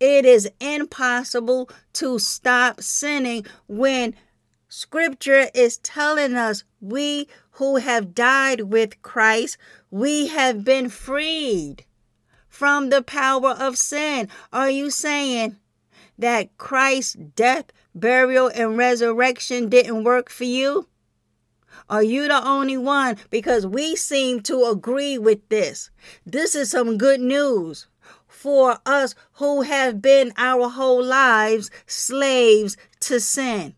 it 0.00 0.24
is 0.24 0.50
impossible 0.60 1.70
to 1.94 2.18
stop 2.18 2.80
sinning 2.80 3.46
when 3.68 4.14
scripture 4.68 5.46
is 5.54 5.78
telling 5.78 6.34
us 6.34 6.64
we 6.80 7.28
who 7.52 7.76
have 7.76 8.14
died 8.14 8.62
with 8.62 9.00
Christ, 9.02 9.58
we 9.90 10.28
have 10.28 10.64
been 10.64 10.88
freed 10.88 11.84
from 12.48 12.90
the 12.90 13.02
power 13.02 13.50
of 13.50 13.78
sin. 13.78 14.28
Are 14.52 14.70
you 14.70 14.90
saying 14.90 15.56
that 16.18 16.56
Christ's 16.58 17.14
death, 17.14 17.66
burial, 17.94 18.50
and 18.54 18.76
resurrection 18.76 19.68
didn't 19.68 20.04
work 20.04 20.30
for 20.30 20.44
you? 20.44 20.88
Are 21.92 22.02
you 22.02 22.26
the 22.26 22.42
only 22.42 22.78
one? 22.78 23.18
Because 23.28 23.66
we 23.66 23.96
seem 23.96 24.40
to 24.44 24.64
agree 24.64 25.18
with 25.18 25.46
this. 25.50 25.90
This 26.24 26.54
is 26.54 26.70
some 26.70 26.96
good 26.96 27.20
news 27.20 27.86
for 28.26 28.78
us 28.86 29.14
who 29.34 29.60
have 29.60 30.00
been 30.00 30.32
our 30.38 30.70
whole 30.70 31.04
lives 31.04 31.70
slaves 31.86 32.78
to 33.00 33.20
sin. 33.20 33.74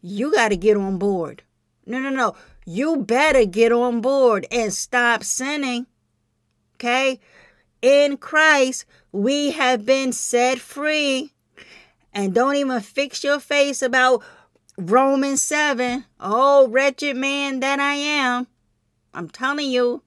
You 0.00 0.30
got 0.32 0.50
to 0.50 0.56
get 0.56 0.76
on 0.76 0.98
board. 0.98 1.42
No, 1.84 1.98
no, 1.98 2.10
no. 2.10 2.36
You 2.64 2.98
better 2.98 3.44
get 3.44 3.72
on 3.72 4.00
board 4.00 4.46
and 4.52 4.72
stop 4.72 5.24
sinning. 5.24 5.88
Okay? 6.76 7.18
In 7.82 8.16
Christ, 8.18 8.84
we 9.10 9.50
have 9.50 9.84
been 9.84 10.12
set 10.12 10.60
free. 10.60 11.32
And 12.12 12.32
don't 12.32 12.54
even 12.54 12.80
fix 12.82 13.24
your 13.24 13.40
face 13.40 13.82
about 13.82 14.22
Romans 14.78 15.42
7. 15.42 16.04
Oh, 16.18 16.66
wretched 16.68 17.16
man 17.16 17.60
that 17.60 17.78
I 17.78 17.94
am. 17.94 18.46
I'm 19.12 19.28
telling 19.28 19.70
you, 19.70 20.02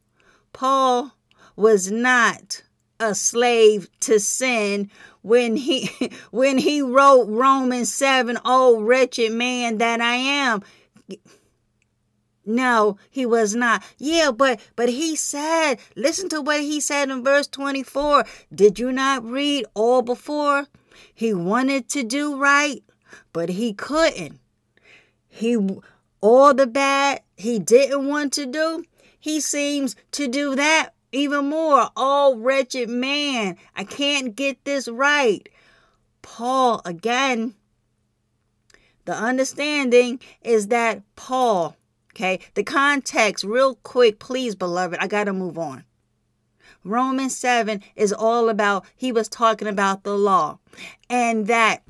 Paul 0.54 1.12
was 1.56 1.92
not 1.92 2.64
a 3.00 3.14
slave 3.14 3.90
to 4.00 4.20
sin 4.20 4.90
when 5.22 5.56
he 5.56 5.90
when 6.32 6.58
he 6.58 6.82
wrote 6.82 7.28
Romans 7.28 7.94
7, 7.94 8.40
oh 8.44 8.82
wretched 8.82 9.32
man 9.32 9.78
that 9.78 10.02
I 10.02 10.16
am. 10.16 10.64
No, 12.48 12.98
he 13.10 13.26
was 13.26 13.56
not. 13.56 13.84
Yeah, 13.98 14.32
but 14.32 14.60
but 14.76 14.90
he 14.90 15.16
said, 15.16 15.76
listen 15.96 16.30
to 16.30 16.42
what 16.42 16.62
he 16.62 16.80
said 16.80 17.10
in 17.10 17.24
verse 17.24 17.48
24. 17.48 18.26
Did 18.54 18.80
you 18.80 18.92
not 18.92 19.24
read 19.24 19.66
all 19.74 20.02
before? 20.02 20.68
He 21.14 21.34
wanted 21.34 21.90
to 21.90 22.04
do 22.04 22.36
right, 22.36 22.84
but 23.34 23.50
he 23.50 23.74
couldn't. 23.74 24.40
He 25.36 25.58
all 26.22 26.54
the 26.54 26.68
bad 26.68 27.22
he 27.36 27.60
didn't 27.60 28.08
want 28.08 28.34
to 28.34 28.46
do, 28.46 28.86
he 29.20 29.40
seems 29.40 29.96
to 30.12 30.28
do 30.28 30.56
that 30.56 30.92
even 31.12 31.50
more. 31.50 31.90
Oh, 31.96 32.36
wretched 32.38 32.90
man, 32.90 33.58
I 33.76 33.84
can't 33.84 34.36
get 34.36 34.64
this 34.66 34.88
right. 34.88 35.48
Paul, 36.22 36.82
again, 36.86 37.56
the 39.06 39.14
understanding 39.14 40.20
is 40.42 40.68
that 40.68 41.02
Paul 41.16 41.76
Okay, 42.16 42.40
the 42.54 42.64
context, 42.64 43.44
real 43.44 43.76
quick, 43.76 44.20
please, 44.20 44.56
beloved. 44.56 45.00
I 45.02 45.08
got 45.08 45.26
to 45.26 45.34
move 45.34 45.58
on. 45.58 45.84
Romans 46.86 47.36
7 47.36 47.82
is 47.98 48.14
all 48.14 48.48
about, 48.48 48.86
he 48.96 49.12
was 49.12 49.28
talking 49.28 49.68
about 49.68 50.04
the 50.04 50.16
law 50.18 50.60
and 51.10 51.48
that 51.48 51.84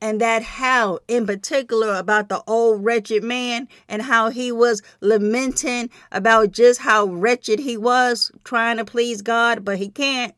and 0.00 0.20
that 0.20 0.42
how 0.42 0.98
in 1.08 1.26
particular 1.26 1.94
about 1.94 2.28
the 2.28 2.42
old 2.46 2.84
wretched 2.84 3.22
man 3.22 3.68
and 3.88 4.02
how 4.02 4.30
he 4.30 4.52
was 4.52 4.82
lamenting 5.00 5.90
about 6.12 6.52
just 6.52 6.80
how 6.80 7.06
wretched 7.06 7.58
he 7.60 7.76
was 7.76 8.30
trying 8.44 8.76
to 8.76 8.84
please 8.84 9.22
God 9.22 9.64
but 9.64 9.78
he 9.78 9.88
can't 9.88 10.34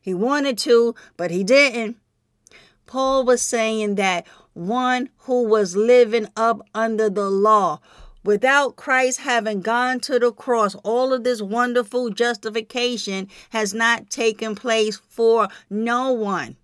he 0.00 0.14
wanted 0.14 0.58
to 0.58 0.94
but 1.16 1.30
he 1.30 1.44
didn't 1.44 1.96
Paul 2.86 3.24
was 3.24 3.42
saying 3.42 3.96
that 3.96 4.26
one 4.52 5.10
who 5.18 5.42
was 5.42 5.76
living 5.76 6.28
up 6.36 6.60
under 6.74 7.10
the 7.10 7.28
law 7.28 7.80
Without 8.24 8.76
Christ 8.76 9.20
having 9.20 9.60
gone 9.60 10.00
to 10.00 10.18
the 10.18 10.32
cross, 10.32 10.74
all 10.76 11.12
of 11.12 11.24
this 11.24 11.42
wonderful 11.42 12.08
justification 12.08 13.28
has 13.50 13.74
not 13.74 14.08
taken 14.08 14.54
place 14.54 14.98
for 15.10 15.48
no 15.68 16.10
one. 16.10 16.56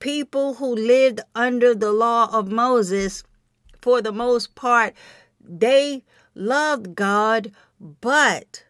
People 0.00 0.54
who 0.54 0.74
lived 0.74 1.20
under 1.34 1.74
the 1.74 1.92
law 1.92 2.28
of 2.32 2.50
Moses, 2.50 3.22
for 3.80 4.02
the 4.02 4.12
most 4.12 4.54
part, 4.54 4.94
they 5.40 6.04
loved 6.34 6.94
God, 6.94 7.52
but 7.78 8.64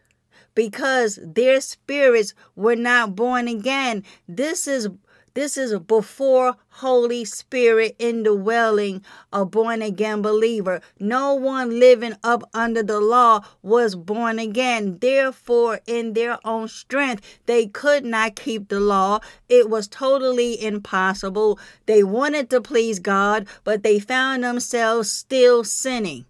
because 0.53 1.19
their 1.23 1.61
spirits 1.61 2.33
were 2.55 2.75
not 2.75 3.15
born 3.15 3.47
again, 3.47 4.03
this 4.27 4.67
is 4.67 4.89
this 5.33 5.57
is 5.57 5.77
before 5.79 6.55
Holy 6.69 7.23
Spirit 7.25 7.95
indwelling 7.99 9.03
a 9.31 9.45
born 9.45 9.81
again 9.81 10.21
believer. 10.21 10.81
No 10.99 11.33
one 11.33 11.79
living 11.79 12.15
up 12.23 12.49
under 12.53 12.83
the 12.83 12.99
law 12.99 13.41
was 13.61 13.95
born 13.95 14.39
again. 14.39 14.97
Therefore, 14.99 15.79
in 15.87 16.13
their 16.13 16.37
own 16.45 16.67
strength, 16.67 17.39
they 17.45 17.67
could 17.67 18.03
not 18.03 18.35
keep 18.35 18.69
the 18.69 18.79
law. 18.79 19.19
It 19.47 19.69
was 19.69 19.87
totally 19.87 20.61
impossible. 20.61 21.59
They 21.85 22.03
wanted 22.03 22.49
to 22.49 22.61
please 22.61 22.99
God, 22.99 23.47
but 23.63 23.83
they 23.83 23.99
found 23.99 24.43
themselves 24.43 25.11
still 25.11 25.63
sinning. 25.63 26.25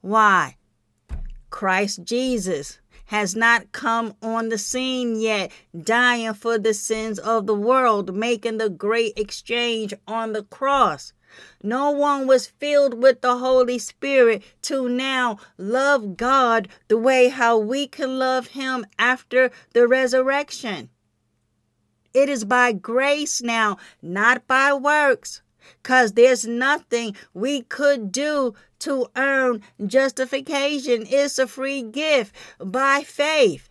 Why? 0.00 0.56
Christ 1.50 2.04
Jesus 2.04 2.80
has 3.06 3.34
not 3.36 3.72
come 3.72 4.14
on 4.22 4.48
the 4.48 4.58
scene 4.58 5.20
yet, 5.20 5.50
dying 5.78 6.34
for 6.34 6.58
the 6.58 6.74
sins 6.74 7.18
of 7.18 7.46
the 7.46 7.54
world, 7.54 8.14
making 8.14 8.58
the 8.58 8.70
great 8.70 9.12
exchange 9.16 9.92
on 10.06 10.32
the 10.32 10.42
cross. 10.42 11.12
No 11.62 11.90
one 11.90 12.26
was 12.26 12.46
filled 12.46 13.02
with 13.02 13.20
the 13.20 13.38
Holy 13.38 13.78
Spirit 13.78 14.42
to 14.62 14.88
now 14.88 15.38
love 15.58 16.16
God 16.16 16.68
the 16.88 16.98
way 16.98 17.28
how 17.28 17.58
we 17.58 17.86
can 17.86 18.18
love 18.18 18.48
him 18.48 18.86
after 18.98 19.50
the 19.72 19.88
resurrection. 19.88 20.90
It 22.12 22.28
is 22.28 22.44
by 22.44 22.72
grace 22.72 23.42
now, 23.42 23.78
not 24.00 24.46
by 24.46 24.72
works 24.72 25.42
because 25.82 26.12
there's 26.12 26.46
nothing 26.46 27.16
we 27.32 27.62
could 27.62 28.12
do 28.12 28.54
to 28.84 29.08
earn 29.16 29.62
justification. 29.86 31.06
It's 31.08 31.38
a 31.38 31.46
free 31.46 31.82
gift 31.82 32.34
by 32.58 33.02
faith. 33.02 33.68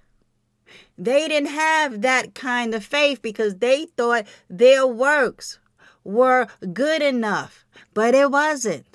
They 0.98 1.28
didn't 1.28 1.50
have 1.50 2.02
that 2.02 2.34
kind 2.34 2.74
of 2.74 2.84
faith 2.84 3.22
because 3.22 3.58
they 3.58 3.86
thought 3.86 4.26
their 4.50 4.86
works 4.86 5.60
were 6.04 6.48
good 6.74 7.02
enough, 7.02 7.66
but 7.94 8.14
it 8.16 8.32
wasn't. 8.32 8.86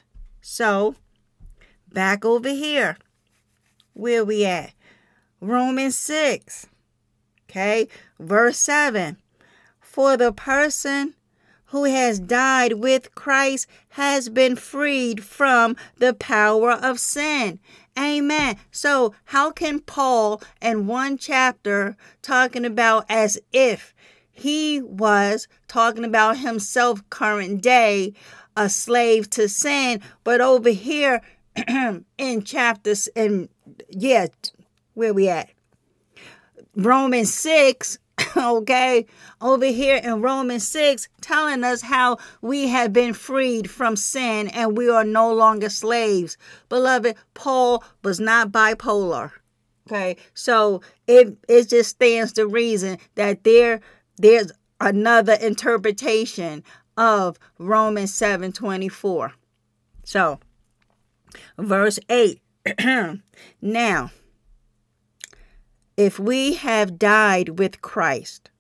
So, 0.40 0.96
back 1.92 2.24
over 2.24 2.50
here, 2.50 2.96
where 3.94 4.24
we 4.24 4.44
at? 4.44 4.72
Romans 5.40 5.96
6, 5.96 6.66
okay, 7.48 7.88
verse 8.18 8.58
7. 8.58 9.18
For 9.80 10.16
the 10.16 10.32
person 10.32 11.14
who 11.68 11.84
has 11.84 12.18
died 12.18 12.74
with 12.74 13.14
Christ 13.14 13.66
has 13.90 14.28
been 14.28 14.56
freed 14.56 15.24
from 15.24 15.76
the 15.96 16.14
power 16.14 16.72
of 16.72 16.98
sin. 16.98 17.60
Amen. 17.98 18.56
So, 18.70 19.14
how 19.26 19.50
can 19.50 19.80
Paul, 19.80 20.40
in 20.62 20.86
one 20.86 21.18
chapter, 21.18 21.96
talking 22.22 22.64
about 22.64 23.04
as 23.08 23.38
if 23.52 23.92
he 24.30 24.80
was 24.80 25.48
talking 25.66 26.04
about 26.04 26.38
himself, 26.38 27.02
current 27.10 27.60
day, 27.60 28.14
a 28.56 28.68
slave 28.68 29.28
to 29.30 29.48
sin, 29.48 30.00
but 30.22 30.40
over 30.40 30.70
here 30.70 31.20
in 32.18 32.44
chapters, 32.44 33.08
and 33.16 33.48
yeah, 33.90 34.28
where 34.94 35.12
we 35.12 35.28
at? 35.28 35.50
Romans 36.76 37.34
6, 37.34 37.98
okay? 38.42 39.06
Over 39.40 39.66
here 39.66 39.96
in 39.96 40.22
Romans 40.22 40.66
6, 40.68 41.08
telling 41.20 41.64
us 41.64 41.82
how 41.82 42.18
we 42.40 42.68
have 42.68 42.92
been 42.92 43.14
freed 43.14 43.70
from 43.70 43.96
sin 43.96 44.48
and 44.48 44.76
we 44.76 44.88
are 44.88 45.04
no 45.04 45.32
longer 45.32 45.68
slaves. 45.68 46.36
Beloved, 46.68 47.16
Paul 47.34 47.82
was 48.02 48.20
not 48.20 48.52
bipolar. 48.52 49.32
Okay, 49.86 50.16
so 50.34 50.82
it 51.06 51.38
it 51.48 51.70
just 51.70 51.90
stands 51.90 52.34
to 52.34 52.46
reason 52.46 52.98
that 53.14 53.44
there 53.44 53.80
there's 54.18 54.52
another 54.80 55.32
interpretation 55.32 56.62
of 56.98 57.38
Romans 57.58 58.12
7 58.12 58.52
24. 58.52 59.32
So, 60.04 60.40
verse 61.56 61.98
8. 62.10 62.40
now, 63.62 64.10
if 65.98 66.18
we 66.18 66.54
have 66.54 66.98
died 66.98 67.58
with 67.58 67.82
Christ, 67.82 68.50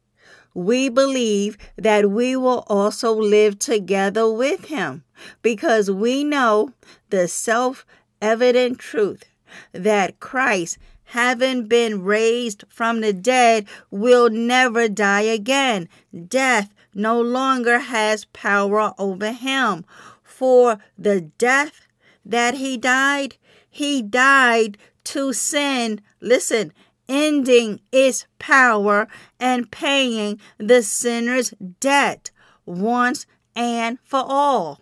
we 0.52 0.88
believe 0.88 1.56
that 1.76 2.10
we 2.10 2.36
will 2.36 2.64
also 2.66 3.12
live 3.14 3.58
together 3.58 4.30
with 4.30 4.66
him 4.66 5.04
because 5.40 5.90
we 5.90 6.24
know 6.24 6.72
the 7.08 7.28
self 7.28 7.86
evident 8.20 8.78
truth 8.78 9.24
that 9.72 10.20
Christ 10.20 10.76
having 11.08 11.66
been 11.66 12.04
raised 12.04 12.64
from 12.68 13.00
the 13.00 13.12
dead, 13.12 13.66
will 13.90 14.28
never 14.28 14.88
die 14.88 15.22
again. 15.22 15.88
Death 16.28 16.74
no 16.94 17.18
longer 17.20 17.78
has 17.78 18.26
power 18.26 18.92
over 18.98 19.32
him. 19.32 19.84
For 20.22 20.78
the 20.98 21.22
death 21.22 21.86
that 22.26 22.54
he 22.54 22.76
died, 22.76 23.36
he 23.70 24.02
died 24.02 24.76
to 25.04 25.32
sin. 25.32 26.02
Listen, 26.20 26.72
ending 27.08 27.80
its 27.90 28.26
power 28.38 29.08
and 29.40 29.70
paying 29.70 30.40
the 30.58 30.82
sinner's 30.82 31.54
debt 31.80 32.30
once 32.66 33.26
and 33.56 33.98
for 34.04 34.22
all. 34.24 34.80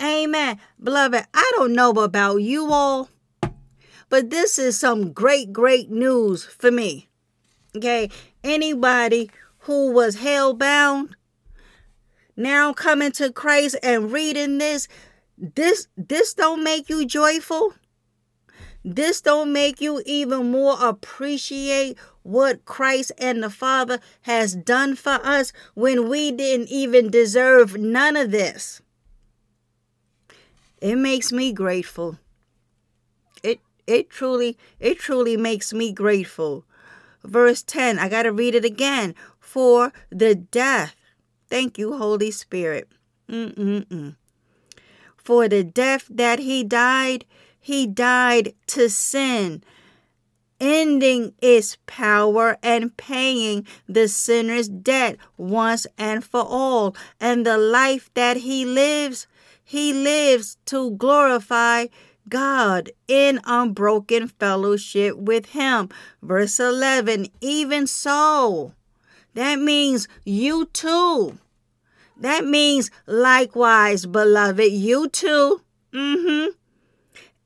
Amen. 0.00 0.58
Beloved, 0.82 1.24
I 1.34 1.52
don't 1.56 1.72
know 1.72 1.90
about 1.90 2.36
you 2.36 2.72
all, 2.72 3.08
but 4.08 4.30
this 4.30 4.58
is 4.58 4.78
some 4.78 5.12
great, 5.12 5.52
great 5.52 5.90
news 5.90 6.44
for 6.44 6.70
me. 6.70 7.08
Okay. 7.76 8.10
Anybody 8.44 9.30
who 9.60 9.92
was 9.92 10.16
hell 10.16 10.54
bound 10.54 11.16
now 12.36 12.72
coming 12.72 13.10
to 13.12 13.32
Christ 13.32 13.76
and 13.82 14.12
reading 14.12 14.58
this, 14.58 14.86
this 15.36 15.88
this 15.96 16.34
don't 16.34 16.62
make 16.62 16.88
you 16.88 17.04
joyful. 17.04 17.74
This 18.94 19.20
don't 19.20 19.52
make 19.52 19.82
you 19.82 20.02
even 20.06 20.50
more 20.50 20.76
appreciate 20.80 21.98
what 22.22 22.64
Christ 22.64 23.12
and 23.18 23.42
the 23.42 23.50
Father 23.50 24.00
has 24.22 24.54
done 24.54 24.96
for 24.96 25.20
us 25.22 25.52
when 25.74 26.08
we 26.08 26.32
didn't 26.32 26.68
even 26.68 27.10
deserve 27.10 27.76
none 27.76 28.16
of 28.16 28.30
this. 28.30 28.80
It 30.80 30.96
makes 30.96 31.32
me 31.32 31.52
grateful 31.52 32.18
it 33.42 33.60
it 33.86 34.08
truly 34.08 34.56
it 34.80 34.98
truly 34.98 35.36
makes 35.36 35.72
me 35.72 35.92
grateful 35.92 36.64
verse 37.24 37.62
10 37.62 37.98
i 37.98 38.08
got 38.08 38.22
to 38.22 38.32
read 38.32 38.54
it 38.54 38.64
again 38.64 39.14
for 39.38 39.92
the 40.10 40.34
death 40.34 40.94
thank 41.48 41.78
you 41.78 41.96
holy 41.96 42.30
spirit 42.30 42.88
Mm-mm-mm. 43.28 44.16
for 45.16 45.48
the 45.48 45.62
death 45.62 46.06
that 46.10 46.38
he 46.38 46.64
died 46.64 47.24
he 47.68 47.86
died 47.86 48.54
to 48.66 48.88
sin 48.88 49.62
ending 50.58 51.34
its 51.42 51.76
power 51.84 52.56
and 52.62 52.96
paying 52.96 53.66
the 53.86 54.08
sinner's 54.08 54.70
debt 54.70 55.18
once 55.36 55.86
and 55.98 56.24
for 56.24 56.40
all 56.40 56.96
and 57.20 57.44
the 57.44 57.58
life 57.58 58.08
that 58.14 58.38
he 58.38 58.64
lives 58.64 59.26
he 59.62 59.92
lives 59.92 60.56
to 60.64 60.92
glorify 60.92 61.84
God 62.26 62.90
in 63.06 63.38
unbroken 63.44 64.28
fellowship 64.28 65.16
with 65.16 65.50
Him. 65.50 65.90
Verse 66.22 66.58
11, 66.58 67.26
even 67.42 67.86
so. 67.86 68.72
That 69.34 69.58
means 69.58 70.08
you 70.24 70.66
too. 70.72 71.38
That 72.16 72.46
means 72.46 72.90
likewise, 73.06 74.06
beloved, 74.06 74.72
you 74.72 75.08
too. 75.08 75.60
Mm-hmm. 75.92 76.57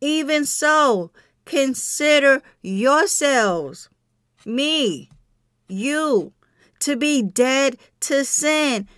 Even 0.02 0.44
so, 0.44 1.12
consider 1.44 2.42
yourselves, 2.60 3.88
me, 4.44 5.08
you, 5.68 6.32
to 6.80 6.96
be 6.96 7.22
dead 7.22 7.78
to 8.00 8.24
sin 8.24 8.88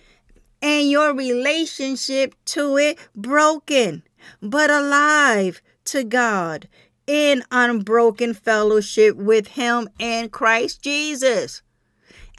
and 0.63 0.89
your 0.89 1.13
relationship 1.13 2.33
to 2.45 2.75
it 2.79 2.97
broken, 3.15 4.01
but 4.41 4.71
alive 4.71 5.61
to 5.83 6.03
God 6.03 6.67
in 7.05 7.43
unbroken 7.51 8.33
fellowship 8.33 9.15
with 9.15 9.49
Him 9.49 9.87
and 9.99 10.31
Christ 10.31 10.81
Jesus. 10.81 11.61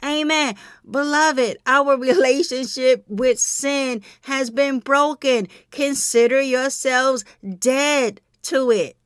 Amen. 0.03 0.55
Beloved, 0.89 1.57
our 1.65 1.97
relationship 1.97 3.05
with 3.07 3.39
sin 3.39 4.01
has 4.23 4.49
been 4.49 4.79
broken. 4.79 5.47
Consider 5.71 6.41
yourselves 6.41 7.23
dead 7.59 8.19
to 8.47 8.71
it. 8.71 8.97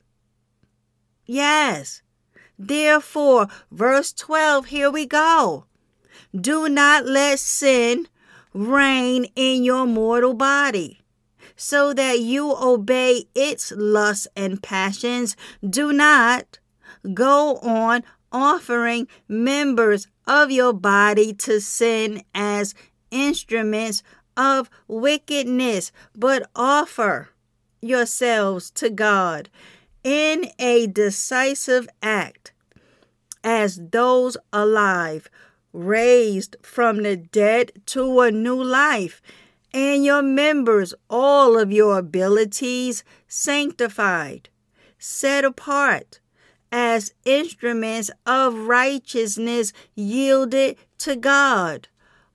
Yes. 1.26 2.02
Therefore, 2.58 3.48
verse 3.70 4.12
12, 4.12 4.66
here 4.66 4.90
we 4.90 5.06
go. 5.06 5.66
Do 6.34 6.68
not 6.68 7.06
let 7.06 7.38
sin 7.38 8.08
reign 8.54 9.26
in 9.34 9.64
your 9.64 9.86
mortal 9.86 10.34
body 10.34 11.00
so 11.56 11.92
that 11.92 12.20
you 12.20 12.54
obey 12.60 13.24
its 13.34 13.72
lusts 13.76 14.28
and 14.36 14.62
passions. 14.62 15.36
Do 15.68 15.92
not 15.92 16.58
go 17.14 17.56
on 17.58 18.04
offering 18.30 19.08
members 19.28 20.06
of 20.26 20.50
your 20.50 20.72
body 20.72 21.32
to 21.34 21.60
sin 21.60 22.22
as 22.34 22.74
instruments 23.10 24.02
of 24.36 24.70
wickedness, 24.88 25.92
but 26.14 26.48
offer 26.54 27.31
yourselves 27.82 28.70
to 28.70 28.88
God 28.88 29.50
in 30.02 30.46
a 30.58 30.86
decisive 30.86 31.88
act 32.02 32.52
as 33.44 33.80
those 33.90 34.36
alive, 34.52 35.28
raised 35.72 36.56
from 36.62 37.02
the 37.02 37.16
dead 37.16 37.72
to 37.86 38.20
a 38.20 38.30
new 38.30 38.62
life 38.62 39.20
and 39.74 40.04
your 40.04 40.22
members 40.22 40.94
all 41.08 41.58
of 41.58 41.72
your 41.72 41.98
abilities 41.98 43.04
sanctified, 43.26 44.48
set 44.98 45.44
apart 45.44 46.20
as 46.70 47.14
instruments 47.24 48.10
of 48.26 48.54
righteousness 48.54 49.72
yielded 49.94 50.76
to 50.98 51.16
God. 51.16 51.88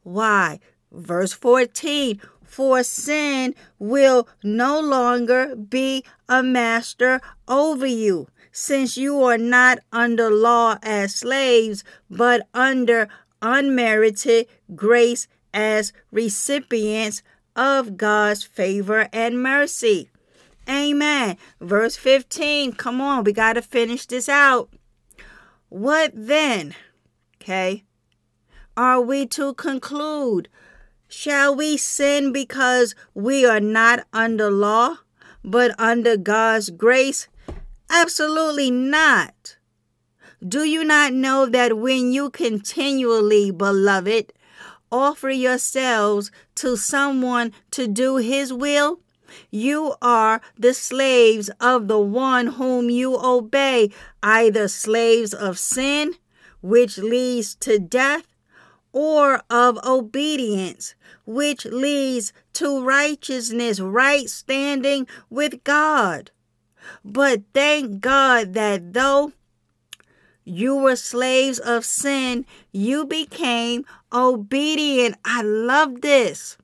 Why? 0.03 0.59
Verse 0.91 1.33
14 1.33 2.21
For 2.47 2.81
sin 2.81 3.53
will 3.77 4.27
no 4.41 4.79
longer 4.79 5.55
be 5.55 6.03
a 6.27 6.41
master 6.41 7.21
over 7.47 7.85
you, 7.85 8.29
since 8.51 8.97
you 8.97 9.21
are 9.23 9.37
not 9.37 9.79
under 9.91 10.31
law 10.31 10.77
as 10.81 11.13
slaves, 11.13 11.83
but 12.09 12.47
under 12.53 13.09
unmerited 13.41 14.47
grace 14.75 15.27
as 15.53 15.93
recipients 16.11 17.21
of 17.55 17.97
God's 17.97 18.43
favor 18.43 19.07
and 19.13 19.43
mercy. 19.43 20.09
Amen. 20.69 21.37
Verse 21.61 21.95
15. 21.95 22.73
Come 22.73 23.01
on, 23.01 23.23
we 23.23 23.33
got 23.33 23.53
to 23.53 23.61
finish 23.61 24.05
this 24.05 24.27
out. 24.27 24.69
What 25.69 26.11
then? 26.15 26.75
Okay. 27.41 27.83
Are 28.75 29.01
we 29.01 29.25
to 29.27 29.53
conclude? 29.53 30.49
Shall 31.07 31.55
we 31.55 31.77
sin 31.77 32.31
because 32.31 32.93
we 33.13 33.45
are 33.45 33.59
not 33.59 34.05
under 34.11 34.51
law, 34.51 34.97
but 35.43 35.77
under 35.79 36.17
God's 36.17 36.69
grace? 36.69 37.27
Absolutely 37.89 38.69
not. 38.69 39.57
Do 40.45 40.63
you 40.63 40.83
not 40.83 41.13
know 41.13 41.45
that 41.45 41.77
when 41.77 42.11
you 42.11 42.29
continually, 42.29 43.51
beloved, 43.51 44.33
offer 44.91 45.29
yourselves 45.29 46.31
to 46.55 46.75
someone 46.75 47.53
to 47.71 47.87
do 47.87 48.17
his 48.17 48.53
will, 48.53 48.99
you 49.49 49.95
are 50.01 50.41
the 50.57 50.73
slaves 50.73 51.49
of 51.59 51.87
the 51.87 51.99
one 51.99 52.47
whom 52.47 52.89
you 52.89 53.17
obey, 53.17 53.91
either 54.21 54.67
slaves 54.67 55.33
of 55.33 55.57
sin, 55.57 56.15
which 56.61 56.97
leads 56.97 57.55
to 57.55 57.79
death, 57.79 58.27
or 58.93 59.41
of 59.49 59.77
obedience, 59.85 60.95
which 61.25 61.65
leads 61.65 62.33
to 62.53 62.83
righteousness, 62.83 63.79
right 63.79 64.29
standing 64.29 65.07
with 65.29 65.63
God. 65.63 66.31
But 67.03 67.43
thank 67.53 68.01
God 68.01 68.53
that 68.53 68.93
though 68.93 69.33
you 70.43 70.75
were 70.75 70.95
slaves 70.95 71.59
of 71.59 71.83
sin, 71.83 72.45
you 72.71 73.05
became 73.05 73.85
obedient. 74.13 75.15
I 75.25 75.41
love 75.41 76.01
this. 76.01 76.57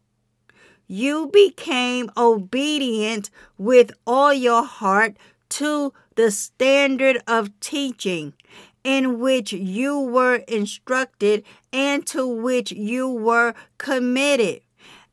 You 0.87 1.27
became 1.27 2.09
obedient 2.15 3.29
with 3.57 3.91
all 4.07 4.33
your 4.33 4.63
heart 4.63 5.17
to 5.49 5.93
the 6.15 6.31
standard 6.31 7.21
of 7.27 7.59
teaching 7.59 8.33
in 8.83 9.19
which 9.19 9.53
you 9.53 9.99
were 9.99 10.35
instructed 10.47 11.43
and 11.71 12.05
to 12.07 12.27
which 12.27 12.71
you 12.71 13.07
were 13.09 13.53
committed. 13.77 14.61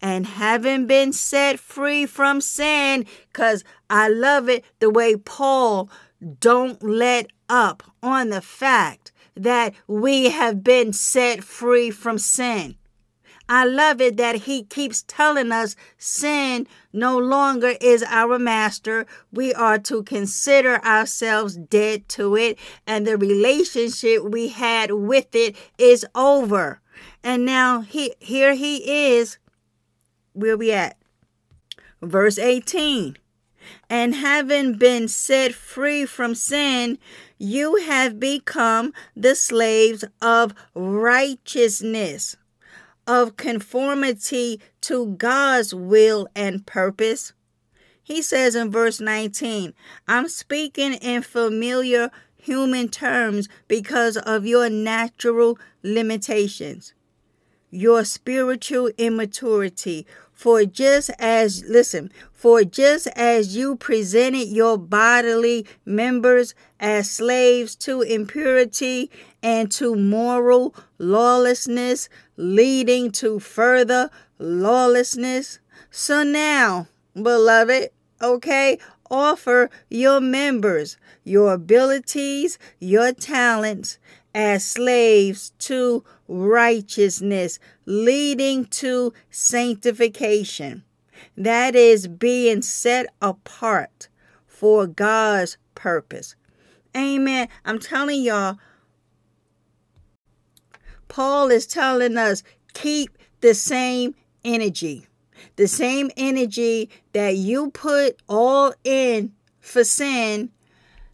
And 0.03 0.27
having 0.27 0.87
been 0.87 1.13
set 1.13 1.61
free 1.61 2.07
from 2.07 2.41
sin, 2.41 3.05
because 3.33 3.65
I 3.91 4.09
love 4.09 4.49
it 4.49 4.65
the 4.79 4.91
way 4.91 5.15
Paul 5.17 5.91
don't 6.41 6.83
let 6.83 7.27
up 7.49 7.83
on 8.03 8.31
the 8.31 8.41
fact 8.41 9.13
that 9.37 9.75
we 9.87 10.31
have 10.31 10.65
been 10.65 10.93
set 10.93 11.45
free 11.45 11.91
from 11.91 12.19
sin. 12.19 12.77
I 13.53 13.65
love 13.65 14.01
it 14.01 14.17
that 14.17 14.43
he 14.43 14.63
keeps 14.63 15.03
telling 15.09 15.51
us 15.51 15.75
sin 15.99 16.69
no 16.93 17.19
longer 17.19 17.75
is 17.81 18.05
our 18.05 18.39
master. 18.39 19.07
We 19.33 19.53
are 19.53 19.77
to 19.81 20.05
consider 20.05 20.77
ourselves 20.85 21.57
dead 21.57 22.09
to 22.11 22.37
it, 22.37 22.61
and 22.87 23.05
the 23.05 23.19
relationship 23.19 24.23
we 24.23 24.49
had 24.51 24.93
with 24.93 25.35
it 25.35 25.57
is 25.79 26.07
over. 26.15 26.81
And 27.25 27.45
now 27.45 27.81
he, 27.81 28.15
here 28.21 28.55
he 28.55 29.17
is. 29.17 29.39
Where 30.33 30.57
we 30.57 30.71
at? 30.71 30.97
Verse 32.01 32.39
18. 32.39 33.19
And 33.89 34.15
having 34.15 34.75
been 34.75 35.09
set 35.09 35.55
free 35.55 36.07
from 36.07 36.37
sin, 36.37 36.99
you 37.37 37.77
have 37.77 38.21
become 38.21 38.93
the 39.17 39.35
slaves 39.35 40.05
of 40.23 40.55
righteousness 40.73 42.37
of 43.11 43.37
conformity 43.37 44.61
to 44.81 45.17
God's 45.17 45.75
will 45.75 46.29
and 46.37 46.65
purpose. 46.65 47.33
He 48.05 48.23
says 48.23 48.55
in 48.55 48.71
verse 48.71 49.01
19, 49.01 49.75
I'm 50.07 50.29
speaking 50.29 50.93
in 50.93 51.23
familiar 51.23 52.13
human 52.37 52.89
terms 52.89 53.49
because 53.67 54.17
of 54.17 54.47
your 54.47 54.71
natural 54.71 55.59
limitations, 55.83 56.95
your 57.69 58.05
spiritual 58.05 58.93
immaturity. 58.97 60.07
For 60.41 60.65
just 60.65 61.11
as, 61.19 61.65
listen, 61.69 62.11
for 62.33 62.65
just 62.65 63.09
as 63.09 63.55
you 63.55 63.77
presented 63.77 64.49
your 64.49 64.79
bodily 64.79 65.67
members 65.85 66.55
as 66.81 67.11
slaves 67.11 67.77
to 67.85 68.01
impurity 68.01 69.11
and 69.43 69.71
to 69.73 69.95
moral 69.95 70.75
lawlessness, 70.97 72.09
leading 72.39 73.13
to 73.21 73.39
further 73.39 74.09
lawlessness. 74.39 75.59
So 75.91 76.23
now, 76.23 76.89
beloved, 77.15 77.91
okay, 78.23 78.79
offer 79.11 79.69
your 79.91 80.23
members, 80.23 80.97
your 81.23 81.53
abilities, 81.53 82.59
your 82.79 83.13
talents 83.13 83.99
as 84.35 84.65
slaves 84.65 85.53
to 85.59 86.05
righteousness, 86.29 87.59
leading 87.87 88.65
to 88.67 89.13
sanctification. 89.31 90.85
That 91.37 91.75
is 91.75 92.07
being 92.07 92.63
set 92.63 93.07
apart 93.21 94.09
for 94.47 94.87
God's 94.87 95.57
purpose. 95.75 96.37
Amen. 96.97 97.49
I'm 97.65 97.79
telling 97.79 98.23
y'all, 98.23 98.59
Paul 101.09 101.51
is 101.51 101.67
telling 101.67 102.17
us 102.17 102.43
keep 102.73 103.19
the 103.41 103.55
same 103.55 104.15
energy. 104.45 105.07
The 105.57 105.67
same 105.67 106.11
energy 106.17 106.91
that 107.13 107.37
you 107.37 107.71
put 107.71 108.21
all 108.29 108.75
in 108.85 109.33
for 109.61 109.85
sin, 109.85 110.51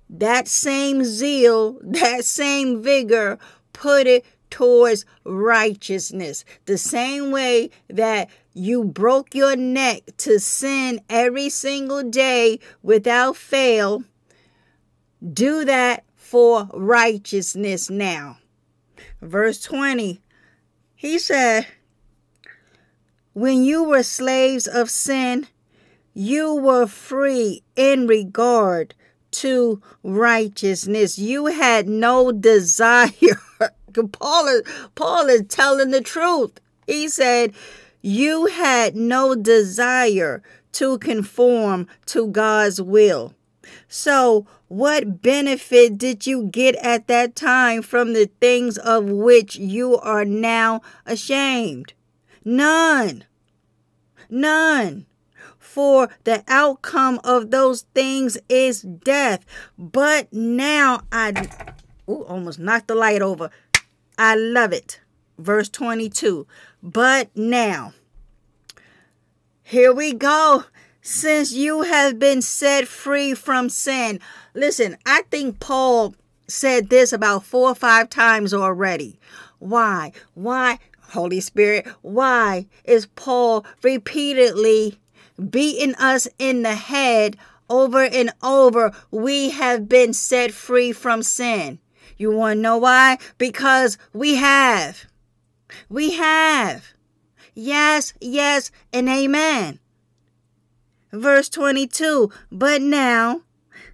that 0.09 0.49
same 0.49 1.05
zeal, 1.05 1.79
that 1.83 2.25
same 2.25 2.83
vigor, 2.83 3.39
put 3.73 4.07
it 4.07 4.25
towards 4.51 5.05
righteousness. 5.25 6.45
The 6.67 6.79
same 6.79 7.31
way 7.31 7.71
that 7.89 8.31
you 8.55 8.85
broke 8.85 9.35
your 9.35 9.57
neck 9.57 10.03
to 10.19 10.39
sin 10.39 11.01
every 11.11 11.49
single 11.49 12.03
day 12.03 12.61
without 12.83 13.37
fail, 13.37 14.05
do 15.33 15.65
that 15.65 16.05
for 16.15 16.69
righteousness 16.73 17.91
now 17.91 18.39
verse 19.21 19.61
20, 19.63 20.21
he 20.95 21.19
said, 21.19 21.67
When 23.33 23.65
you 23.65 23.85
were 23.85 24.03
slaves 24.03 24.67
of 24.67 24.91
sin, 24.91 25.49
you 26.15 26.55
were 26.55 26.87
free 26.87 27.63
in 27.75 28.07
regard 28.07 28.95
to 29.41 29.81
righteousness. 30.03 31.19
You 31.19 31.47
had 31.47 31.89
no 31.89 32.33
desire. 32.33 33.41
Paul 34.13 34.47
is, 34.49 34.63
Paul 34.95 35.29
is 35.29 35.45
telling 35.49 35.91
the 35.91 36.01
truth. 36.01 36.61
He 36.87 37.09
said, 37.09 37.55
You 38.03 38.47
had 38.47 38.97
no 38.97 39.35
desire 39.35 40.43
to 40.73 40.99
conform 40.99 41.87
to 42.07 42.29
God's 42.29 42.81
will. 42.81 43.35
So, 43.89 44.47
what 44.69 45.23
benefit 45.23 45.97
did 45.97 46.27
you 46.27 46.45
get 46.45 46.75
at 46.77 47.07
that 47.09 47.37
time 47.37 47.83
from 47.83 48.13
the 48.13 48.31
things 48.41 48.79
of 48.79 49.05
which 49.05 49.57
you 49.57 49.97
are 49.99 50.25
now 50.25 50.83
ashamed? 51.05 51.93
None. 52.45 53.25
None. 54.29 55.07
For 55.77 56.09
the 56.25 56.43
outcome 56.49 57.21
of 57.23 57.51
those 57.51 57.83
things 57.95 58.39
is 58.49 58.81
death. 58.81 59.45
But 59.77 60.33
now 60.33 61.03
I 61.13 61.35
ooh, 62.09 62.25
almost 62.25 62.59
knocked 62.59 62.89
the 62.89 62.95
light 62.95 63.21
over. 63.21 63.51
I 64.17 64.37
love 64.37 64.73
it. 64.73 65.03
Verse 65.37 65.69
22. 65.69 66.47
But 66.83 67.29
now, 67.37 67.93
here 69.63 69.93
we 69.93 70.15
go 70.15 70.65
since 71.03 71.53
you 71.53 71.83
have 71.83 72.19
been 72.19 72.41
set 72.41 72.89
free 72.89 73.35
from 73.35 73.69
sin. 73.69 74.19
Listen, 74.55 74.97
I 75.05 75.25
think 75.31 75.61
Paul 75.61 76.15
said 76.49 76.89
this 76.89 77.13
about 77.13 77.45
four 77.45 77.69
or 77.69 77.75
five 77.75 78.09
times 78.09 78.55
already. 78.55 79.21
Why? 79.59 80.13
Why, 80.33 80.79
Holy 81.11 81.41
Spirit, 81.41 81.87
why 82.01 82.65
is 82.87 83.05
Paul 83.15 83.67
repeatedly 83.83 84.99
beating 85.51 85.95
us 85.97 86.29
in 86.39 86.63
the 86.63 86.75
head 86.75 87.37
over 87.69 88.05
and 88.05 88.33
over? 88.43 88.93
We 89.11 89.51
have 89.51 89.89
been 89.89 90.13
set 90.13 90.53
free 90.53 90.93
from 90.93 91.23
sin. 91.23 91.79
You 92.17 92.31
want 92.31 92.59
to 92.59 92.63
know 92.63 92.79
why? 92.79 93.19
Because 93.39 93.99
we 94.13 94.37
have. 94.37 95.07
We 95.89 96.13
have. 96.13 96.95
Yes, 97.55 98.13
yes, 98.21 98.71
and 98.93 99.09
amen. 99.09 99.81
Verse 101.13 101.49
22 101.49 102.31
But 102.51 102.83
now, 102.83 103.43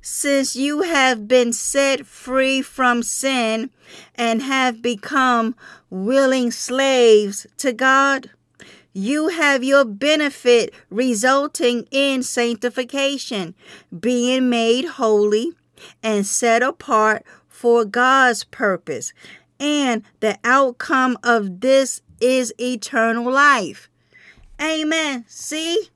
since 0.01 0.57
you 0.57 0.83
have 0.83 1.29
been 1.29 1.53
set 1.53 2.07
free 2.07 2.61
from 2.61 3.03
sin 3.03 3.71
and 4.15 4.43
have 4.43 4.83
become 4.83 5.55
willing 5.91 6.51
slaves 6.51 7.47
to 7.59 7.73
God, 7.73 8.31
you 8.93 9.29
have 9.29 9.65
your 9.65 9.85
benefit 9.85 10.75
resulting 10.91 11.87
in 11.91 12.23
sanctification, 12.23 13.55
being 13.99 14.51
made 14.51 14.85
holy 14.85 15.53
and 16.03 16.27
set 16.27 16.63
apart 16.63 17.25
for 17.49 17.85
God's 17.85 18.45
purpose. 18.45 19.13
And 19.59 20.03
the 20.21 20.39
outcome 20.45 21.17
of 21.23 21.61
this 21.61 22.03
is 22.21 22.53
eternal 22.61 23.31
life. 23.31 23.89
Amen. 24.61 25.25
See? 25.27 25.89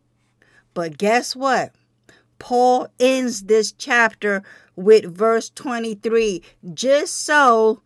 But 0.75 0.99
guess 0.99 1.37
what? 1.37 1.75
Paul 2.39 2.89
ends 3.01 3.45
this 3.45 3.73
chapter 3.73 4.43
with 4.75 5.05
verse 5.17 5.51
23 5.51 6.43
just 6.75 7.25
so 7.25 7.81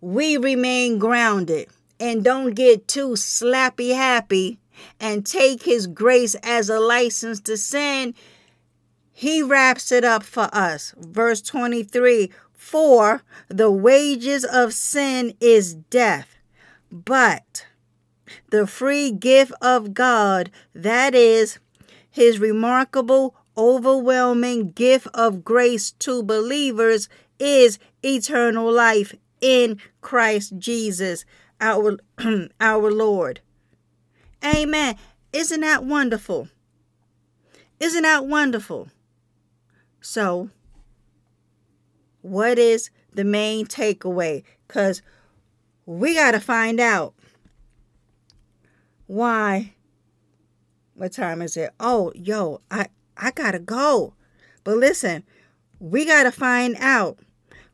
we 0.00 0.36
remain 0.36 0.98
grounded 0.98 1.68
and 2.02 2.24
don't 2.24 2.54
get 2.54 2.88
too 2.88 3.10
slappy 3.10 3.94
happy 3.94 4.58
and 4.98 5.24
take 5.24 5.62
his 5.62 5.86
grace 5.86 6.34
as 6.42 6.68
a 6.68 6.80
license 6.80 7.40
to 7.40 7.56
sin. 7.56 8.12
He 9.12 9.40
wraps 9.40 9.92
it 9.92 10.04
up 10.04 10.24
for 10.24 10.48
us. 10.52 10.92
Verse 10.98 11.40
23 11.40 12.28
For 12.52 13.22
the 13.46 13.70
wages 13.70 14.44
of 14.44 14.74
sin 14.74 15.34
is 15.40 15.74
death, 15.74 16.38
but 16.90 17.66
the 18.50 18.66
free 18.66 19.12
gift 19.12 19.52
of 19.62 19.94
God, 19.94 20.50
that 20.74 21.14
is, 21.14 21.60
his 22.10 22.40
remarkable, 22.40 23.36
overwhelming 23.56 24.72
gift 24.72 25.06
of 25.14 25.44
grace 25.44 25.92
to 26.00 26.24
believers 26.24 27.08
is 27.38 27.78
eternal 28.02 28.72
life 28.72 29.14
in 29.40 29.78
Christ 30.00 30.54
Jesus, 30.58 31.24
our, 31.62 31.98
our 32.60 32.90
Lord. 32.90 33.40
Amen. 34.44 34.96
Isn't 35.32 35.60
that 35.60 35.84
wonderful? 35.84 36.48
Isn't 37.80 38.02
that 38.02 38.26
wonderful? 38.26 38.88
So, 40.00 40.50
what 42.20 42.58
is 42.58 42.90
the 43.12 43.24
main 43.24 43.66
takeaway? 43.66 44.42
Because 44.66 45.00
we 45.86 46.14
got 46.14 46.32
to 46.32 46.40
find 46.40 46.80
out 46.80 47.14
why. 49.06 49.74
What 50.94 51.12
time 51.12 51.42
is 51.42 51.56
it? 51.56 51.70
Oh, 51.80 52.12
yo, 52.14 52.60
I, 52.70 52.86
I 53.16 53.30
got 53.30 53.52
to 53.52 53.58
go. 53.58 54.14
But 54.62 54.76
listen, 54.76 55.24
we 55.80 56.04
got 56.04 56.24
to 56.24 56.32
find 56.32 56.76
out 56.78 57.18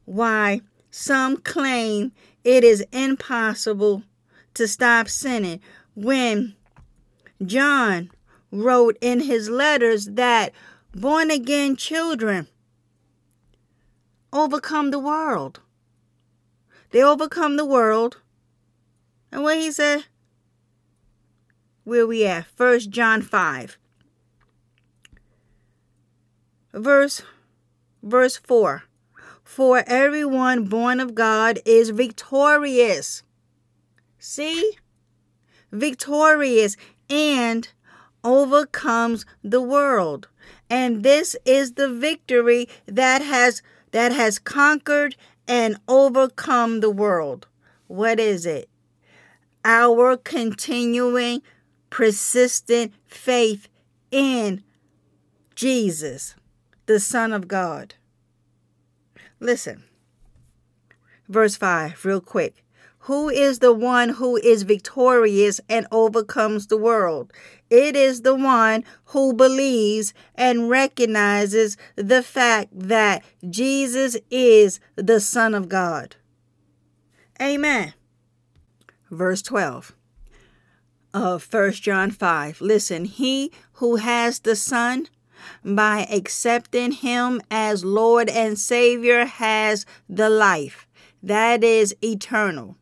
why 0.05 0.63
some 0.91 1.37
claim 1.39 2.13
it 2.49 2.65
is 2.65 2.83
impossible 2.93 4.03
to 4.55 4.67
stop 4.67 5.07
sinning 5.07 5.61
when 5.95 6.57
John 7.45 8.11
wrote 8.51 8.97
in 9.03 9.21
his 9.21 9.51
letters 9.51 10.07
that 10.07 10.55
born 10.95 11.31
again 11.31 11.77
children 11.77 12.49
overcome 14.33 14.91
the 14.91 14.99
world. 14.99 15.61
They 16.91 17.03
overcome 17.03 17.59
the 17.59 17.67
world. 17.67 18.17
And 19.31 19.43
what 19.43 19.59
he 19.59 19.71
said? 19.71 20.07
Where 21.85 22.07
we 22.07 22.25
at? 22.25 22.47
First 22.47 22.89
John 22.89 23.21
5. 23.21 23.77
Verse 26.73 27.21
verse 28.03 28.39
4. 28.39 28.88
For 29.59 29.83
everyone 29.89 30.67
born 30.67 31.01
of 31.01 31.17
God 31.17 31.59
is 31.65 31.91
victorious. 31.91 33.25
See? 34.21 34.79
Victorious 35.73 36.77
and 37.11 37.69
overcomes 38.23 39.27
the 39.43 39.61
world. 39.61 40.29
And 40.71 41.03
this 41.03 41.35
is 41.45 41.73
the 41.73 41.93
victory 41.93 42.69
that 42.87 43.21
has 43.21 43.61
that 43.91 44.13
has 44.13 44.39
conquered 44.39 45.17
and 45.49 45.79
overcome 45.89 46.79
the 46.79 46.91
world. 46.91 47.49
What 47.89 48.21
is 48.21 48.47
it? 48.47 48.71
Our 49.65 50.17
continuing 50.17 51.43
persistent 51.91 52.93
faith 53.09 53.67
in 54.13 54.63
Jesus, 55.57 56.37
the 56.87 57.01
Son 57.01 57.33
of 57.33 57.49
God. 57.49 57.95
Listen, 59.41 59.85
verse 61.29 61.57
5, 61.57 62.05
real 62.05 62.21
quick. 62.21 62.65
Who 63.03 63.29
is 63.31 63.61
the 63.61 63.73
one 63.73 64.11
who 64.11 64.37
is 64.37 64.65
victorious 64.65 65.61
and 65.69 65.87
overcomes 65.91 66.67
the 66.67 66.77
world? 66.77 67.33
It 67.71 67.97
is 67.97 68.23
the 68.23 68.35
one 68.35 68.85
who 69.07 69.33
believes 69.33 70.13
and 70.35 70.69
recognizes 70.69 71.77
the 71.97 72.23
fact 72.23 72.69
that 72.73 73.25
Jesus 73.49 74.17
is 74.31 74.81
the 74.97 75.21
Son 75.21 75.55
of 75.55 75.69
God. 75.69 76.17
Amen. 77.41 77.95
Verse 79.11 79.41
12 79.41 79.95
of 81.15 81.51
1 81.51 81.73
John 81.73 82.11
5. 82.11 82.61
Listen, 82.61 83.05
he 83.05 83.53
who 83.75 83.97
has 83.97 84.41
the 84.41 84.57
Son, 84.57 85.09
by 85.65 86.07
accepting 86.11 86.93
him 86.93 87.41
as 87.51 87.85
Lord 87.85 88.29
and 88.29 88.59
Savior, 88.59 89.25
has 89.25 89.87
the 90.09 90.31
life 90.31 90.87
that 91.23 91.65
is 91.65 91.95
eternal. 92.03 92.77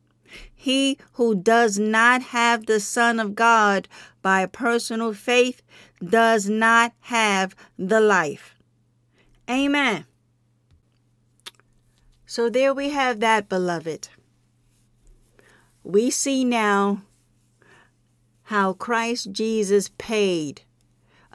He 0.53 0.97
who 1.13 1.35
does 1.35 1.79
not 1.79 2.21
have 2.21 2.65
the 2.65 2.79
Son 2.79 3.19
of 3.19 3.35
God 3.35 3.87
by 4.21 4.45
personal 4.45 5.13
faith 5.13 5.61
does 6.03 6.49
not 6.49 6.93
have 7.01 7.55
the 7.77 8.01
life. 8.01 8.55
Amen. 9.49 10.05
So 12.25 12.49
there 12.49 12.73
we 12.73 12.89
have 12.89 13.21
that, 13.21 13.47
beloved. 13.47 14.09
We 15.83 16.09
see 16.09 16.43
now 16.43 17.03
how 18.43 18.73
Christ 18.73 19.31
Jesus 19.31 19.89
paid 19.97 20.61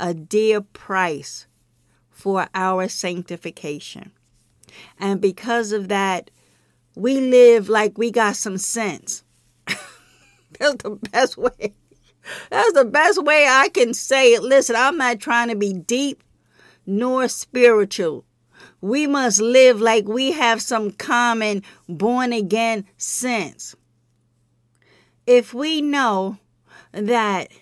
a 0.03 0.13
dear 0.13 0.61
price 0.61 1.47
for 2.11 2.49
our 2.55 2.89
sanctification. 2.89 4.11
And 4.99 5.21
because 5.21 5.71
of 5.71 5.89
that, 5.89 6.31
we 6.97 7.21
live 7.21 7.69
like 7.69 7.97
we 7.97 8.11
got 8.11 8.35
some 8.35 8.59
sense. 8.59 9.23
That's 10.59 10.83
the 10.83 10.99
best 11.13 11.39
way. 11.39 11.75
That's 12.51 12.73
the 12.73 12.85
best 12.85 13.23
way 13.23 13.47
I 13.49 13.69
can 13.69 13.95
say 13.95 14.35
it. 14.35 14.43
Listen, 14.43 14.75
I'm 14.77 14.99
not 14.99 15.21
trying 15.21 15.49
to 15.49 15.57
be 15.57 15.73
deep 15.73 16.23
nor 16.85 17.29
spiritual. 17.29 18.25
We 18.81 19.07
must 19.07 19.41
live 19.41 19.81
like 19.81 20.09
we 20.09 20.33
have 20.33 20.61
some 20.61 20.91
common 20.91 21.63
born 21.89 22.33
again 22.33 22.87
sense. 22.97 23.77
If 25.27 25.55
we 25.55 25.81
know 25.81 26.39
that 26.91 27.53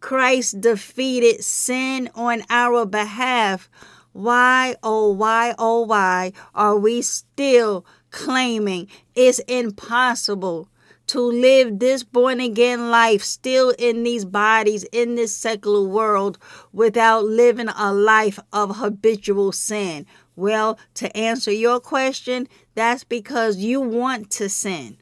Christ 0.00 0.60
defeated 0.60 1.44
sin 1.44 2.10
on 2.14 2.42
our 2.48 2.86
behalf, 2.86 3.70
why, 4.12 4.74
oh, 4.82 5.12
why, 5.12 5.54
oh, 5.58 5.82
why 5.82 6.32
are 6.54 6.76
we 6.76 7.02
still 7.02 7.84
claiming 8.10 8.88
it's 9.14 9.38
impossible 9.40 10.68
to 11.06 11.20
live 11.20 11.78
this 11.78 12.02
born 12.02 12.40
again 12.40 12.90
life 12.90 13.22
still 13.22 13.70
in 13.78 14.02
these 14.02 14.24
bodies 14.24 14.84
in 14.92 15.16
this 15.16 15.34
secular 15.34 15.86
world 15.86 16.38
without 16.72 17.24
living 17.24 17.68
a 17.68 17.92
life 17.92 18.38
of 18.52 18.76
habitual 18.76 19.52
sin? 19.52 20.06
Well, 20.34 20.78
to 20.94 21.14
answer 21.16 21.52
your 21.52 21.78
question, 21.78 22.48
that's 22.74 23.04
because 23.04 23.58
you 23.58 23.80
want 23.80 24.30
to 24.32 24.48
sin. 24.48 24.96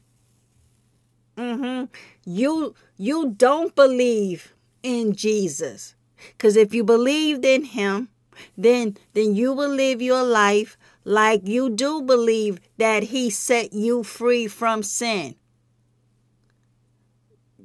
Mm-hmm. 1.37 1.85
You 2.25 2.75
you 2.97 3.33
don't 3.37 3.73
believe 3.73 4.53
in 4.83 5.15
Jesus. 5.15 5.95
Because 6.31 6.55
if 6.55 6.73
you 6.73 6.83
believed 6.83 7.45
in 7.45 7.63
him, 7.63 8.09
then 8.57 8.97
then 9.13 9.35
you 9.35 9.53
will 9.53 9.69
live 9.69 10.01
your 10.01 10.23
life 10.23 10.77
like 11.03 11.47
you 11.47 11.69
do 11.69 12.01
believe 12.01 12.59
that 12.77 13.03
he 13.03 13.29
set 13.29 13.73
you 13.73 14.03
free 14.03 14.47
from 14.47 14.83
sin. 14.83 15.35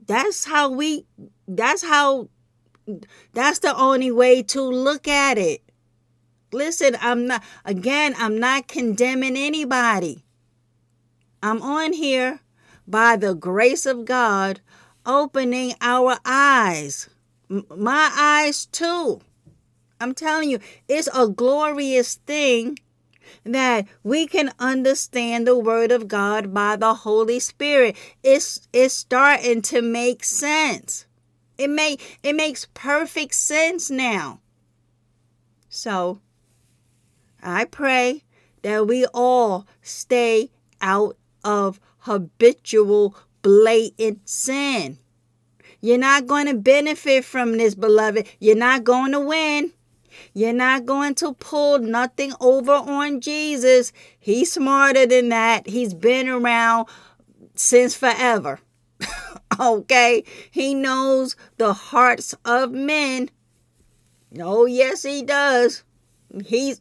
That's 0.07 0.45
how 0.45 0.71
we 0.71 1.07
that's 1.47 1.85
how 1.85 2.29
that's 3.33 3.61
the 3.61 3.77
only 3.77 4.11
way 4.11 4.43
to 4.43 4.63
look 4.63 5.09
at 5.09 5.39
it. 5.39 5.63
Listen, 6.53 6.97
I'm 7.01 7.27
not 7.27 7.43
again, 7.65 8.15
I'm 8.19 8.39
not 8.39 8.69
condemning 8.69 9.37
anybody. 9.37 10.25
I'm 11.43 11.61
on 11.63 11.93
here 11.93 12.41
by 12.87 13.17
the 13.17 13.35
grace 13.35 13.87
of 13.87 14.05
God 14.05 14.61
opening 15.07 15.75
our 15.81 16.19
eyes. 16.25 17.09
My 17.49 18.11
eyes 18.17 18.67
too. 18.67 19.21
I'm 20.01 20.15
telling 20.15 20.51
you, 20.51 20.59
it's 20.89 21.09
a 21.15 21.29
glorious 21.29 22.17
thing 22.17 22.79
that 23.45 23.87
we 24.03 24.27
can 24.27 24.53
understand 24.59 25.47
the 25.47 25.59
word 25.59 25.93
of 25.93 26.09
God 26.09 26.53
by 26.53 26.77
the 26.77 26.95
Holy 26.95 27.41
Spirit. 27.41 27.97
It's 28.23 28.69
it's 28.73 28.95
starting 28.95 29.63
to 29.63 29.83
make 29.83 30.25
sense. 30.25 31.07
It 31.59 31.71
may 31.71 31.99
it 32.23 32.35
makes 32.35 32.67
perfect 32.75 33.35
sense 33.35 33.91
now. 33.91 34.41
So 35.69 36.21
I 37.43 37.65
pray 37.65 38.25
that 38.63 38.87
we 38.87 39.07
all 39.07 39.67
stay 39.83 40.51
out 40.81 41.17
of 41.45 41.79
habitual 41.99 43.17
blatant 43.45 44.29
sin. 44.29 44.99
You're 45.81 45.99
not 45.99 46.27
going 46.27 46.47
to 46.47 46.55
benefit 46.55 47.27
from 47.27 47.59
this, 47.59 47.75
beloved. 47.75 48.27
You're 48.41 48.57
not 48.57 48.85
going 48.85 49.13
to 49.13 49.21
win. 49.21 49.73
You're 50.33 50.55
not 50.55 50.87
going 50.87 51.15
to 51.17 51.35
pull 51.35 51.79
nothing 51.79 52.33
over 52.41 52.73
on 52.73 53.21
Jesus. 53.21 53.93
He's 54.19 54.53
smarter 54.53 55.05
than 55.07 55.29
that. 55.29 55.69
He's 55.69 55.93
been 55.93 56.29
around 56.29 56.89
since 57.55 57.95
forever. 57.95 58.61
okay? 59.61 60.25
He 60.51 60.75
knows 60.75 61.37
the 61.59 61.75
hearts 61.75 62.35
of 62.47 62.73
men. 62.73 63.29
Oh, 64.41 64.65
yes, 64.65 65.03
he 65.03 65.23
does. 65.23 65.85
He's 66.47 66.81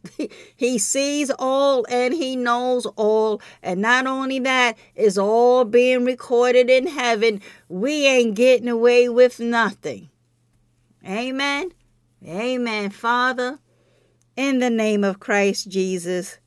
he 0.56 0.78
sees 0.78 1.30
all 1.38 1.86
and 1.88 2.14
he 2.14 2.36
knows 2.36 2.86
all. 2.96 3.40
And 3.62 3.80
not 3.80 4.06
only 4.06 4.38
that, 4.40 4.76
is 4.94 5.18
all 5.18 5.64
being 5.64 6.04
recorded 6.04 6.70
in 6.70 6.86
heaven. 6.86 7.40
We 7.68 8.06
ain't 8.06 8.34
getting 8.34 8.68
away 8.68 9.08
with 9.08 9.40
nothing. 9.40 10.10
Amen. 11.06 11.72
Amen, 12.26 12.90
Father. 12.90 13.58
In 14.36 14.58
the 14.58 14.70
name 14.70 15.04
of 15.04 15.20
Christ 15.20 15.68
Jesus, 15.68 16.38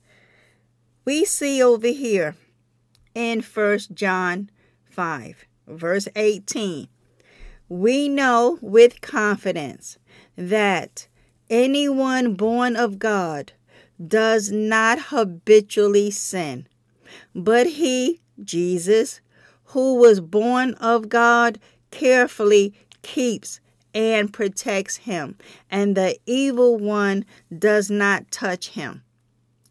we 1.05 1.23
see 1.23 1.63
over 1.63 1.87
here 1.87 2.35
in 3.15 3.41
First 3.41 3.93
John 3.93 4.49
5, 4.89 5.45
verse 5.67 6.07
18, 6.15 6.89
we 7.69 8.09
know 8.09 8.57
with 8.61 8.99
confidence 8.99 9.97
that 10.35 11.06
anyone 11.49 12.33
born 12.33 12.75
of 12.75 12.99
God 12.99 13.53
does 14.05 14.51
not 14.51 14.99
habitually 15.07 16.11
sin, 16.11 16.67
but 17.33 17.67
he, 17.67 18.21
Jesus, 18.43 19.21
who 19.65 19.95
was 19.95 20.21
born 20.21 20.73
of 20.75 21.09
God, 21.09 21.59
carefully 21.91 22.73
keeps 23.01 23.59
and 23.93 24.31
protects 24.31 24.97
him, 24.97 25.37
and 25.71 25.95
the 25.95 26.17
evil 26.25 26.77
one 26.77 27.25
does 27.57 27.89
not 27.89 28.29
touch 28.29 28.69
him. 28.69 29.03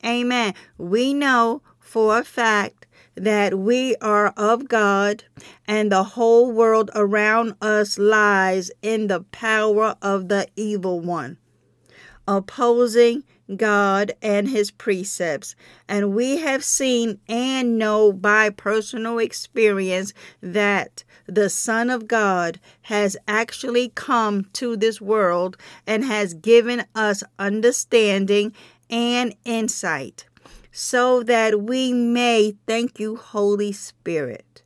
Amen. 0.04 0.54
We 0.78 1.14
know 1.14 1.62
for 1.78 2.18
a 2.18 2.24
fact 2.24 2.86
that 3.14 3.58
we 3.58 3.96
are 3.96 4.28
of 4.36 4.68
God 4.68 5.24
and 5.66 5.90
the 5.90 6.04
whole 6.04 6.50
world 6.52 6.90
around 6.94 7.54
us 7.60 7.98
lies 7.98 8.70
in 8.82 9.06
the 9.06 9.20
power 9.20 9.96
of 10.02 10.28
the 10.28 10.48
evil 10.56 11.00
one, 11.00 11.38
opposing 12.26 13.24
God 13.54 14.12
and 14.20 14.48
his 14.48 14.70
precepts. 14.70 15.54
And 15.88 16.14
we 16.14 16.38
have 16.38 16.64
seen 16.64 17.20
and 17.28 17.78
know 17.78 18.12
by 18.12 18.50
personal 18.50 19.18
experience 19.18 20.12
that 20.40 21.04
the 21.26 21.48
Son 21.48 21.90
of 21.90 22.08
God 22.08 22.58
has 22.82 23.16
actually 23.28 23.90
come 23.90 24.46
to 24.54 24.76
this 24.76 25.00
world 25.00 25.56
and 25.86 26.04
has 26.04 26.34
given 26.34 26.84
us 26.94 27.22
understanding 27.38 28.52
and 28.90 29.34
insight 29.44 30.26
so 30.72 31.22
that 31.22 31.62
we 31.62 31.92
may, 31.92 32.54
thank 32.66 33.00
you, 33.00 33.16
Holy 33.16 33.72
Spirit, 33.72 34.62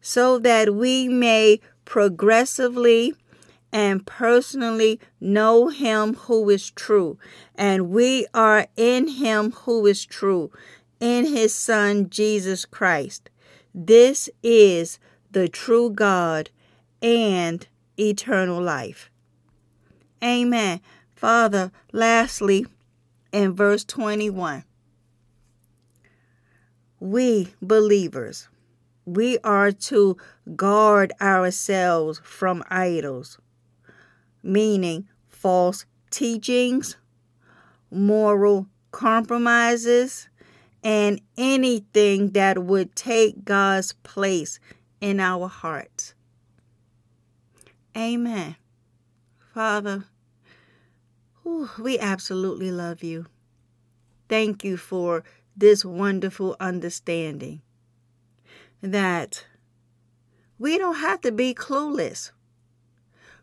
so 0.00 0.38
that 0.38 0.74
we 0.74 1.08
may 1.08 1.60
progressively 1.84 3.14
and 3.72 4.06
personally 4.06 5.00
know 5.20 5.68
Him 5.68 6.14
who 6.14 6.50
is 6.50 6.70
true. 6.70 7.18
And 7.54 7.90
we 7.90 8.26
are 8.34 8.66
in 8.76 9.08
Him 9.08 9.52
who 9.52 9.86
is 9.86 10.04
true, 10.04 10.50
in 10.98 11.26
His 11.26 11.54
Son, 11.54 12.10
Jesus 12.10 12.64
Christ. 12.64 13.30
This 13.74 14.28
is 14.42 14.98
the 15.30 15.48
true 15.48 15.90
God 15.90 16.50
and 17.00 17.66
eternal 17.98 18.60
life. 18.60 19.10
Amen. 20.22 20.80
Father, 21.14 21.70
lastly, 21.92 22.66
in 23.32 23.54
verse 23.54 23.84
21 23.84 24.64
we 27.00 27.48
believers, 27.62 28.48
we 29.06 29.38
are 29.38 29.72
to 29.72 30.18
guard 30.54 31.12
ourselves 31.20 32.20
from 32.22 32.62
idols, 32.68 33.38
meaning 34.42 35.08
false 35.28 35.86
teachings, 36.10 36.96
moral 37.90 38.66
compromises, 38.90 40.28
and 40.82 41.20
anything 41.36 42.30
that 42.30 42.58
would 42.64 42.96
take 42.96 43.44
God's 43.44 43.92
place 44.02 44.58
in 45.00 45.20
our 45.20 45.48
hearts. 45.48 46.14
Amen. 47.96 48.56
Father, 49.52 50.04
whew, 51.42 51.68
we 51.78 51.98
absolutely 51.98 52.70
love 52.70 53.02
you. 53.02 53.26
Thank 54.28 54.62
you 54.64 54.76
for 54.76 55.24
this 55.56 55.84
wonderful 55.84 56.56
understanding 56.60 57.60
that 58.80 59.44
we 60.58 60.78
don't 60.78 60.96
have 60.96 61.20
to 61.22 61.32
be 61.32 61.52
clueless. 61.52 62.30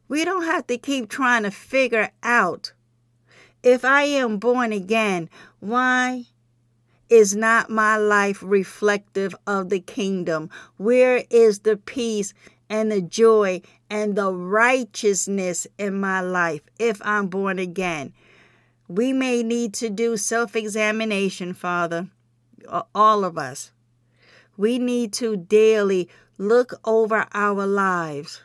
We 0.08 0.24
don't 0.26 0.46
have 0.46 0.68
to 0.68 0.78
keep 0.78 1.10
trying 1.10 1.44
to 1.44 1.52
figure 1.52 2.12
out 2.24 2.72
if 3.64 3.84
I 3.84 4.04
am 4.04 4.38
born 4.38 4.72
again, 4.72 5.30
why 5.60 6.26
is 7.10 7.36
not 7.36 7.70
my 7.70 7.98
life 7.98 8.42
reflective 8.42 9.36
of 9.46 9.70
the 9.70 9.80
kingdom? 9.80 10.50
Where 10.78 11.24
is 11.30 11.60
the 11.60 11.78
peace 11.78 12.34
and 12.70 12.92
the 12.92 13.02
joy 13.02 13.62
and 13.90 14.16
the 14.16 14.32
righteousness 14.32 15.68
in 15.78 16.00
my 16.00 16.22
life 16.22 16.62
if 16.80 17.02
I'm 17.04 17.28
born 17.28 17.60
again? 17.60 18.14
We 18.88 19.12
may 19.12 19.44
need 19.44 19.74
to 19.76 19.90
do 19.90 20.16
self 20.16 20.56
examination, 20.56 21.54
Father, 21.54 22.08
all 22.96 23.26
of 23.26 23.38
us. 23.38 23.72
We 24.56 24.80
need 24.80 25.14
to 25.14 25.36
daily 25.36 26.10
look 26.38 26.80
over 26.86 27.28
our 27.34 27.66
lives. 27.66 28.42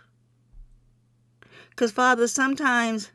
Because, 1.82 1.90
Father, 1.90 2.28
sometimes, 2.28 3.10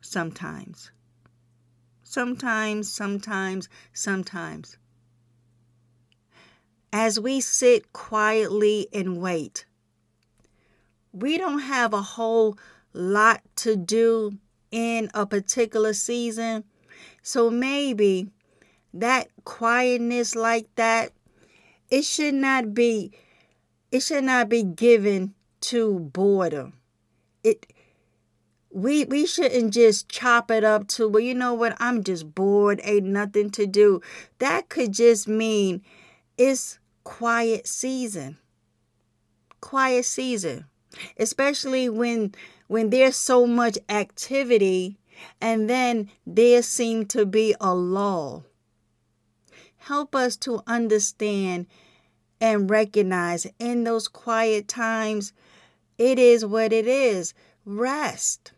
sometimes, 0.00 0.90
sometimes, 2.02 2.92
sometimes, 2.92 3.68
sometimes, 3.92 4.76
as 6.92 7.20
we 7.20 7.40
sit 7.40 7.92
quietly 7.92 8.88
and 8.92 9.18
wait, 9.18 9.64
we 11.12 11.38
don't 11.38 11.60
have 11.60 11.94
a 11.94 12.02
whole 12.02 12.58
lot 12.92 13.40
to 13.54 13.76
do 13.76 14.36
in 14.72 15.10
a 15.14 15.24
particular 15.26 15.92
season. 15.92 16.64
So 17.22 17.50
maybe 17.50 18.26
that 18.92 19.28
quietness 19.44 20.34
like 20.34 20.66
that, 20.74 21.12
it 21.88 22.04
should 22.04 22.34
not 22.34 22.74
be 22.74 23.12
it 23.92 24.00
should 24.00 24.24
not 24.24 24.48
be 24.48 24.64
given 24.64 25.34
to 25.62 25.98
boredom. 25.98 26.74
It 27.42 27.72
we 28.70 29.04
we 29.04 29.26
shouldn't 29.26 29.74
just 29.74 30.08
chop 30.08 30.50
it 30.50 30.64
up 30.64 30.88
to 30.88 31.08
well 31.08 31.22
you 31.22 31.34
know 31.34 31.54
what? 31.54 31.76
I'm 31.78 32.04
just 32.04 32.34
bored. 32.34 32.80
Ain't 32.84 33.06
nothing 33.06 33.50
to 33.50 33.66
do. 33.66 34.00
That 34.38 34.68
could 34.68 34.92
just 34.92 35.28
mean 35.28 35.82
it's 36.38 36.78
quiet 37.04 37.66
season. 37.66 38.38
Quiet 39.60 40.04
season. 40.04 40.66
Especially 41.16 41.88
when 41.88 42.34
when 42.68 42.90
there's 42.90 43.16
so 43.16 43.46
much 43.46 43.78
activity 43.88 44.98
and 45.40 45.68
then 45.68 46.10
there 46.26 46.62
seem 46.62 47.06
to 47.06 47.26
be 47.26 47.54
a 47.60 47.74
lull. 47.74 48.44
Help 49.76 50.14
us 50.14 50.36
to 50.36 50.62
understand 50.66 51.66
and 52.40 52.70
recognize 52.70 53.46
in 53.58 53.84
those 53.84 54.08
quiet 54.08 54.68
times, 54.68 55.32
it 56.02 56.18
is 56.18 56.44
what 56.44 56.72
it 56.72 56.88
is. 56.88 57.32
Rest. 57.64 58.52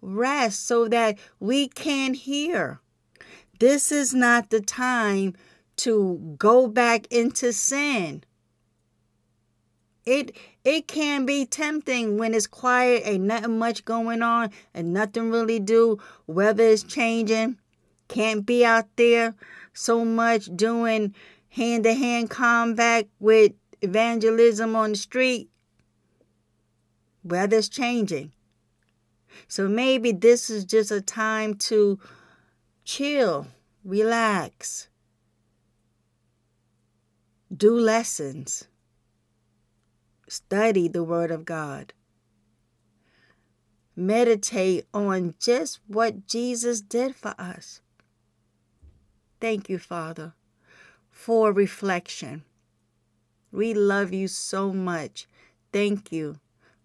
Rest 0.00 0.64
so 0.64 0.86
that 0.86 1.18
we 1.40 1.66
can 1.66 2.14
hear. 2.14 2.80
This 3.58 3.90
is 3.90 4.14
not 4.14 4.50
the 4.50 4.60
time 4.60 5.34
to 5.78 6.36
go 6.38 6.68
back 6.68 7.08
into 7.10 7.52
sin. 7.52 8.22
It 10.06 10.36
it 10.64 10.86
can 10.86 11.26
be 11.26 11.44
tempting 11.46 12.16
when 12.16 12.32
it's 12.32 12.46
quiet, 12.46 13.02
ain't 13.04 13.24
nothing 13.24 13.58
much 13.58 13.84
going 13.84 14.22
on, 14.22 14.50
and 14.72 14.92
nothing 14.92 15.30
really 15.30 15.58
do. 15.58 15.98
Weather 16.28 16.62
is 16.62 16.84
changing. 16.84 17.58
Can't 18.06 18.46
be 18.46 18.64
out 18.64 18.86
there 18.94 19.34
so 19.72 20.04
much 20.04 20.48
doing 20.54 21.12
hand 21.48 21.82
to 21.84 21.94
hand 21.94 22.30
combat 22.30 23.08
with 23.18 23.52
evangelism 23.82 24.76
on 24.76 24.90
the 24.90 24.96
street. 24.96 25.49
Weather's 27.22 27.68
changing. 27.68 28.32
So 29.48 29.68
maybe 29.68 30.12
this 30.12 30.50
is 30.50 30.64
just 30.64 30.90
a 30.90 31.00
time 31.00 31.54
to 31.54 31.98
chill, 32.84 33.46
relax, 33.84 34.88
do 37.56 37.78
lessons 37.78 38.66
Study 40.30 40.86
the 40.86 41.02
Word 41.02 41.32
of 41.32 41.44
God. 41.44 41.92
Meditate 43.96 44.86
on 44.94 45.34
just 45.40 45.80
what 45.88 46.28
Jesus 46.28 46.80
did 46.80 47.16
for 47.16 47.34
us. 47.36 47.80
Thank 49.40 49.68
you, 49.68 49.76
Father, 49.76 50.34
for 51.10 51.52
reflection. 51.52 52.44
We 53.50 53.74
love 53.74 54.12
you 54.12 54.28
so 54.28 54.72
much. 54.72 55.26
Thank 55.72 56.12
you 56.12 56.36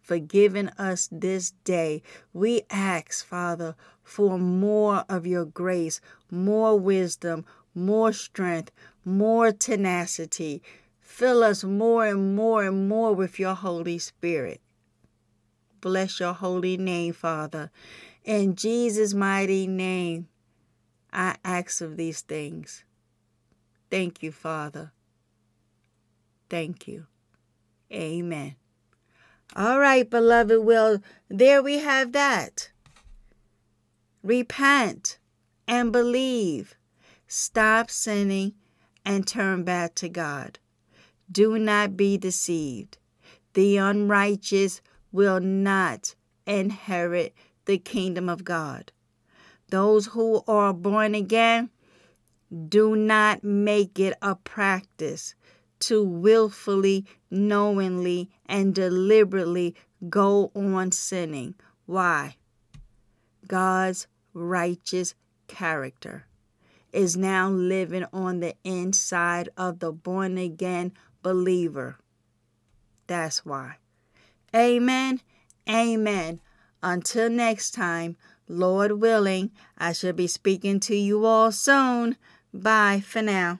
for 0.05 0.19
giving 0.19 0.69
us 0.77 1.09
this 1.11 1.51
day. 1.63 2.03
We 2.31 2.61
ask, 2.69 3.25
Father, 3.25 3.75
for 4.03 4.37
more 4.37 5.03
of 5.09 5.25
your 5.25 5.45
grace, 5.45 5.99
more 6.29 6.77
wisdom, 6.77 7.43
more 7.73 8.13
strength, 8.13 8.71
more 9.03 9.51
tenacity. 9.51 10.61
Fill 10.99 11.43
us 11.43 11.63
more 11.63 12.05
and 12.05 12.35
more 12.35 12.63
and 12.65 12.87
more 12.87 13.13
with 13.13 13.39
your 13.39 13.55
Holy 13.55 13.97
Spirit. 13.97 14.61
Bless 15.81 16.19
your 16.19 16.33
holy 16.33 16.77
name, 16.77 17.13
Father. 17.13 17.71
In 18.23 18.55
Jesus' 18.55 19.15
mighty 19.15 19.65
name, 19.65 20.27
I 21.11 21.35
ask 21.43 21.81
of 21.81 21.97
these 21.97 22.21
things. 22.21 22.83
Thank 23.89 24.21
you, 24.21 24.31
Father. 24.31 24.91
Thank 26.47 26.87
you. 26.87 27.07
Amen. 27.91 28.55
All 29.53 29.79
right, 29.79 30.09
beloved. 30.09 30.63
Well, 30.63 31.01
there 31.29 31.61
we 31.61 31.79
have 31.79 32.11
that. 32.13 32.69
Repent 34.23 35.17
and 35.67 35.91
believe. 35.91 36.75
Stop 37.27 37.89
sinning 37.89 38.53
and 39.05 39.27
turn 39.27 39.63
back 39.63 39.95
to 39.95 40.09
God. 40.09 40.59
Do 41.31 41.57
not 41.59 41.97
be 41.97 42.17
deceived. 42.17 42.97
The 43.53 43.77
unrighteous 43.77 44.81
will 45.11 45.39
not 45.39 46.15
inherit 46.45 47.33
the 47.65 47.77
kingdom 47.77 48.29
of 48.29 48.43
God. 48.43 48.91
Those 49.69 50.07
who 50.07 50.43
are 50.47 50.73
born 50.73 51.15
again, 51.15 51.69
do 52.69 52.95
not 52.95 53.43
make 53.43 53.99
it 53.99 54.17
a 54.21 54.35
practice 54.35 55.35
to 55.87 56.03
willfully, 56.03 57.05
knowingly, 57.29 58.29
and 58.45 58.73
deliberately 58.73 59.75
go 60.09 60.51
on 60.55 60.91
sinning. 60.91 61.55
Why? 61.85 62.35
God's 63.47 64.07
righteous 64.33 65.15
character 65.47 66.25
is 66.91 67.17
now 67.17 67.49
living 67.49 68.05
on 68.13 68.39
the 68.39 68.55
inside 68.63 69.49
of 69.57 69.79
the 69.79 69.91
born 69.91 70.37
again 70.37 70.93
believer. 71.21 71.97
That's 73.07 73.45
why. 73.45 73.75
Amen. 74.55 75.21
Amen. 75.69 76.39
Until 76.81 77.29
next 77.29 77.71
time, 77.71 78.15
Lord 78.47 78.93
willing, 78.93 79.51
I 79.77 79.91
shall 79.93 80.13
be 80.13 80.27
speaking 80.27 80.79
to 80.81 80.95
you 80.95 81.25
all 81.25 81.51
soon. 81.51 82.15
Bye 82.53 83.03
for 83.05 83.21
now. 83.21 83.59